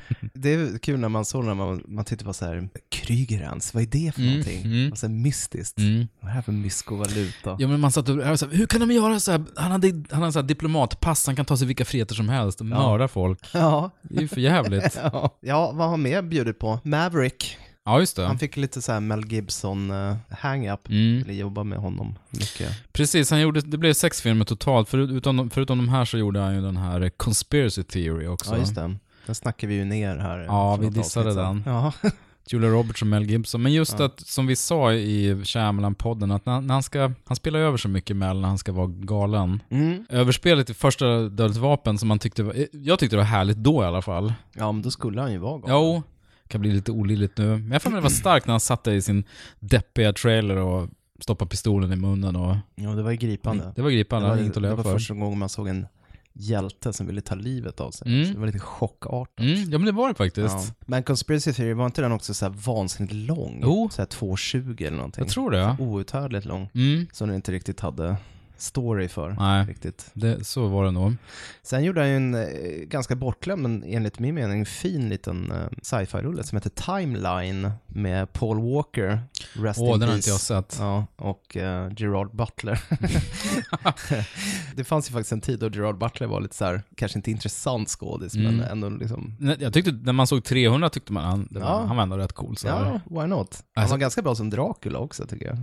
Det 0.34 0.48
är 0.54 0.78
kul 0.78 1.00
när 1.00 1.08
man 1.08 1.24
såg 1.24 1.44
när 1.44 1.54
man, 1.54 1.82
man 1.88 2.04
tittar 2.04 2.26
på 2.26 2.32
så 2.32 2.44
här, 2.44 2.68
Krygerens, 2.90 3.74
vad 3.74 3.82
är 3.82 3.86
det 3.86 4.12
för 4.14 4.20
Mm, 4.20 4.32
någonting? 4.32 4.62
mm. 4.64 4.92
Och 4.92 4.98
så 4.98 5.06
här 5.06 5.14
mystiskt. 5.14 5.78
Mm. 5.78 6.08
Vad 6.20 6.24
är 6.24 6.26
det 6.28 6.34
här 6.34 6.42
för 6.42 6.52
mysko-valuta? 6.52 7.56
Ja 7.58 7.68
men 7.68 7.80
man 7.80 7.92
satt 7.92 8.08
och, 8.08 8.38
så 8.38 8.46
här, 8.46 8.56
hur 8.56 8.66
kan 8.66 8.80
de 8.80 8.90
göra 8.94 9.20
så 9.20 9.30
här? 9.32 9.44
Han 9.56 9.70
hade, 9.72 9.88
han 10.10 10.20
hade 10.20 10.32
så 10.32 10.38
här 10.38 10.46
diplomatpass, 10.46 11.26
han 11.26 11.36
kan 11.36 11.44
ta 11.44 11.56
sig 11.56 11.66
vilka 11.66 11.84
friheter 11.84 12.14
som 12.14 12.28
helst 12.28 12.60
och 12.60 12.66
Ja. 12.66 12.70
mörda 12.70 13.08
folk. 13.08 13.38
Ja. 13.54 13.90
Det 14.02 14.16
är 14.16 14.20
ju 14.22 14.28
för 14.28 14.40
jävligt. 14.40 14.98
ja. 15.12 15.38
Ja, 15.40 15.72
vad 15.72 15.88
har 15.90 15.96
mer 15.96 16.22
bjudit 16.22 16.58
på? 16.58 16.80
Maverick. 16.84 17.56
Ja, 17.84 18.00
just 18.00 18.16
det. 18.16 18.26
Han 18.26 18.38
fick 18.38 18.56
lite 18.56 18.82
så 18.82 19.00
Mel 19.00 19.32
Gibson 19.32 19.90
uh, 19.90 20.16
hang-up. 20.30 20.88
Mm. 20.88 21.22
Eller 21.22 21.34
jobba 21.34 21.64
med 21.64 21.78
honom 21.78 22.18
mycket. 22.30 22.92
Precis, 22.92 23.30
han 23.30 23.40
gjorde, 23.40 23.60
det 23.60 23.78
blev 23.78 23.92
sex 23.92 24.22
filmer 24.22 24.44
totalt. 24.44 24.88
Förutom, 24.88 25.50
förutom 25.50 25.78
de 25.78 25.88
här 25.88 26.04
så 26.04 26.18
gjorde 26.18 26.40
han 26.40 26.54
ju 26.54 26.60
den 26.60 26.76
här 26.76 27.10
Conspiracy 27.16 27.82
Theory 27.82 28.26
också. 28.26 28.52
Ja, 28.52 28.58
just 28.58 28.74
det. 28.74 28.96
Den 29.26 29.34
snackar 29.34 29.68
vi 29.68 29.74
ju 29.74 29.84
ner 29.84 30.16
här. 30.16 30.38
Ja, 30.38 30.76
vi 30.76 30.88
dissade 30.90 31.34
den. 31.34 31.62
Ja. 31.66 31.92
Julia 32.46 32.70
Roberts 32.70 33.02
och 33.02 33.08
Mel 33.08 33.30
Gibson. 33.30 33.62
Men 33.62 33.72
just 33.72 33.98
Ja. 33.98 34.04
att, 34.04 34.20
som 34.20 34.46
vi 34.46 34.56
sa 34.56 34.92
i 34.92 35.34
Shyamalan-podden, 35.44 36.34
att 36.34 36.46
när, 36.46 36.60
när 36.60 36.74
han 36.74 36.82
ska, 36.82 37.12
han 37.24 37.36
spelar 37.36 37.58
över 37.58 37.76
så 37.76 37.88
mycket 37.88 38.16
Mel 38.16 38.40
när 38.40 38.48
han 38.48 38.58
ska 38.58 38.72
vara 38.72 38.86
galen. 38.86 39.62
Mm. 39.70 40.06
Överspelet 40.08 40.70
i 40.70 40.74
första 40.74 41.06
Dödligt 41.28 41.58
vapen 41.60 41.98
som 41.98 42.08
man 42.08 42.18
tyckte 42.18 42.42
var, 42.42 42.54
jag 42.72 42.98
tyckte 42.98 43.16
det 43.16 43.20
var 43.20 43.24
härligt 43.24 43.56
då 43.56 43.82
i 43.82 43.86
alla 43.86 44.02
fall. 44.02 44.32
ja, 44.54 44.72
men 44.72 44.82
då 44.82 44.90
skulle 44.90 45.20
han 45.20 45.32
ju 45.32 45.38
vara 45.38 45.58
galen. 45.58 45.76
Jo, 45.76 46.02
kan 46.48 46.60
bli 46.60 46.72
lite 46.72 46.92
olidligt 46.92 47.38
nu. 47.38 47.46
Men 47.58 47.70
jag 47.70 47.82
får 47.82 47.90
det 47.90 48.00
var 48.00 48.10
starkt 48.10 48.46
när 48.46 48.52
han 48.52 48.60
satt 48.60 48.84
där 48.84 48.92
i 48.92 49.02
sin 49.02 49.24
deppiga 49.60 50.12
trailer 50.12 50.56
och 50.56 50.88
stoppade 51.20 51.48
pistolen 51.48 51.92
i 51.92 51.96
munnen 51.96 52.36
och... 52.36 52.56
Ja, 52.74 52.90
det 52.90 53.02
var 53.02 53.10
ju 53.10 53.16
gripande. 53.16 53.72
Det 53.76 53.82
var 53.82 53.90
gripande, 53.90 54.28
det 54.28 54.60
var, 54.60 54.60
det 54.68 54.74
var 54.74 54.84
för. 54.84 54.92
första 54.92 55.14
gången 55.14 55.38
man 55.38 55.48
såg 55.48 55.68
en 55.68 55.86
hjälte 56.34 56.92
som 56.92 57.06
ville 57.06 57.20
ta 57.20 57.34
livet 57.34 57.80
av 57.80 57.90
sig. 57.90 58.08
Mm. 58.08 58.26
Så 58.26 58.32
det 58.32 58.38
var 58.38 58.46
lite 58.46 58.58
chockartat. 58.58 59.40
Mm, 59.40 59.70
ja 59.70 59.78
men 59.78 59.86
det 59.86 59.92
var 59.92 60.08
det 60.08 60.14
faktiskt. 60.14 60.54
Ja. 60.54 60.74
Men 60.86 61.02
Conspiracy 61.02 61.52
Theory, 61.52 61.74
var 61.74 61.86
inte 61.86 62.02
den 62.02 62.12
också 62.12 62.34
så 62.34 62.44
här 62.44 62.52
vansinnigt 62.52 63.14
lång? 63.14 63.60
Jo. 63.62 63.88
Så 63.92 64.02
här 64.02 64.06
2.20 64.06 64.86
eller 64.86 64.96
någonting. 64.96 65.24
Jag 65.24 65.32
tror 65.32 65.50
det. 65.50 65.76
Outhärdligt 65.78 66.46
lång. 66.46 66.70
Mm. 66.74 67.06
Som 67.12 67.28
den 67.28 67.36
inte 67.36 67.52
riktigt 67.52 67.80
hade 67.80 68.16
story 68.62 69.08
för. 69.08 69.36
Nej. 69.38 69.66
Riktigt. 69.66 70.10
Det, 70.14 70.44
så 70.46 70.66
var 70.68 70.84
det 70.84 70.90
nog. 70.90 71.16
Sen 71.62 71.84
gjorde 71.84 72.00
han 72.00 72.10
ju 72.10 72.16
en 72.16 72.34
eh, 72.34 72.48
ganska 72.86 73.16
bortglömd, 73.16 73.62
men 73.62 73.84
enligt 73.86 74.18
min 74.18 74.34
mening 74.34 74.66
fin 74.66 75.08
liten 75.08 75.52
eh, 75.52 75.66
sci-fi-rulle 75.82 76.44
som 76.44 76.56
heter 76.56 76.70
Timeline 76.70 77.70
med 77.86 78.32
Paul 78.32 78.72
Walker, 78.74 79.20
Rest 79.54 79.80
Åh, 79.80 79.94
in 79.94 80.00
den 80.00 80.08
har 80.08 80.16
inte 80.16 80.30
jag 80.30 80.40
sett. 80.40 80.76
Ja, 80.80 81.06
och 81.16 81.56
eh, 81.56 81.92
Gerard 81.96 82.36
Butler. 82.36 82.80
det 84.76 84.84
fanns 84.84 85.10
ju 85.10 85.12
faktiskt 85.12 85.32
en 85.32 85.40
tid 85.40 85.58
då 85.58 85.68
Gerard 85.70 85.98
Butler 85.98 86.26
var 86.26 86.40
lite 86.40 86.54
så 86.56 86.64
här, 86.64 86.82
kanske 86.96 87.18
inte 87.18 87.30
intressant 87.30 87.88
skådis, 87.88 88.34
Mm. 88.34 88.56
men 88.56 88.66
ändå 88.68 88.88
liksom, 88.88 89.36
Jag 89.60 89.72
tyckte, 89.72 89.92
när 89.92 90.12
man 90.12 90.26
såg 90.26 90.44
300 90.44 90.90
tyckte 90.90 91.12
man 91.12 91.24
han, 91.24 91.48
var, 91.50 91.60
Ja. 91.60 91.84
han 91.86 91.96
var 91.96 92.02
ändå 92.02 92.16
rätt 92.16 92.32
cool. 92.32 92.56
Så 92.56 92.68
här. 92.68 93.00
ja, 93.06 93.20
why 93.22 93.26
not? 93.28 93.62
Han 93.74 93.82
Alltså- 93.82 93.94
var 93.94 93.98
ganska 94.00 94.22
bra 94.22 94.34
som 94.34 94.50
Dracula 94.50 94.98
också 94.98 95.26
tycker 95.26 95.46
jag. 95.46 95.58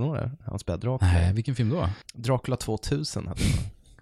Kommer 0.00 0.14
du 0.14 0.20
ihåg 0.20 0.30
det? 0.30 0.50
Han 0.50 0.58
spelade 0.58 0.86
Dracula. 0.86 1.12
Nej, 1.12 1.32
vilken 1.32 1.54
film 1.54 1.68
då? 1.68 1.88
Dracula 2.14 2.56
2000 2.56 3.28
hette 3.28 3.42
den. 3.42 3.50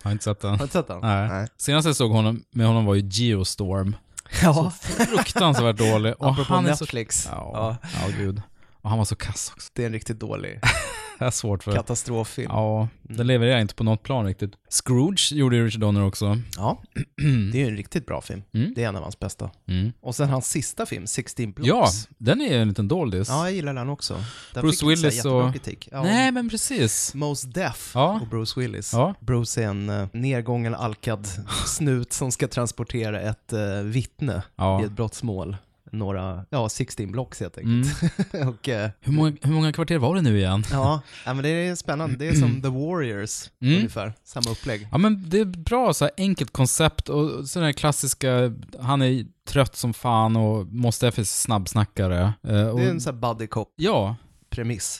Har 0.03 0.11
inte 0.13 0.25
sett 0.25 0.41
den. 0.41 0.51
Har 0.51 0.63
inte 0.63 0.73
sett 0.73 0.87
den? 0.87 1.01
Nej. 1.01 1.49
Senast 1.57 1.87
jag 1.87 1.97
såg 1.97 2.11
honom, 2.11 2.45
med 2.51 2.67
honom 2.67 2.85
var 2.85 2.95
ju 2.95 3.09
Geostorm. 3.09 3.97
Ja, 4.43 4.71
Fruktansvärt 4.81 5.77
dålig. 5.77 6.15
Och 6.19 6.31
apropå 6.31 6.55
han 6.55 6.67
är 6.67 6.75
så... 6.75 6.85
Netflix. 6.85 7.29
Ja, 7.31 7.77
ja, 7.83 8.09
gud. 8.19 8.43
Och 8.83 8.89
han 8.91 8.99
var 8.99 9.05
så 9.05 9.17
kass 9.17 9.53
också. 9.55 9.71
Det 9.75 9.83
är 9.83 9.87
en 9.87 9.93
riktigt 9.93 10.21
dålig 10.21 10.61
Det 11.19 11.25
är 11.25 11.31
svårt 11.31 11.65
för... 11.65 11.73
katastroffilm. 11.73 12.51
Ja, 12.51 12.89
den 13.03 13.27
levererar 13.27 13.61
inte 13.61 13.75
på 13.75 13.85
något 13.85 14.03
plan 14.03 14.25
riktigt. 14.27 14.51
Scrooge 14.85 15.33
gjorde 15.33 15.57
ju 15.57 15.65
Richard 15.67 15.81
Donner 15.81 16.05
också. 16.05 16.39
Ja, 16.57 16.83
det 17.53 17.59
är 17.59 17.63
ju 17.63 17.67
en 17.69 17.77
riktigt 17.77 18.07
bra 18.07 18.21
film. 18.21 18.43
Mm. 18.55 18.73
Det 18.75 18.85
är 18.85 18.89
en 18.89 18.97
av 18.97 19.03
hans 19.03 19.19
bästa. 19.19 19.51
Mm. 19.69 19.93
Och 20.01 20.15
sen 20.15 20.29
hans 20.29 20.47
sista 20.51 20.87
film, 20.87 21.07
16 21.07 21.53
Blocks. 21.53 21.69
Ja, 22.09 22.15
den 22.19 22.41
är 22.41 22.59
en 22.59 22.69
liten 22.69 22.89
doldis. 22.89 23.29
Ja, 23.29 23.45
jag 23.45 23.53
gillar 23.55 23.75
den 23.75 23.89
också. 23.89 24.15
Den 24.55 24.63
Bruce 24.63 24.77
fick 24.77 24.83
inte 24.83 24.87
Willis 25.03 25.15
jättebra 25.17 25.45
och- 25.45 25.53
kritik. 25.53 25.89
Ja, 25.93 26.03
Nej, 26.03 26.33
men 26.33 26.49
precis. 26.49 27.15
Mos 27.15 27.43
Def 27.43 27.93
Ja. 27.95 28.19
och 28.23 28.29
Bruce 28.29 28.61
Willis. 28.61 28.93
Ja. 28.93 29.15
Bruce 29.21 29.63
är 29.63 29.67
en 29.69 29.91
uh, 29.91 30.07
nedgången, 30.13 30.75
alkad 30.75 31.29
snut 31.67 32.13
som 32.13 32.33
ska 32.33 32.49
transportera 32.49 33.21
ett 33.21 33.53
uh, 33.53 33.83
vittne 33.83 34.43
Ja. 34.57 34.83
i 34.83 34.85
ett 34.85 34.93
brottsmål. 34.93 35.57
Några, 35.93 36.45
ja, 36.51 36.69
16 36.69 37.13
blocks 37.13 37.41
helt 37.41 37.59
enkelt. 37.59 38.03
Mm. 38.35 38.49
och, 38.49 38.69
eh, 38.69 38.91
Hur, 39.01 39.13
många, 39.13 39.33
hur 39.43 39.53
många 39.53 39.73
kvarter 39.73 39.99
var 39.99 40.15
det 40.15 40.21
nu 40.23 40.39
igen? 40.39 40.65
ja, 40.73 41.01
ja, 41.27 41.35
men 41.35 41.43
det 41.43 41.49
är 41.49 41.75
spännande. 41.75 42.17
Det 42.17 42.29
är 42.29 42.35
som 42.35 42.63
The 42.63 42.69
Warriors, 42.69 43.51
Mm. 43.63 43.77
ungefär. 43.77 44.13
Samma 44.25 44.51
upplägg. 44.51 44.89
Ja 44.93 44.99
men 44.99 45.25
det 45.31 45.41
är 45.41 45.45
bra 45.45 45.95
så 45.95 46.05
här 46.05 46.13
enkelt 46.17 46.51
koncept 46.53 47.09
och 47.09 47.49
sådana 47.49 47.67
här 47.67 47.73
klassiska, 47.73 48.53
han 48.81 49.03
är 49.03 49.27
trött 49.49 49.77
som 49.77 49.95
fan 49.95 50.37
och 50.37 50.67
Mos 50.67 50.99
Def 50.99 51.19
är 51.19 51.25
snabbsnackare. 51.25 52.23
Eh, 52.23 52.33
Det 52.43 52.83
är 52.85 52.91
en 52.91 53.01
sån 53.01 53.15
här 53.15 53.21
buddy 53.21 53.47
cop-premiss. 53.47 53.75
Ja, 53.87 54.17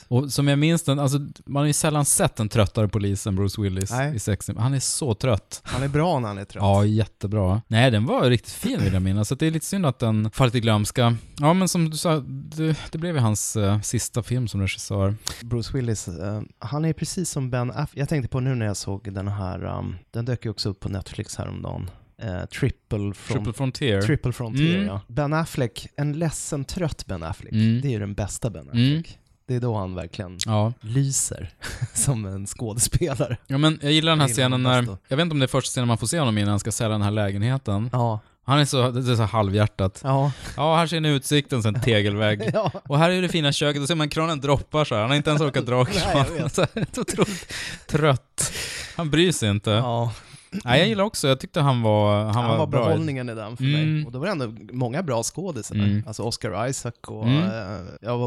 och 0.07 0.31
som 0.33 0.47
jag 0.47 0.59
minns 0.59 0.83
den, 0.83 0.99
alltså 0.99 1.19
man 1.45 1.61
har 1.61 1.67
ju 1.67 1.73
sällan 1.73 2.05
sett 2.05 2.39
en 2.39 2.49
tröttare 2.49 2.87
polis 2.87 3.27
än 3.27 3.35
Bruce 3.35 3.61
Willis 3.61 3.91
Nej. 3.91 4.15
i 4.15 4.19
Sex 4.19 4.49
Han 4.57 4.73
är 4.73 4.79
så 4.79 5.13
trött. 5.13 5.61
Han 5.63 5.83
är 5.83 5.87
bra 5.87 6.19
när 6.19 6.27
han 6.27 6.37
är 6.37 6.45
trött. 6.45 6.61
Ja, 6.63 6.85
jättebra. 6.85 7.61
Nej, 7.67 7.91
den 7.91 8.05
var 8.05 8.29
riktigt 8.29 8.53
fin 8.53 8.79
vill 8.83 8.93
jag 8.93 9.01
minnas, 9.01 9.27
så 9.27 9.35
det 9.35 9.47
är 9.47 9.51
lite 9.51 9.65
synd 9.65 9.85
att 9.85 9.99
den 9.99 10.31
fallit 10.31 10.55
i 10.55 10.59
glömska. 10.59 11.15
Ja, 11.39 11.53
men 11.53 11.67
som 11.67 11.89
du 11.89 11.97
sa, 11.97 12.19
det, 12.27 12.75
det 12.91 12.97
blev 12.97 13.15
ju 13.15 13.21
hans 13.21 13.55
eh, 13.55 13.81
sista 13.81 14.23
film 14.23 14.47
som 14.47 14.61
regissör. 14.61 15.15
Bruce 15.43 15.77
Willis, 15.77 16.07
eh, 16.07 16.41
han 16.59 16.85
är 16.85 16.93
precis 16.93 17.29
som 17.29 17.49
Ben 17.49 17.71
Affleck. 17.71 18.01
Jag 18.01 18.09
tänkte 18.09 18.29
på 18.29 18.39
nu 18.39 18.55
när 18.55 18.65
jag 18.65 18.77
såg 18.77 19.13
den 19.13 19.27
här, 19.27 19.65
um, 19.65 19.95
den 20.11 20.25
dök 20.25 20.45
ju 20.45 20.51
också 20.51 20.69
upp 20.69 20.79
på 20.79 20.89
Netflix 20.89 21.35
häromdagen. 21.35 21.89
Uh, 22.23 22.45
Triple, 22.45 23.13
from, 23.13 23.37
Triple 23.37 23.53
Frontier. 23.53 24.01
Triple 24.01 24.31
Frontier, 24.33 24.75
Mm. 24.75 24.87
ja. 24.87 25.01
Ben 25.07 25.33
Affleck, 25.33 25.87
en 25.95 26.13
ledsen, 26.13 26.65
trött 26.65 27.05
Ben 27.05 27.23
Affleck. 27.23 27.53
Mm. 27.53 27.81
Det 27.81 27.87
är 27.87 27.91
ju 27.91 27.99
den 27.99 28.13
bästa 28.13 28.49
Ben 28.49 28.69
Mm. 28.73 29.03
Det 29.49 29.55
är 29.55 29.59
då 29.59 29.77
han 29.77 29.95
verkligen 29.95 30.37
Ja. 30.45 30.73
lyser 30.81 31.49
som 31.93 32.25
en 32.25 32.47
skådespelare. 32.47 33.37
ja, 33.47 33.57
men 33.57 33.79
jag 33.81 33.91
gillar 33.91 34.11
den 34.11 34.21
här 34.21 34.27
scenen 34.27 34.63
när, 34.63 34.87
jag 35.07 35.17
vet 35.17 35.23
inte 35.23 35.33
om 35.33 35.39
det 35.39 35.45
är 35.45 35.47
första 35.47 35.69
scenen 35.69 35.87
man 35.87 35.97
får 35.97 36.07
se 36.07 36.19
honom 36.19 36.37
i 36.37 36.43
när 36.43 36.49
han 36.49 36.59
ska 36.59 36.71
sälja 36.71 36.89
den 36.89 37.01
här 37.01 37.11
lägenheten. 37.11 37.89
Ja, 37.93 38.19
Han 38.43 38.59
är 38.59 38.65
så, 38.65 38.91
det 38.91 39.11
är 39.11 39.15
så 39.15 39.23
halvhjärtat. 39.23 40.01
ja, 40.03 40.31
Ja, 40.57 40.75
här 40.77 40.87
ser 40.87 40.99
ni 40.99 41.09
utsikten, 41.09 41.63
sen 41.63 41.81
tegelvägg. 41.81 42.49
ja. 42.53 42.71
Och 42.87 42.97
här 42.99 43.09
är 43.09 43.21
det 43.21 43.29
fina 43.29 43.51
köket, 43.51 43.81
och 43.81 43.87
ser 43.87 43.95
man 43.95 44.09
kranen 44.09 44.39
droppar 44.41 44.85
så 44.85 44.95
här. 44.95 45.01
Han 45.01 45.09
har 45.09 45.17
inte 45.17 45.29
ens 45.29 45.41
orkat 45.41 45.65
dra 45.65 45.83
Nej, 45.83 45.93
kranen. 46.11 46.33
vet. 46.43 46.55
Så 46.55 46.61
här, 46.61 46.85
trött. 47.87 48.53
Han 48.95 49.09
bryr 49.09 49.31
sig 49.31 49.49
inte. 49.49 49.69
ja. 49.71 50.11
Nej, 50.51 50.79
jag 50.79 50.87
gillar 50.87 51.03
också, 51.03 51.27
jag 51.27 51.39
tyckte 51.39 51.61
han 51.61 51.81
var, 51.81 52.23
han, 52.25 52.33
Han, 52.35 52.57
var, 52.57 52.67
bra. 52.67 52.85
behållningen 52.85 53.29
i 53.29 53.35
den 53.35 53.57
för 53.57 53.63
Mm. 53.63 53.93
mig. 53.95 54.05
Och 54.05 54.11
då 54.11 54.19
var 54.19 54.25
det 54.25 54.31
ändå 54.31 54.53
många 54.73 55.03
bra 55.03 55.23
skådisar. 55.23 55.75
Mm. 55.75 56.03
Alltså 56.07 56.23
Oscar 56.23 56.67
Isaac 56.67 56.91
och 57.07 57.27
Mm. 57.27 57.43
eh, 57.43 57.79
ja, 58.01 58.17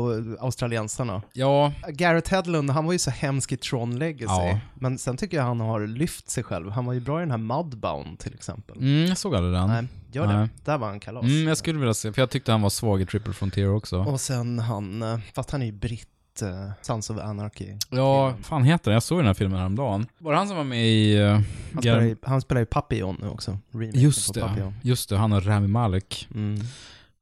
australiensarna. 0.40 1.22
Ja, 1.32 1.72
Garrett 1.88 2.28
Hedlund, 2.28 2.70
han 2.70 2.84
var 2.86 2.92
ju 2.92 2.98
så 2.98 3.10
hemsk 3.10 3.52
i 3.52 3.56
Tron 3.56 3.98
Legacy. 3.98 4.24
Ja. 4.48 4.58
Men 4.74 4.98
sen 4.98 5.16
tycker 5.16 5.36
jag 5.36 5.44
han 5.44 5.60
har 5.60 5.86
lyft 5.86 6.30
sig 6.30 6.44
själv. 6.44 6.70
Han 6.70 6.84
var 6.86 6.92
ju 6.92 7.00
bra 7.00 7.18
i 7.18 7.22
den 7.22 7.30
här 7.30 7.38
Mudbound 7.38 8.18
till 8.18 8.34
exempel. 8.34 8.76
mm, 8.76 9.06
jag 9.06 9.18
såg 9.18 9.34
aldrig 9.34 9.54
den. 9.54 9.68
Nej, 9.68 9.84
gör 10.12 10.26
Nej. 10.26 10.36
det. 10.36 10.48
Där 10.70 10.78
var 10.78 10.88
han 10.88 11.00
kalas. 11.00 11.24
Mm, 11.24 11.48
jag 11.48 11.56
skulle 11.56 11.78
vilja 11.78 11.94
se, 11.94 12.12
för 12.12 12.22
jag 12.22 12.30
tyckte 12.30 12.52
han 12.52 12.62
var 12.62 12.70
svag 12.70 13.00
i 13.02 13.06
Triple 13.06 13.32
Frontier 13.32 13.74
också. 13.74 13.98
Och 13.98 14.20
sen 14.20 14.58
han, 14.58 15.02
eh, 15.02 15.18
fast 15.34 15.50
han 15.50 15.62
är 15.62 15.66
ju 15.66 15.72
britt, 15.72 16.08
uh, 16.42 16.70
Sons 16.82 17.10
of 17.10 17.18
Anarchy. 17.18 17.76
Ja, 17.90 18.28
filmen. 18.30 18.44
fan 18.44 18.64
heter 18.64 18.84
den? 18.84 18.92
Jag 18.92 19.02
såg 19.02 19.18
den 19.18 19.26
här 19.26 19.34
filmen 19.34 19.58
häromdagen. 19.58 20.06
Var 20.18 20.32
det 20.32 20.38
han 20.38 20.48
som 20.48 20.56
var 20.56 20.64
med 20.64 20.86
i... 20.88 21.18
Uh, 21.18 21.40
Han 21.72 21.82
spelar, 21.82 22.00
ju, 22.00 22.16
han 22.22 22.40
spelar 22.40 22.60
ju 22.60 22.66
Papillon 22.66 23.16
nu 23.20 23.28
också. 23.28 23.58
Just 23.92 24.34
det, 24.34 24.40
Papillon. 24.40 24.74
just 24.82 25.08
det, 25.08 25.16
han 25.16 25.32
och 25.32 25.46
Rami 25.46 25.68
Malek. 25.68 26.28
Mm. 26.34 26.60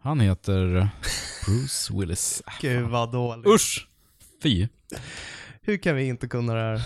Han 0.02 0.20
heter 0.20 0.88
Bruce 1.46 1.92
Willis. 2.00 2.42
Gud 2.60 2.88
vad 2.88 3.12
dåligt. 3.12 3.46
Usch! 3.46 3.88
Fy. 4.42 4.68
Hur 5.62 5.76
kan 5.76 5.96
vi 5.96 6.04
inte 6.04 6.28
kunna 6.28 6.54
det 6.54 6.60
här? 6.60 6.82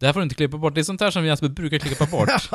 Det 0.00 0.06
här 0.06 0.12
får 0.12 0.20
du 0.20 0.24
inte 0.24 0.34
klippa 0.34 0.56
bort. 0.56 0.74
Det 0.74 0.80
är 0.80 0.82
sånt 0.84 1.00
här 1.00 1.10
som 1.10 1.24
Jesper 1.26 1.48
brukar 1.48 1.78
klippa 1.78 2.06
bort. 2.06 2.28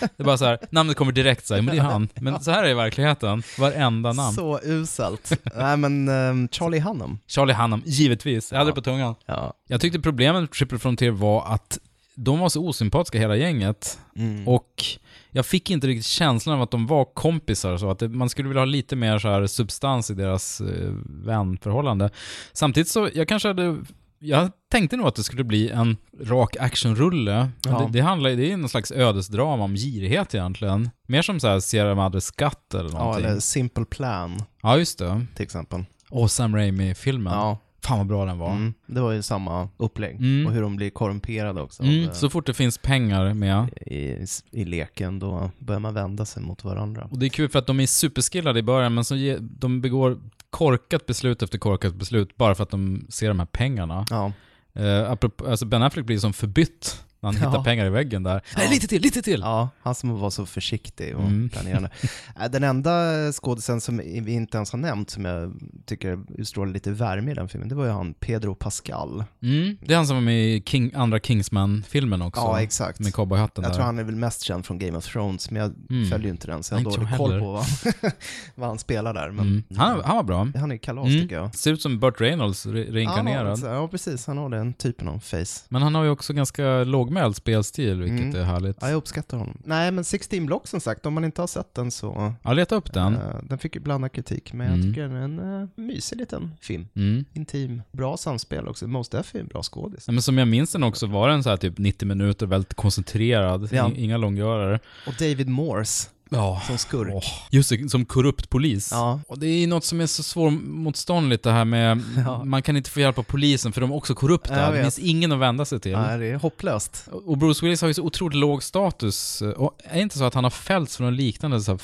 Det 0.00 0.22
är 0.22 0.24
bara 0.24 0.36
så 0.38 0.44
här, 0.44 0.58
namnet 0.70 0.96
kommer 0.96 1.12
direkt 1.12 1.46
så 1.46 1.54
här, 1.54 1.62
men 1.62 1.74
det 1.76 1.80
är 1.80 1.84
han. 1.84 2.08
Men 2.14 2.40
så 2.40 2.50
här 2.50 2.64
är 2.64 2.74
verkligheten. 2.74 3.42
Varenda 3.58 4.12
namn. 4.12 4.34
Så 4.34 4.60
uselt. 4.64 5.32
Nej 5.56 5.76
men 5.76 6.08
ehm, 6.08 6.48
Charlie 6.52 6.80
Hunnam. 6.80 7.18
Charlie 7.26 7.52
Hunnam, 7.54 7.82
givetvis. 7.86 8.52
Jag 8.52 8.58
hade 8.58 8.70
Ja. 8.70 8.74
det 8.74 8.80
på 8.80 8.84
tungan. 8.84 9.14
Ja. 9.26 9.54
Jag 9.68 9.80
tyckte 9.80 10.00
problemet 10.00 10.40
med 10.42 10.50
Triple 10.50 10.78
Frontier 10.78 11.10
var 11.10 11.46
att 11.54 11.78
de 12.14 12.38
var 12.38 12.48
så 12.48 12.66
osympatiska 12.66 13.18
hela 13.18 13.36
gänget. 13.36 13.98
Mm. 14.16 14.48
Och 14.48 14.84
jag 15.30 15.46
fick 15.46 15.70
inte 15.70 15.86
riktigt 15.86 16.06
känslan 16.06 16.56
av 16.56 16.62
att 16.62 16.70
de 16.70 16.86
var 16.86 17.04
kompisar, 17.04 17.76
så 17.76 17.90
att 17.90 17.98
det, 17.98 18.08
man 18.08 18.28
skulle 18.28 18.48
vilja 18.48 18.60
ha 18.60 18.64
lite 18.66 18.96
mer 18.96 19.18
så 19.18 19.28
här 19.28 19.46
substans 19.46 20.10
i 20.10 20.14
deras 20.14 20.60
eh, 20.60 20.92
vänförhållande. 21.24 22.10
Samtidigt 22.52 22.88
så, 22.88 23.08
jag 23.14 23.28
kanske 23.28 23.48
hade, 23.48 23.76
jag 24.20 24.50
tänkte 24.70 24.96
nog 24.96 25.06
att 25.06 25.14
det 25.14 25.22
skulle 25.22 25.44
bli 25.44 25.70
en 25.70 25.96
rak 26.20 26.56
actionrulle. 26.60 27.50
Ja. 27.64 27.78
det, 27.78 27.98
det 27.98 28.00
handlar 28.00 28.30
det 28.30 28.52
är 28.52 28.56
någon 28.56 28.68
slags 28.68 28.92
ödesdrama 28.92 29.64
om 29.64 29.74
girighet 29.74 30.34
egentligen. 30.34 30.90
Mer 31.06 31.22
som 31.22 31.40
så 31.40 31.48
här 31.48 31.60
Sierra 31.60 31.94
Madre 31.94 32.20
skatt 32.20 32.74
eller 32.74 32.90
ja, 32.90 32.98
någonting. 32.98 33.24
Ja, 33.24 33.30
eller 33.30 33.40
Simple 33.40 33.84
Plan 33.84 34.42
just 34.78 34.98
det. 34.98 35.26
till 35.34 35.42
exempel. 35.42 35.84
Och 36.10 36.30
Sam 36.30 36.56
Raimi-filmen. 36.56 37.32
Ja. 37.32 37.58
Fan 37.82 37.98
vad 37.98 38.06
bra 38.06 38.24
den 38.24 38.38
var. 38.38 38.50
Mm. 38.50 38.74
Det 38.86 39.00
var 39.00 39.12
ju 39.12 39.22
samma 39.22 39.68
upplägg. 39.76 40.16
Mm. 40.16 40.46
Och 40.46 40.52
hur 40.52 40.62
de 40.62 40.76
blir 40.76 40.90
korrumperade 40.90 41.60
också. 41.60 41.82
Mm, 41.82 42.12
så 42.12 42.30
fort 42.30 42.46
det 42.46 42.54
finns 42.54 42.78
pengar 42.78 43.34
med. 43.34 43.58
eh, 43.86 43.92
i, 43.92 44.26
I 44.50 44.64
leken, 44.64 45.18
då 45.18 45.50
börjar 45.58 45.80
man 45.80 45.94
vända 45.94 46.24
sig 46.24 46.42
mot 46.42 46.64
varandra. 46.64 47.08
Och 47.10 47.18
det 47.18 47.26
är 47.26 47.30
kul 47.30 47.48
för 47.48 47.58
att 47.58 47.66
de 47.66 47.80
är 47.80 47.86
superskillade 47.86 48.58
i 48.58 48.62
början, 48.62 48.94
men 48.94 49.04
så 49.04 49.16
ge, 49.16 49.36
de 49.40 49.80
begår 49.80 50.18
korkat 50.50 51.06
beslut 51.06 51.42
efter 51.42 51.58
korkat 51.58 51.94
beslut 51.94 52.36
bara 52.36 52.54
för 52.54 52.62
att 52.62 52.70
de 52.70 53.06
ser 53.08 53.28
de 53.28 53.38
här 53.38 53.46
pengarna. 53.46 54.04
Ja, 54.10 54.32
Uh, 54.78 55.10
apropå, 55.10 55.46
alltså 55.46 55.66
Ben 55.66 55.82
Affleck 55.82 56.06
blir 56.06 56.18
som 56.18 56.32
förbytt 56.32 57.04
när 57.22 57.32
han 57.32 57.42
Ja. 57.42 57.48
hittar 57.50 57.64
pengar 57.64 57.86
i 57.86 57.90
väggen 57.90 58.22
där. 58.22 58.42
Nej, 58.56 58.70
lite 58.70 58.86
till, 58.86 59.02
lite 59.02 59.22
till! 59.22 59.40
ja 59.40 59.68
han 59.82 59.94
som 59.94 60.18
var 60.20 60.30
så 60.30 60.46
försiktig 60.46 61.16
och 61.16 61.24
Mm. 61.24 61.48
planerande. 61.48 61.90
Äh, 62.42 62.50
Den 62.50 62.64
enda 62.64 62.92
skådisen 63.32 63.80
som 63.80 63.96
vi 63.98 64.32
inte 64.32 64.56
ens 64.56 64.72
har 64.72 64.78
nämnt, 64.78 65.10
som 65.10 65.24
jag 65.24 65.52
tycker 65.86 66.18
utstrålar 66.38 66.72
lite 66.72 66.90
värme 66.90 67.30
i 67.30 67.34
den 67.34 67.48
filmen, 67.48 67.68
det 67.68 67.74
var 67.74 67.84
ju 67.84 67.90
han 67.90 68.14
Pedro 68.14 68.54
Pascal. 68.54 69.24
Mm. 69.42 69.76
Det 69.80 69.92
är 69.92 69.96
han 69.96 70.06
som 70.06 70.16
var 70.16 70.22
med 70.22 70.44
i 70.48 70.62
King, 70.66 70.92
andra 70.94 71.18
Kingsman-filmen 71.20 72.22
också. 72.22 72.40
Ja, 72.42 72.60
exakt. 72.62 73.00
Med 73.00 73.14
cowboyhatten 73.14 73.62
Jag 73.64 73.70
där. 73.72 73.76
tror 73.76 73.84
han 73.84 73.98
är 73.98 74.04
väl 74.04 74.16
mest 74.16 74.42
känd 74.42 74.66
från 74.66 74.78
Game 74.78 74.98
of 74.98 75.04
Thrones, 75.12 75.50
men 75.50 75.62
jag 75.62 75.72
Mm. 75.90 76.10
följer 76.10 76.24
ju 76.26 76.30
inte 76.30 76.46
den, 76.46 76.62
så 76.62 76.74
jag 76.74 76.78
har 76.78 76.84
dålig 76.84 77.08
jag 77.10 77.16
koll 77.18 77.30
heller. 77.30 77.44
på 77.44 77.52
vad, 77.52 77.64
vad 78.54 78.68
han 78.68 78.78
spelar 78.78 79.14
där. 79.14 79.30
Men 79.30 79.46
Mm. 79.46 79.62
Han, 79.76 80.00
han 80.04 80.16
var 80.16 80.22
bra. 80.22 80.48
han 80.54 80.72
är 80.72 80.76
kalas 80.76 81.06
Mm. 81.06 81.20
tycker 81.22 81.36
jag. 81.36 81.54
Ser 81.54 81.72
ut 81.72 81.82
som 81.82 81.98
Burt 82.00 82.20
Reynolds 82.20 82.66
re- 82.66 82.92
reinkarnerad. 82.92 83.58
Ja, 83.62 83.74
ja, 83.74 83.88
precis. 83.88 84.26
Han 84.26 84.38
har 84.38 84.48
den 84.48 84.72
typen 84.72 85.08
av 85.08 85.18
face. 85.18 85.64
Men 85.68 85.82
han 85.82 85.94
har 85.94 86.04
ju 86.04 86.10
också 86.10 86.32
ganska 86.32 86.64
lågmäld 87.10 87.36
spelstil, 87.36 88.00
vilket 88.02 88.20
Mm. 88.20 88.36
är 88.36 88.44
härligt. 88.44 88.76
Ja, 88.80 88.88
jag 88.88 88.96
uppskattar 88.96 89.38
honom. 89.38 89.58
Nej, 89.64 89.90
men 89.90 90.04
16 90.04 90.46
Block 90.46 90.66
som 90.68 90.80
sagt, 90.80 91.06
om 91.06 91.14
man 91.14 91.24
inte 91.24 91.42
har 91.42 91.46
sett 91.46 91.74
den 91.74 91.90
så... 91.90 92.34
Ja, 92.42 92.52
leta 92.52 92.74
upp 92.76 92.92
den. 92.92 93.14
eh, 93.14 93.20
den 93.42 93.58
fick 93.58 93.74
ju 93.74 93.80
blandad 93.80 94.12
kritik, 94.12 94.52
men 94.52 94.66
jag 94.66 94.74
Mm. 94.76 94.88
tycker 94.88 95.02
den 95.02 95.12
är 95.16 95.22
en 95.24 95.38
uh, 95.38 95.68
mysig 95.76 96.16
liten 96.18 96.50
film. 96.60 96.88
Mm. 96.96 97.24
Intim. 97.32 97.82
Bra 97.92 98.16
samspel 98.16 98.68
också. 98.68 98.86
Mos 98.86 99.08
Def 99.08 99.34
är 99.34 99.40
en 99.40 99.46
bra 99.48 99.62
skådis. 99.62 100.04
Ja, 100.06 100.12
Men 100.12 100.22
som 100.22 100.38
jag 100.38 100.48
minns 100.48 100.72
den 100.72 100.82
också 100.82 101.06
var 101.06 101.28
den 101.28 101.42
så 101.42 101.50
här 101.50 101.56
typ 101.56 101.78
90 101.78 102.08
minuter, 102.08 102.46
väldigt 102.46 102.74
koncentrerad, 102.74 103.68
Ja. 103.72 103.88
In- 103.88 103.96
inga 103.96 104.16
långgörare. 104.16 104.78
Och 105.06 105.14
David 105.18 105.48
Morse 105.48 106.08
Ja. 106.32 106.62
som 106.66 106.78
skurk. 106.78 107.12
Åh, 107.14 107.22
just 107.50 107.70
det, 107.70 107.88
som 107.90 108.04
korrupt 108.04 108.50
polis. 108.50 108.88
Ja. 108.92 109.20
Och 109.28 109.38
det 109.38 109.46
är 109.46 109.66
något 109.66 109.84
som 109.84 110.00
är 110.00 110.06
så 110.06 110.22
svårmotståndligt 110.22 111.42
det 111.44 111.52
här 111.52 111.64
med, 111.64 112.02
Ja. 112.26 112.44
man 112.44 112.62
kan 112.62 112.76
inte 112.76 112.90
få 112.90 113.00
hjälp 113.00 113.18
av 113.18 113.22
polisen 113.22 113.72
för 113.72 113.80
de 113.80 113.90
är 113.90 113.94
också 113.96 114.14
korrupta. 114.14 114.70
Det 114.72 114.82
finns 114.82 114.98
ingen 114.98 115.32
att 115.32 115.38
vända 115.38 115.64
sig 115.64 115.80
till. 115.80 115.92
Nej, 115.92 116.18
det 116.18 116.26
är 116.26 116.36
hopplöst. 116.36 117.08
Och 117.26 117.38
Bruce 117.38 117.64
Willis 117.66 117.80
har 117.80 117.88
ju 117.88 117.94
så 117.94 118.02
otroligt 118.02 118.36
låg 118.36 118.62
status. 118.62 119.42
Och 119.56 119.76
är 119.84 119.94
det 119.94 120.00
inte 120.02 120.18
så 120.18 120.24
att 120.24 120.34
han 120.34 120.44
har 120.44 120.50
fällts 120.50 120.96
för 120.96 121.04
något 121.04 121.14
liknande, 121.14 121.60
så 121.60 121.72
här, 121.72 121.80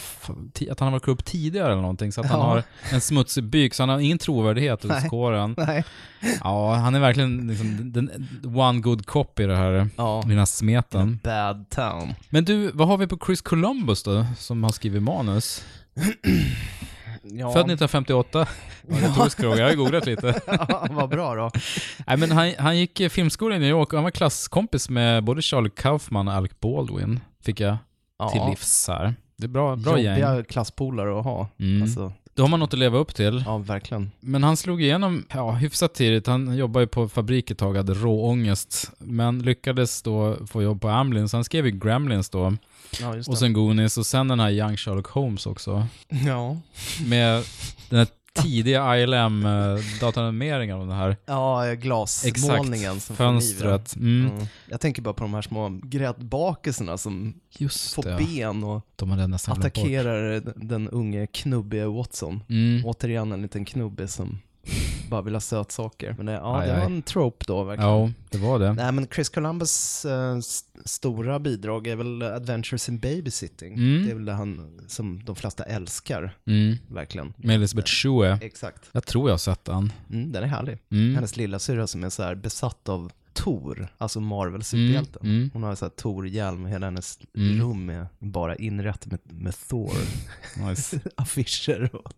att 0.73 0.81
han 0.81 0.87
har 0.87 0.91
varit 0.91 1.03
korrupt 1.05 1.25
tidigare 1.27 1.73
eller 1.73 1.81
någonting, 1.83 2.13
så 2.13 2.21
att 2.21 2.27
han 2.27 2.41
har 2.41 2.63
en 2.91 3.01
smutsig 3.01 3.45
byk, 3.45 3.75
så 3.75 3.83
han 3.83 3.89
har 3.91 3.99
ingen 4.01 4.19
trovärdighet 4.19 4.83
hos 4.83 5.05
kåren. 5.11 5.55
Nej. 5.59 5.85
Ja, 6.45 6.75
han 6.75 6.95
är 6.95 7.01
verkligen 7.01 7.49
liksom 7.49 7.93
den 7.93 8.29
one 8.57 8.81
good 8.81 9.07
cop 9.07 9.41
i 9.41 9.47
det 9.47 9.57
här, 9.57 9.89
Ja. 9.97 10.23
i 10.25 10.29
den 10.29 10.39
här 10.39 10.45
smeten. 10.45 11.19
Bad 11.25 11.71
town. 11.71 12.15
Men 12.31 12.45
du, 12.45 12.71
vad 12.75 12.89
har 12.89 12.97
vi 12.97 13.07
på 13.07 13.19
Chris 13.27 13.41
Columbus 13.43 14.03
då, 14.03 14.27
som 14.37 14.65
har 14.65 14.71
skrivit 14.71 15.03
manus? 15.03 15.65
Ja. 17.23 17.53
Född 17.53 17.61
1958? 17.71 18.47
Ja, 18.89 18.97
retorisk 19.09 19.41
fråga, 19.41 19.57
jag 19.57 19.69
har 19.69 19.75
googlat 19.75 20.07
lite. 20.07 20.41
ja, 20.47 20.87
vad 20.91 21.09
bra 21.09 21.35
då. 21.35 21.51
Nej 22.07 22.17
men 22.17 22.31
han, 22.31 22.53
han 22.59 22.79
gick 22.79 23.01
eh, 23.01 23.09
filmskola 23.09 23.57
i 23.57 23.59
New 23.59 23.69
York 23.69 23.93
och 23.93 23.97
han 23.97 24.05
var 24.05 24.11
klasskompis 24.11 24.89
med 24.89 25.25
både 25.25 25.43
Charlie 25.43 25.71
Kaufman 25.71 26.29
och 26.29 26.35
Alec 26.35 26.53
Baldwin, 26.61 27.21
fick 27.43 27.61
jag 27.61 27.77
Ja. 28.19 28.29
till 28.31 28.41
livs 28.51 28.89
här. 28.89 29.15
Det 29.37 29.45
är 29.45 29.49
bra, 29.49 29.77
bra 29.77 29.99
gäng. 30.01 30.21
Jobbiga 30.21 30.45
klasspolare 30.45 31.19
att 31.19 31.25
ha. 31.25 31.49
Mm. 31.61 31.83
Alltså, 31.83 32.13
Då 32.37 32.43
har 32.43 32.49
man 32.49 32.61
något 32.61 32.73
att 32.73 32.79
leva 32.79 32.99
upp 32.99 33.15
till. 33.15 33.43
ja, 33.47 33.59
verkligen. 33.59 34.11
Men 34.21 34.43
han 34.45 34.57
slog 34.57 34.83
igenom 34.83 35.27
ja, 35.33 35.51
hyfsat 35.51 35.95
tidigt. 35.95 36.27
Han 36.27 36.57
jobbade 36.57 36.83
ju 36.83 36.89
på 36.89 37.09
fabrik 37.09 37.51
ett 37.51 37.59
tag, 37.59 37.77
hade 37.77 37.95
råångest. 37.95 38.91
Men 38.99 39.39
lyckades 39.39 40.03
då 40.03 40.37
få 40.47 40.63
jobb 40.63 40.81
på 40.81 40.89
Amblin, 40.89 41.29
så 41.29 41.37
han 41.37 41.45
skrev 41.45 41.67
ju 41.67 41.73
Gremlins 41.73 42.31
då. 42.31 42.57
Ja, 43.01 43.17
just 43.17 43.29
Och 43.29 43.39
sen 43.39 43.53
Goonies 43.53 43.99
och 43.99 44.07
sen 44.07 44.29
den 44.29 44.41
här 44.41 44.51
Young 44.51 44.77
Sherlock 44.77 45.07
Holmes 45.07 45.47
också. 45.47 45.87
Ja. 46.27 46.57
Med 47.07 47.45
den 47.89 47.99
här 47.99 48.09
tidiga 48.37 48.97
ILM-dataanimeringen 48.99 50.75
av 50.81 50.87
den 50.87 50.97
här. 50.97 51.17
Ja, 51.27 51.67
Exakt. 51.69 51.83
glasmålningen 51.83 52.91
den. 52.93 53.01
Fönstret. 53.01 53.97
Mm. 53.97 54.31
Mm. 54.31 54.47
Jag 54.71 54.81
tänker 54.81 55.03
bara 55.03 55.15
på 55.15 55.25
de 55.25 55.35
här 55.35 55.43
små 55.43 55.81
gräddbakelserna 55.83 56.99
som 56.99 57.35
Just 57.59 57.95
får 57.95 58.03
det. 58.03 58.17
ben 58.19 58.65
och 58.65 58.87
De 58.97 59.33
attackerar 59.49 60.31
den, 60.41 60.53
den 60.69 60.89
unge 60.89 61.27
knubbiga 61.27 61.89
Watson. 61.89 62.43
Mm. 62.49 62.87
Återigen 62.87 63.33
en 63.33 63.43
liten 63.43 63.65
knubbig 63.65 64.11
som 64.11 64.39
bara 65.09 65.23
vill 65.23 65.35
ha 65.35 65.41
sötsaker. 65.41 66.15
Men 66.17 66.27
det, 66.27 66.33
ja, 66.33 66.61
Aj, 66.61 66.67
det 66.69 66.75
aj. 66.75 66.81
var 66.81 66.87
en 66.87 67.03
trope 67.03 67.45
då 67.49 67.65
verkligen. 67.65 67.91
Ja, 67.91 68.11
det 68.31 68.39
var 68.39 68.59
det. 68.59 68.73
Nej 68.73 68.93
men 68.93 69.07
Chris 69.15 69.29
Columbus 69.29 70.05
s- 70.39 70.65
stora 70.85 71.39
bidrag 71.39 71.87
är 71.87 71.97
väl 71.97 72.23
Adventures 72.23 72.89
in 72.89 72.99
Babysitting. 72.99 73.75
Mm. 73.75 74.05
Det 74.05 74.11
är 74.11 74.15
väl 74.15 74.25
det 74.25 74.33
han 74.33 74.81
som 74.87 75.25
de 75.25 75.37
flesta 75.37 75.65
älskar, 75.65 76.37
Mm. 76.47 76.77
verkligen. 76.89 77.33
Med 77.37 77.55
Elisabeth 77.55 77.91
Shue. 77.91 78.39
Exakt. 78.43 78.89
Jag 78.93 79.07
tror 79.07 79.29
jag 79.29 79.33
har 79.33 79.39
sett 79.39 79.65
den. 79.65 79.93
Mm, 80.13 80.33
den 80.33 80.43
är 80.43 80.47
härlig. 80.49 80.79
Mm. 80.91 81.15
Hennes 81.15 81.37
lilla 81.37 81.59
syra 81.59 81.87
som 81.87 82.05
är 82.05 82.11
så 82.11 82.23
här 82.23 82.35
besatt 82.35 82.89
av 82.89 83.13
Tor, 83.33 83.89
alltså 83.99 84.21
Marvel-superhjälten. 84.21 85.23
Mm, 85.23 85.37
mm. 85.37 85.51
Hon 85.53 85.63
har 85.63 85.75
så 85.75 85.85
här 85.85 85.91
Tor-hjälm 85.91 86.65
och 86.65 86.71
hela 86.71 86.87
hennes 86.87 87.19
Mm. 87.37 87.61
rum 87.61 87.91
är 87.91 88.07
bara 88.19 88.57
inrätt 88.57 89.07
med, 89.07 89.19
med 89.25 89.55
Thor. 89.69 89.93
Nice. 90.69 91.01
Affischer 91.17 91.91
och 91.97 92.13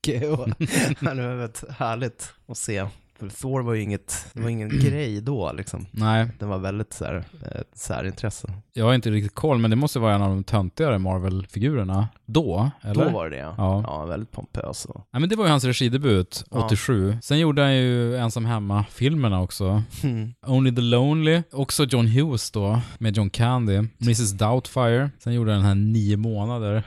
täcke 0.00 0.28
och 0.28 0.48
Ja, 1.00 1.14
det 1.14 1.22
var 1.28 1.34
väldigt 1.34 1.64
härligt 1.78 2.32
att 2.48 2.56
se. 2.58 2.86
För 3.18 3.28
Thor 3.28 3.60
var 3.62 3.74
ju 3.74 3.82
inget, 3.82 4.26
det 4.32 4.40
var 4.40 4.48
ingen 4.48 4.68
grej 4.68 5.20
då 5.20 5.52
liksom. 5.52 5.86
Nej, 5.90 6.28
Den 6.38 6.48
var 6.48 6.58
väldigt 6.58 6.92
så 6.92 7.04
här, 7.04 7.16
eh, 7.42 7.60
särintresse. 7.74 8.48
jag 8.72 8.84
har 8.84 8.94
inte 8.94 9.10
riktigt 9.10 9.34
koll, 9.34 9.58
men 9.58 9.70
det 9.70 9.76
måste 9.76 9.98
vara 9.98 10.14
en 10.14 10.22
av 10.22 10.28
de 10.28 10.44
töntigare 10.44 10.98
Marvel-figurerna. 10.98 12.08
Då, 12.26 12.70
eller? 12.82 13.04
Då 13.04 13.10
var 13.10 13.30
det 13.30 13.36
ja. 13.36 13.54
Ja. 13.58 13.82
ja. 13.86 14.04
väldigt 14.04 14.30
pompös 14.30 14.84
och... 14.84 15.06
Nej, 15.12 15.20
men 15.20 15.28
det 15.28 15.36
var 15.36 15.44
ju 15.44 15.50
hans 15.50 15.64
regidebut, 15.64 16.44
Ja. 16.50 16.64
87. 16.66 17.16
Sen 17.22 17.38
gjorde 17.38 17.62
han 17.62 17.76
ju 17.76 18.16
Ensam 18.16 18.44
Hemma-filmerna 18.44 19.40
också. 19.40 19.82
Hmm. 20.02 20.34
Only 20.46 20.74
the 20.74 20.80
Lonely, 20.82 21.42
också 21.52 21.84
John 21.84 22.06
Hughes 22.06 22.50
då, 22.50 22.80
med 22.98 23.16
John 23.16 23.30
Candy. 23.30 23.76
Mrs 24.02 24.32
Doubtfire. 24.32 25.10
Sen 25.18 25.32
gjorde 25.34 25.50
han 25.52 25.58
den 25.60 25.68
här 25.68 25.74
nio 25.74 26.16
månader. 26.16 26.82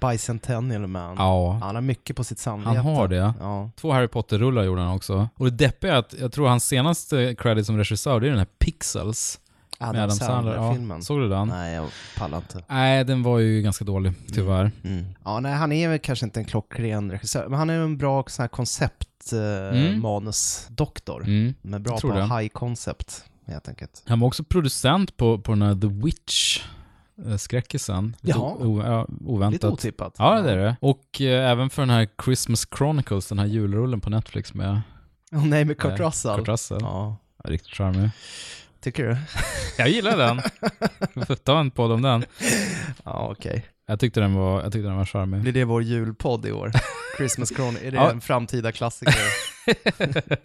Bicentennial 0.00 0.86
Man. 0.86 1.16
Ja. 1.18 1.58
Han 1.62 1.74
har 1.74 1.82
mycket 1.82 2.16
på 2.16 2.24
sitt 2.24 2.38
samvete. 2.38 2.68
Han 2.76 2.94
har 2.96 3.08
det. 3.08 3.34
Ja. 3.40 3.70
Två 3.76 3.92
Harry 3.92 4.08
Potter-rullar 4.08 4.62
gjorde 4.62 4.80
han 4.82 4.96
också. 4.96 5.28
Och 5.36 5.44
det 5.44 5.50
deppiga 5.66 5.92
är 5.94 5.98
att 5.98 6.14
jag 6.20 6.32
tror 6.32 6.48
hans 6.48 6.66
senaste 6.66 7.34
credit 7.38 7.66
som 7.66 7.78
regissör, 7.78 8.20
det 8.20 8.26
är 8.26 8.30
den 8.30 8.38
här 8.38 8.46
Pixels. 8.58 9.40
med 9.78 9.88
Adam, 9.90 10.10
Sandler-filmen. 10.10 10.96
Ja, 10.98 11.02
såg 11.02 11.20
du 11.20 11.28
den? 11.28 11.48
Nej, 11.48 11.74
jag 11.74 11.88
pallar 12.18 12.38
inte. 12.38 12.64
Nej, 12.68 13.04
den 13.04 13.22
var 13.22 13.38
ju 13.38 13.62
ganska 13.62 13.84
dålig, 13.84 14.12
tyvärr. 14.34 14.70
Mm. 14.84 15.04
Ja, 15.24 15.40
nej, 15.40 15.52
han 15.52 15.72
är 15.72 15.88
väl 15.88 15.98
kanske 15.98 16.24
inte 16.26 16.40
en 16.40 16.44
klockren 16.46 17.10
regissör, 17.10 17.48
men 17.48 17.58
han 17.58 17.70
är 17.70 17.78
en 17.80 17.98
bra 17.98 18.24
sån 18.26 18.42
här 18.42 18.48
koncept 18.48 19.32
eh, 19.32 19.38
Mm. 19.78 20.00
Mm. 21.26 21.54
Men 21.62 21.82
bra 21.82 21.98
på 21.98 22.12
det. 22.12 22.22
high 22.22 22.48
concept, 22.48 23.24
helt 23.46 23.68
enkelt. 23.68 24.02
Han 24.06 24.20
var 24.20 24.26
också 24.28 24.44
producent 24.44 25.16
på, 25.16 25.38
på 25.38 25.52
den 25.52 25.62
här 25.62 25.74
The 25.74 25.86
Witch 25.86 26.60
skräckisen. 27.38 28.16
Lite 28.20 28.38
Jaha. 28.38 28.56
ja, 28.86 29.06
oväntat. 29.26 29.52
Lite 29.52 29.68
otippat. 29.68 30.14
Ja, 30.18 30.40
det 30.40 30.50
är 30.52 30.56
det. 30.56 30.76
Och 30.80 31.20
eh, 31.20 31.50
även 31.50 31.70
för 31.70 31.82
den 31.82 31.90
här 31.90 32.08
Christmas 32.24 32.66
Chronicles, 32.78 33.28
den 33.28 33.38
här 33.38 33.46
julrullen 33.46 34.00
på 34.00 34.10
Netflix 34.10 34.54
med 34.54 34.80
Åh 35.32 35.46
nej, 35.46 35.64
med 35.64 35.78
Kurt 35.78 36.00
eh, 36.00 36.06
Russell. 36.06 36.36
Kurt 36.38 36.48
Russell. 36.48 36.78
Ja, 36.80 37.16
Ja, 37.44 37.50
riktigt 37.50 37.74
charmig. 37.74 38.10
tycker 38.80 39.04
du? 39.06 39.16
Jag 39.78 39.88
gillar 39.88 40.16
den. 40.16 40.40
Vi 41.14 41.24
får 41.24 41.34
ta 41.34 41.60
en 41.60 41.70
podd 41.70 41.92
om 41.92 42.02
den. 42.02 42.24
Ja, 43.04 43.28
okej. 43.32 43.66
Jag 43.86 44.00
tyckte 44.00 44.20
den 44.20 44.34
var, 44.34 44.62
jag 44.62 44.72
tyckte 44.72 44.88
den 44.88 44.96
var 44.96 45.04
charmig. 45.04 45.40
Blir 45.40 45.52
det 45.52 45.64
vår 45.64 45.82
julpodd 45.82 46.46
i 46.46 46.52
år? 46.52 46.72
Christmas 47.16 47.48
Chronicle, 47.48 47.86
är 47.86 47.90
det 47.90 47.96
Ja. 47.96 48.10
en 48.10 48.20
framtida 48.20 48.72
klassiker? 48.72 49.14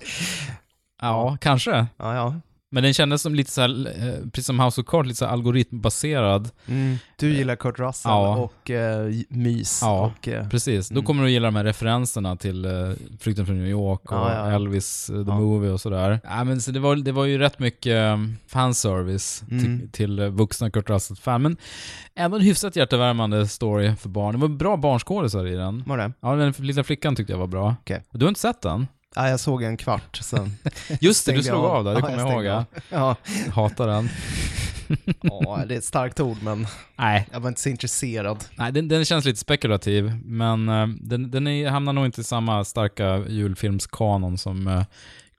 Ja, 1.02 1.38
kanske. 1.42 1.72
ja, 1.98 2.16
ja. 2.16 2.36
Men 2.74 2.84
den 2.84 2.94
kändes 2.94 3.22
som 3.22 3.36
lite 3.36 3.52
så 3.52 3.62
här, 3.62 3.88
eh, 3.98 4.14
precis 4.32 4.46
som 4.46 4.60
House 4.60 4.82
of 4.82 4.88
Cards, 4.88 5.08
lite 5.08 5.18
så 5.18 5.26
algoritmbaserad. 5.26 6.50
Mm. 6.68 6.98
Du 7.16 7.34
gillar 7.34 7.56
Kurt 7.56 7.80
Russell 7.80 8.12
Ja. 8.12 8.36
och 8.38 8.72
eh, 8.72 9.12
mys 9.30 9.80
Ja. 9.82 10.06
och... 10.18 10.28
Eh, 10.28 10.50
Precis, 10.50 10.90
då 10.90 10.94
Mm. 10.94 11.06
kommer 11.06 11.24
du 11.24 11.32
gilla 11.32 11.48
de 11.48 11.56
här 11.56 11.64
referenserna 11.64 12.36
till 12.36 12.66
uh, 12.66 12.94
Flykten 13.20 13.46
från 13.46 13.58
New 13.58 13.68
York 13.70 14.12
och 14.12 14.18
Ja. 14.18 14.52
Elvis 14.52 15.10
uh, 15.14 15.26
the. 15.26 15.32
Movie 15.32 15.72
och 15.72 15.82
sådär. 15.82 16.20
Ja, 16.24 16.44
men 16.44 16.62
så 16.62 16.72
det, 16.72 16.80
var, 16.80 16.96
det 16.96 17.12
var 17.12 17.26
ju 17.26 17.38
rätt 17.38 17.60
mycket 17.60 18.14
um, 18.14 18.38
fanservice 18.48 19.44
Mm. 19.52 19.90
till, 19.92 20.20
uh, 20.20 20.30
vuxna 20.30 20.70
Kurt 20.72 20.90
Russell-fan, 20.90 21.42
men 21.42 21.58
ändå 22.16 22.38
en 22.38 22.44
hyfsat 22.44 22.76
hjärtevärmande 22.76 23.48
story 23.48 23.96
för 23.96 24.10
barn. 24.10 24.36
Det 24.36 24.42
var 24.42 24.48
bra 24.48 24.78
barnskådisar 24.78 25.48
i 25.48 25.56
den. 25.56 25.84
var 25.88 25.98
det? 25.98 26.12
Ja, 26.22 26.36
den 26.36 26.54
lilla 26.58 26.84
flickan 26.84 27.16
tyckte 27.16 27.34
jag 27.34 27.38
var 27.40 27.48
bra. 27.48 27.76
Okej. 27.82 28.04
Du 28.12 28.26
har 28.26 28.30
inte 28.30 28.42
sett 28.42 28.62
den? 28.62 28.88
Ja, 29.16 29.30
jag 29.30 29.40
såg 29.40 29.64
en 29.64 29.78
kvart 29.78 30.20
sen. 30.22 30.58
Just 31.00 31.26
det, 31.26 31.32
du 31.32 31.44
slog 31.44 31.66
av 31.66 31.84
det, 31.84 31.92
det 31.94 32.00
Ja, 32.00 32.02
kommer 32.06 32.18
jag 32.18 32.32
ihåg. 32.32 32.46
Ja. 32.46 32.66
Ja. 32.90 33.16
Hatar 33.54 33.88
den. 33.88 34.10
ja, 35.22 35.64
det 35.68 35.74
är 35.74 35.78
ett 35.78 35.84
starkt 35.84 36.20
ord 36.20 36.38
men 36.44 36.68
Nej, 36.96 37.28
jag 37.32 37.40
var 37.40 37.48
inte 37.50 37.62
så 37.62 37.70
intresserad. 37.70 38.46
Nej, 38.56 38.72
den, 38.72 38.88
den 38.88 39.06
känns 39.06 39.26
lite 39.26 39.40
spekulativ, 39.40 40.14
men 40.26 40.70
eh, 40.70 40.88
den, 40.88 41.32
den 41.32 41.48
är, 41.48 41.70
hamnar 41.70 41.94
nog 41.94 42.06
inte 42.06 42.22
i 42.22 42.24
samma 42.24 42.66
starka 42.66 43.18
julfilmskanon 43.28 44.38
som 44.38 44.68
eh, 44.68 44.84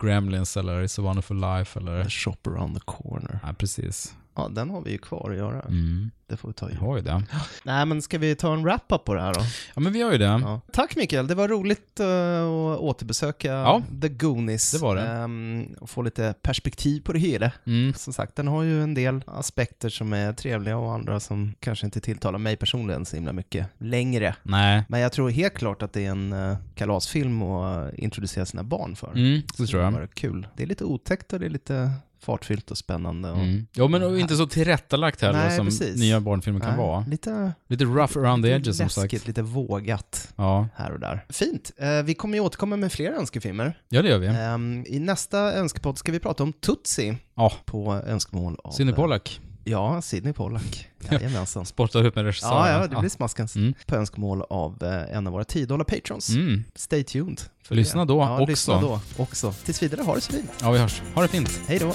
Gremlins 0.03 0.57
eller 0.57 0.83
It's 0.83 1.01
a 1.01 1.03
wonderful 1.03 1.41
life 1.41 1.79
eller... 1.79 2.09
Shop 2.09 2.37
around 2.47 2.75
the 2.75 2.83
corner. 2.85 3.41
Nej, 3.45 3.55
precis. 3.55 4.15
Ja, 4.35 4.49
den 4.49 4.71
har 4.71 4.81
vi 4.81 4.91
ju 4.91 4.99
kvar 4.99 5.31
att 5.31 5.37
göra. 5.37 5.61
Mm. 5.61 6.11
Det 6.27 6.37
får 6.37 6.49
vi 6.49 6.55
ta 6.55 6.71
i. 6.71 6.73
Jag 6.73 6.81
har 6.81 6.97
ju 6.97 7.03
det. 7.03 7.23
Nej, 7.65 7.87
men 7.87 8.03
ska 8.03 8.19
vi 8.19 8.35
ta 8.35 8.53
en 8.53 8.63
wrap-up 8.65 9.05
på 9.05 9.15
det 9.15 9.21
här 9.21 9.35
då? 9.35 9.41
Ja, 9.75 9.81
men 9.81 9.93
vi 9.93 10.03
har 10.03 10.13
ju 10.13 10.19
det. 10.19 10.25
Ja. 10.25 10.61
Tack 10.73 10.97
Mikael, 10.97 11.27
det 11.27 11.35
var 11.35 11.49
roligt 11.49 12.01
uh, 12.01 12.07
att 12.07 12.79
återbesöka 12.81 13.49
Ja. 13.53 13.83
The 14.03 14.09
Goonies. 14.09 14.73
Det 14.73 14.79
var 14.79 14.97
det. 14.97 15.03
Ehm, 15.03 15.67
och 15.81 15.91
få 15.91 16.03
lite 16.03 16.35
perspektiv 16.43 17.01
på 17.01 17.13
det 17.13 17.19
hela. 17.19 17.53
Mm. 17.67 17.95
Som 17.95 18.13
sagt, 18.13 18.37
den 18.37 18.49
har 18.49 18.63
ju 18.63 18.83
en 18.83 18.95
del 18.95 19.25
aspekter 19.27 19.89
som 19.89 20.13
är 20.13 20.33
trevliga 20.33 20.77
och 20.77 20.93
andra 20.93 21.21
som 21.21 21.55
kanske 21.61 21.87
inte 21.87 22.01
tilltalar 22.01 22.39
mig 22.39 22.57
personligen 22.57 23.05
så 23.07 23.17
himla 23.17 23.33
mycket 23.33 23.67
längre. 23.79 24.35
Nej. 24.43 24.85
Men 24.89 25.01
jag 25.01 25.13
tror 25.13 25.31
helt 25.31 25.55
klart 25.55 25.83
att 25.83 25.93
det 25.93 26.07
är 26.07 26.11
en 26.11 26.33
uh, 26.33 26.57
kalasfilm 26.75 27.43
att 27.43 27.95
introducera 27.95 28.47
sina 28.47 28.63
barn 28.63 28.97
för. 28.97 29.13
Mm, 29.13 29.43
det 29.59 29.67
tror 29.67 29.79
Det 29.81 29.85
jag. 29.85 29.93
var 29.93 30.07
kul. 30.07 30.47
Det 30.57 30.63
är 30.63 30.67
lite 30.67 30.85
otäckt 30.85 31.33
och 31.33 31.41
det 31.41 31.47
är 31.47 31.51
lite 31.51 31.91
fartfyllt 32.23 32.71
och 32.71 32.79
spännande. 32.79 33.31
Och, 33.31 33.39
Mm. 33.39 33.67
Jo, 33.73 33.89
men 33.89 34.03
och 34.03 34.19
inte 34.21 34.37
så 34.37 34.47
tillrättalagt 34.47 35.21
heller 35.21 35.39
Nej, 35.39 35.57
som 35.57 35.67
precis. 35.67 35.97
nya 36.01 36.21
barnfilmer 36.21 36.61
kan 36.61 36.69
Nej, 36.69 36.79
vara. 36.79 37.05
Lite, 37.09 37.53
Lite 37.69 37.85
rough 37.85 38.19
around 38.19 38.45
the 38.45 38.51
edges 38.51 38.77
som 38.77 38.85
läskigt, 38.85 39.11
sagt. 39.13 39.27
lite 39.27 39.43
vågat 39.43 40.29
Ja. 40.37 40.69
här 40.75 40.93
och 40.93 41.01
där. 41.01 41.25
Fint. 41.29 41.71
Eh, 41.77 42.03
vi 42.03 42.15
kommer 42.15 42.35
ju 42.35 42.41
återkomma 42.41 42.77
med 42.77 42.93
fler 42.93 43.13
önskefilmer. 43.13 43.79
ja, 43.89 44.03
det 44.03 44.09
gör 44.09 44.19
vi. 44.19 44.27
Ehm, 44.27 44.85
I 44.89 44.99
nästa 44.99 45.39
önskepodd 45.55 45.99
ska 45.99 46.13
vi 46.13 46.19
prata 46.19 46.43
om 46.43 46.53
Tutsi 46.53 47.17
Ja. 47.35 47.53
på 47.65 47.93
önskemål 48.07 48.57
av... 48.65 48.71
Sidney 48.73 48.95
Pollack 48.95 49.41
Ja, 49.65 50.03
Sidney 50.03 50.33
Pollack. 50.33 50.89
Jajamensan. 51.11 51.67
sportar 51.67 52.05
upp 52.05 52.17
med 52.17 52.25
regissören. 52.25 52.57
Ja, 52.57 52.81
ja, 52.81 52.87
det 52.87 52.97
blir 52.97 53.09
smaskens. 53.11 53.57
Mm. 53.57 53.75
På 53.87 53.97
önskemål 53.97 54.43
av 54.51 54.83
eh, 54.83 55.17
en 55.17 55.27
av 55.27 55.33
våra 55.33 55.45
10 55.45 55.67
dollar 55.67 55.85
patrons. 55.85 56.29
Mm. 56.29 56.65
Stay 56.75 57.05
tuned. 57.05 57.41
Lyssna 57.69 58.05
det. 58.05 58.13
då 58.13 58.19
ja, 58.19 58.35
också. 58.35 58.47
Lyssna 58.47 58.81
då 58.81 59.01
också. 59.17 59.55
Tills 59.65 59.83
vidare, 59.83 60.03
ha 60.03 60.15
det 60.15 60.21
så 60.21 60.33
fint. 60.33 60.51
Ja, 60.61 60.71
vi 60.71 60.79
hörs. 60.79 61.03
Ha 61.15 61.23
det 61.23 61.29
fint. 61.29 61.61
Hej 61.67 61.79
då. 61.79 61.93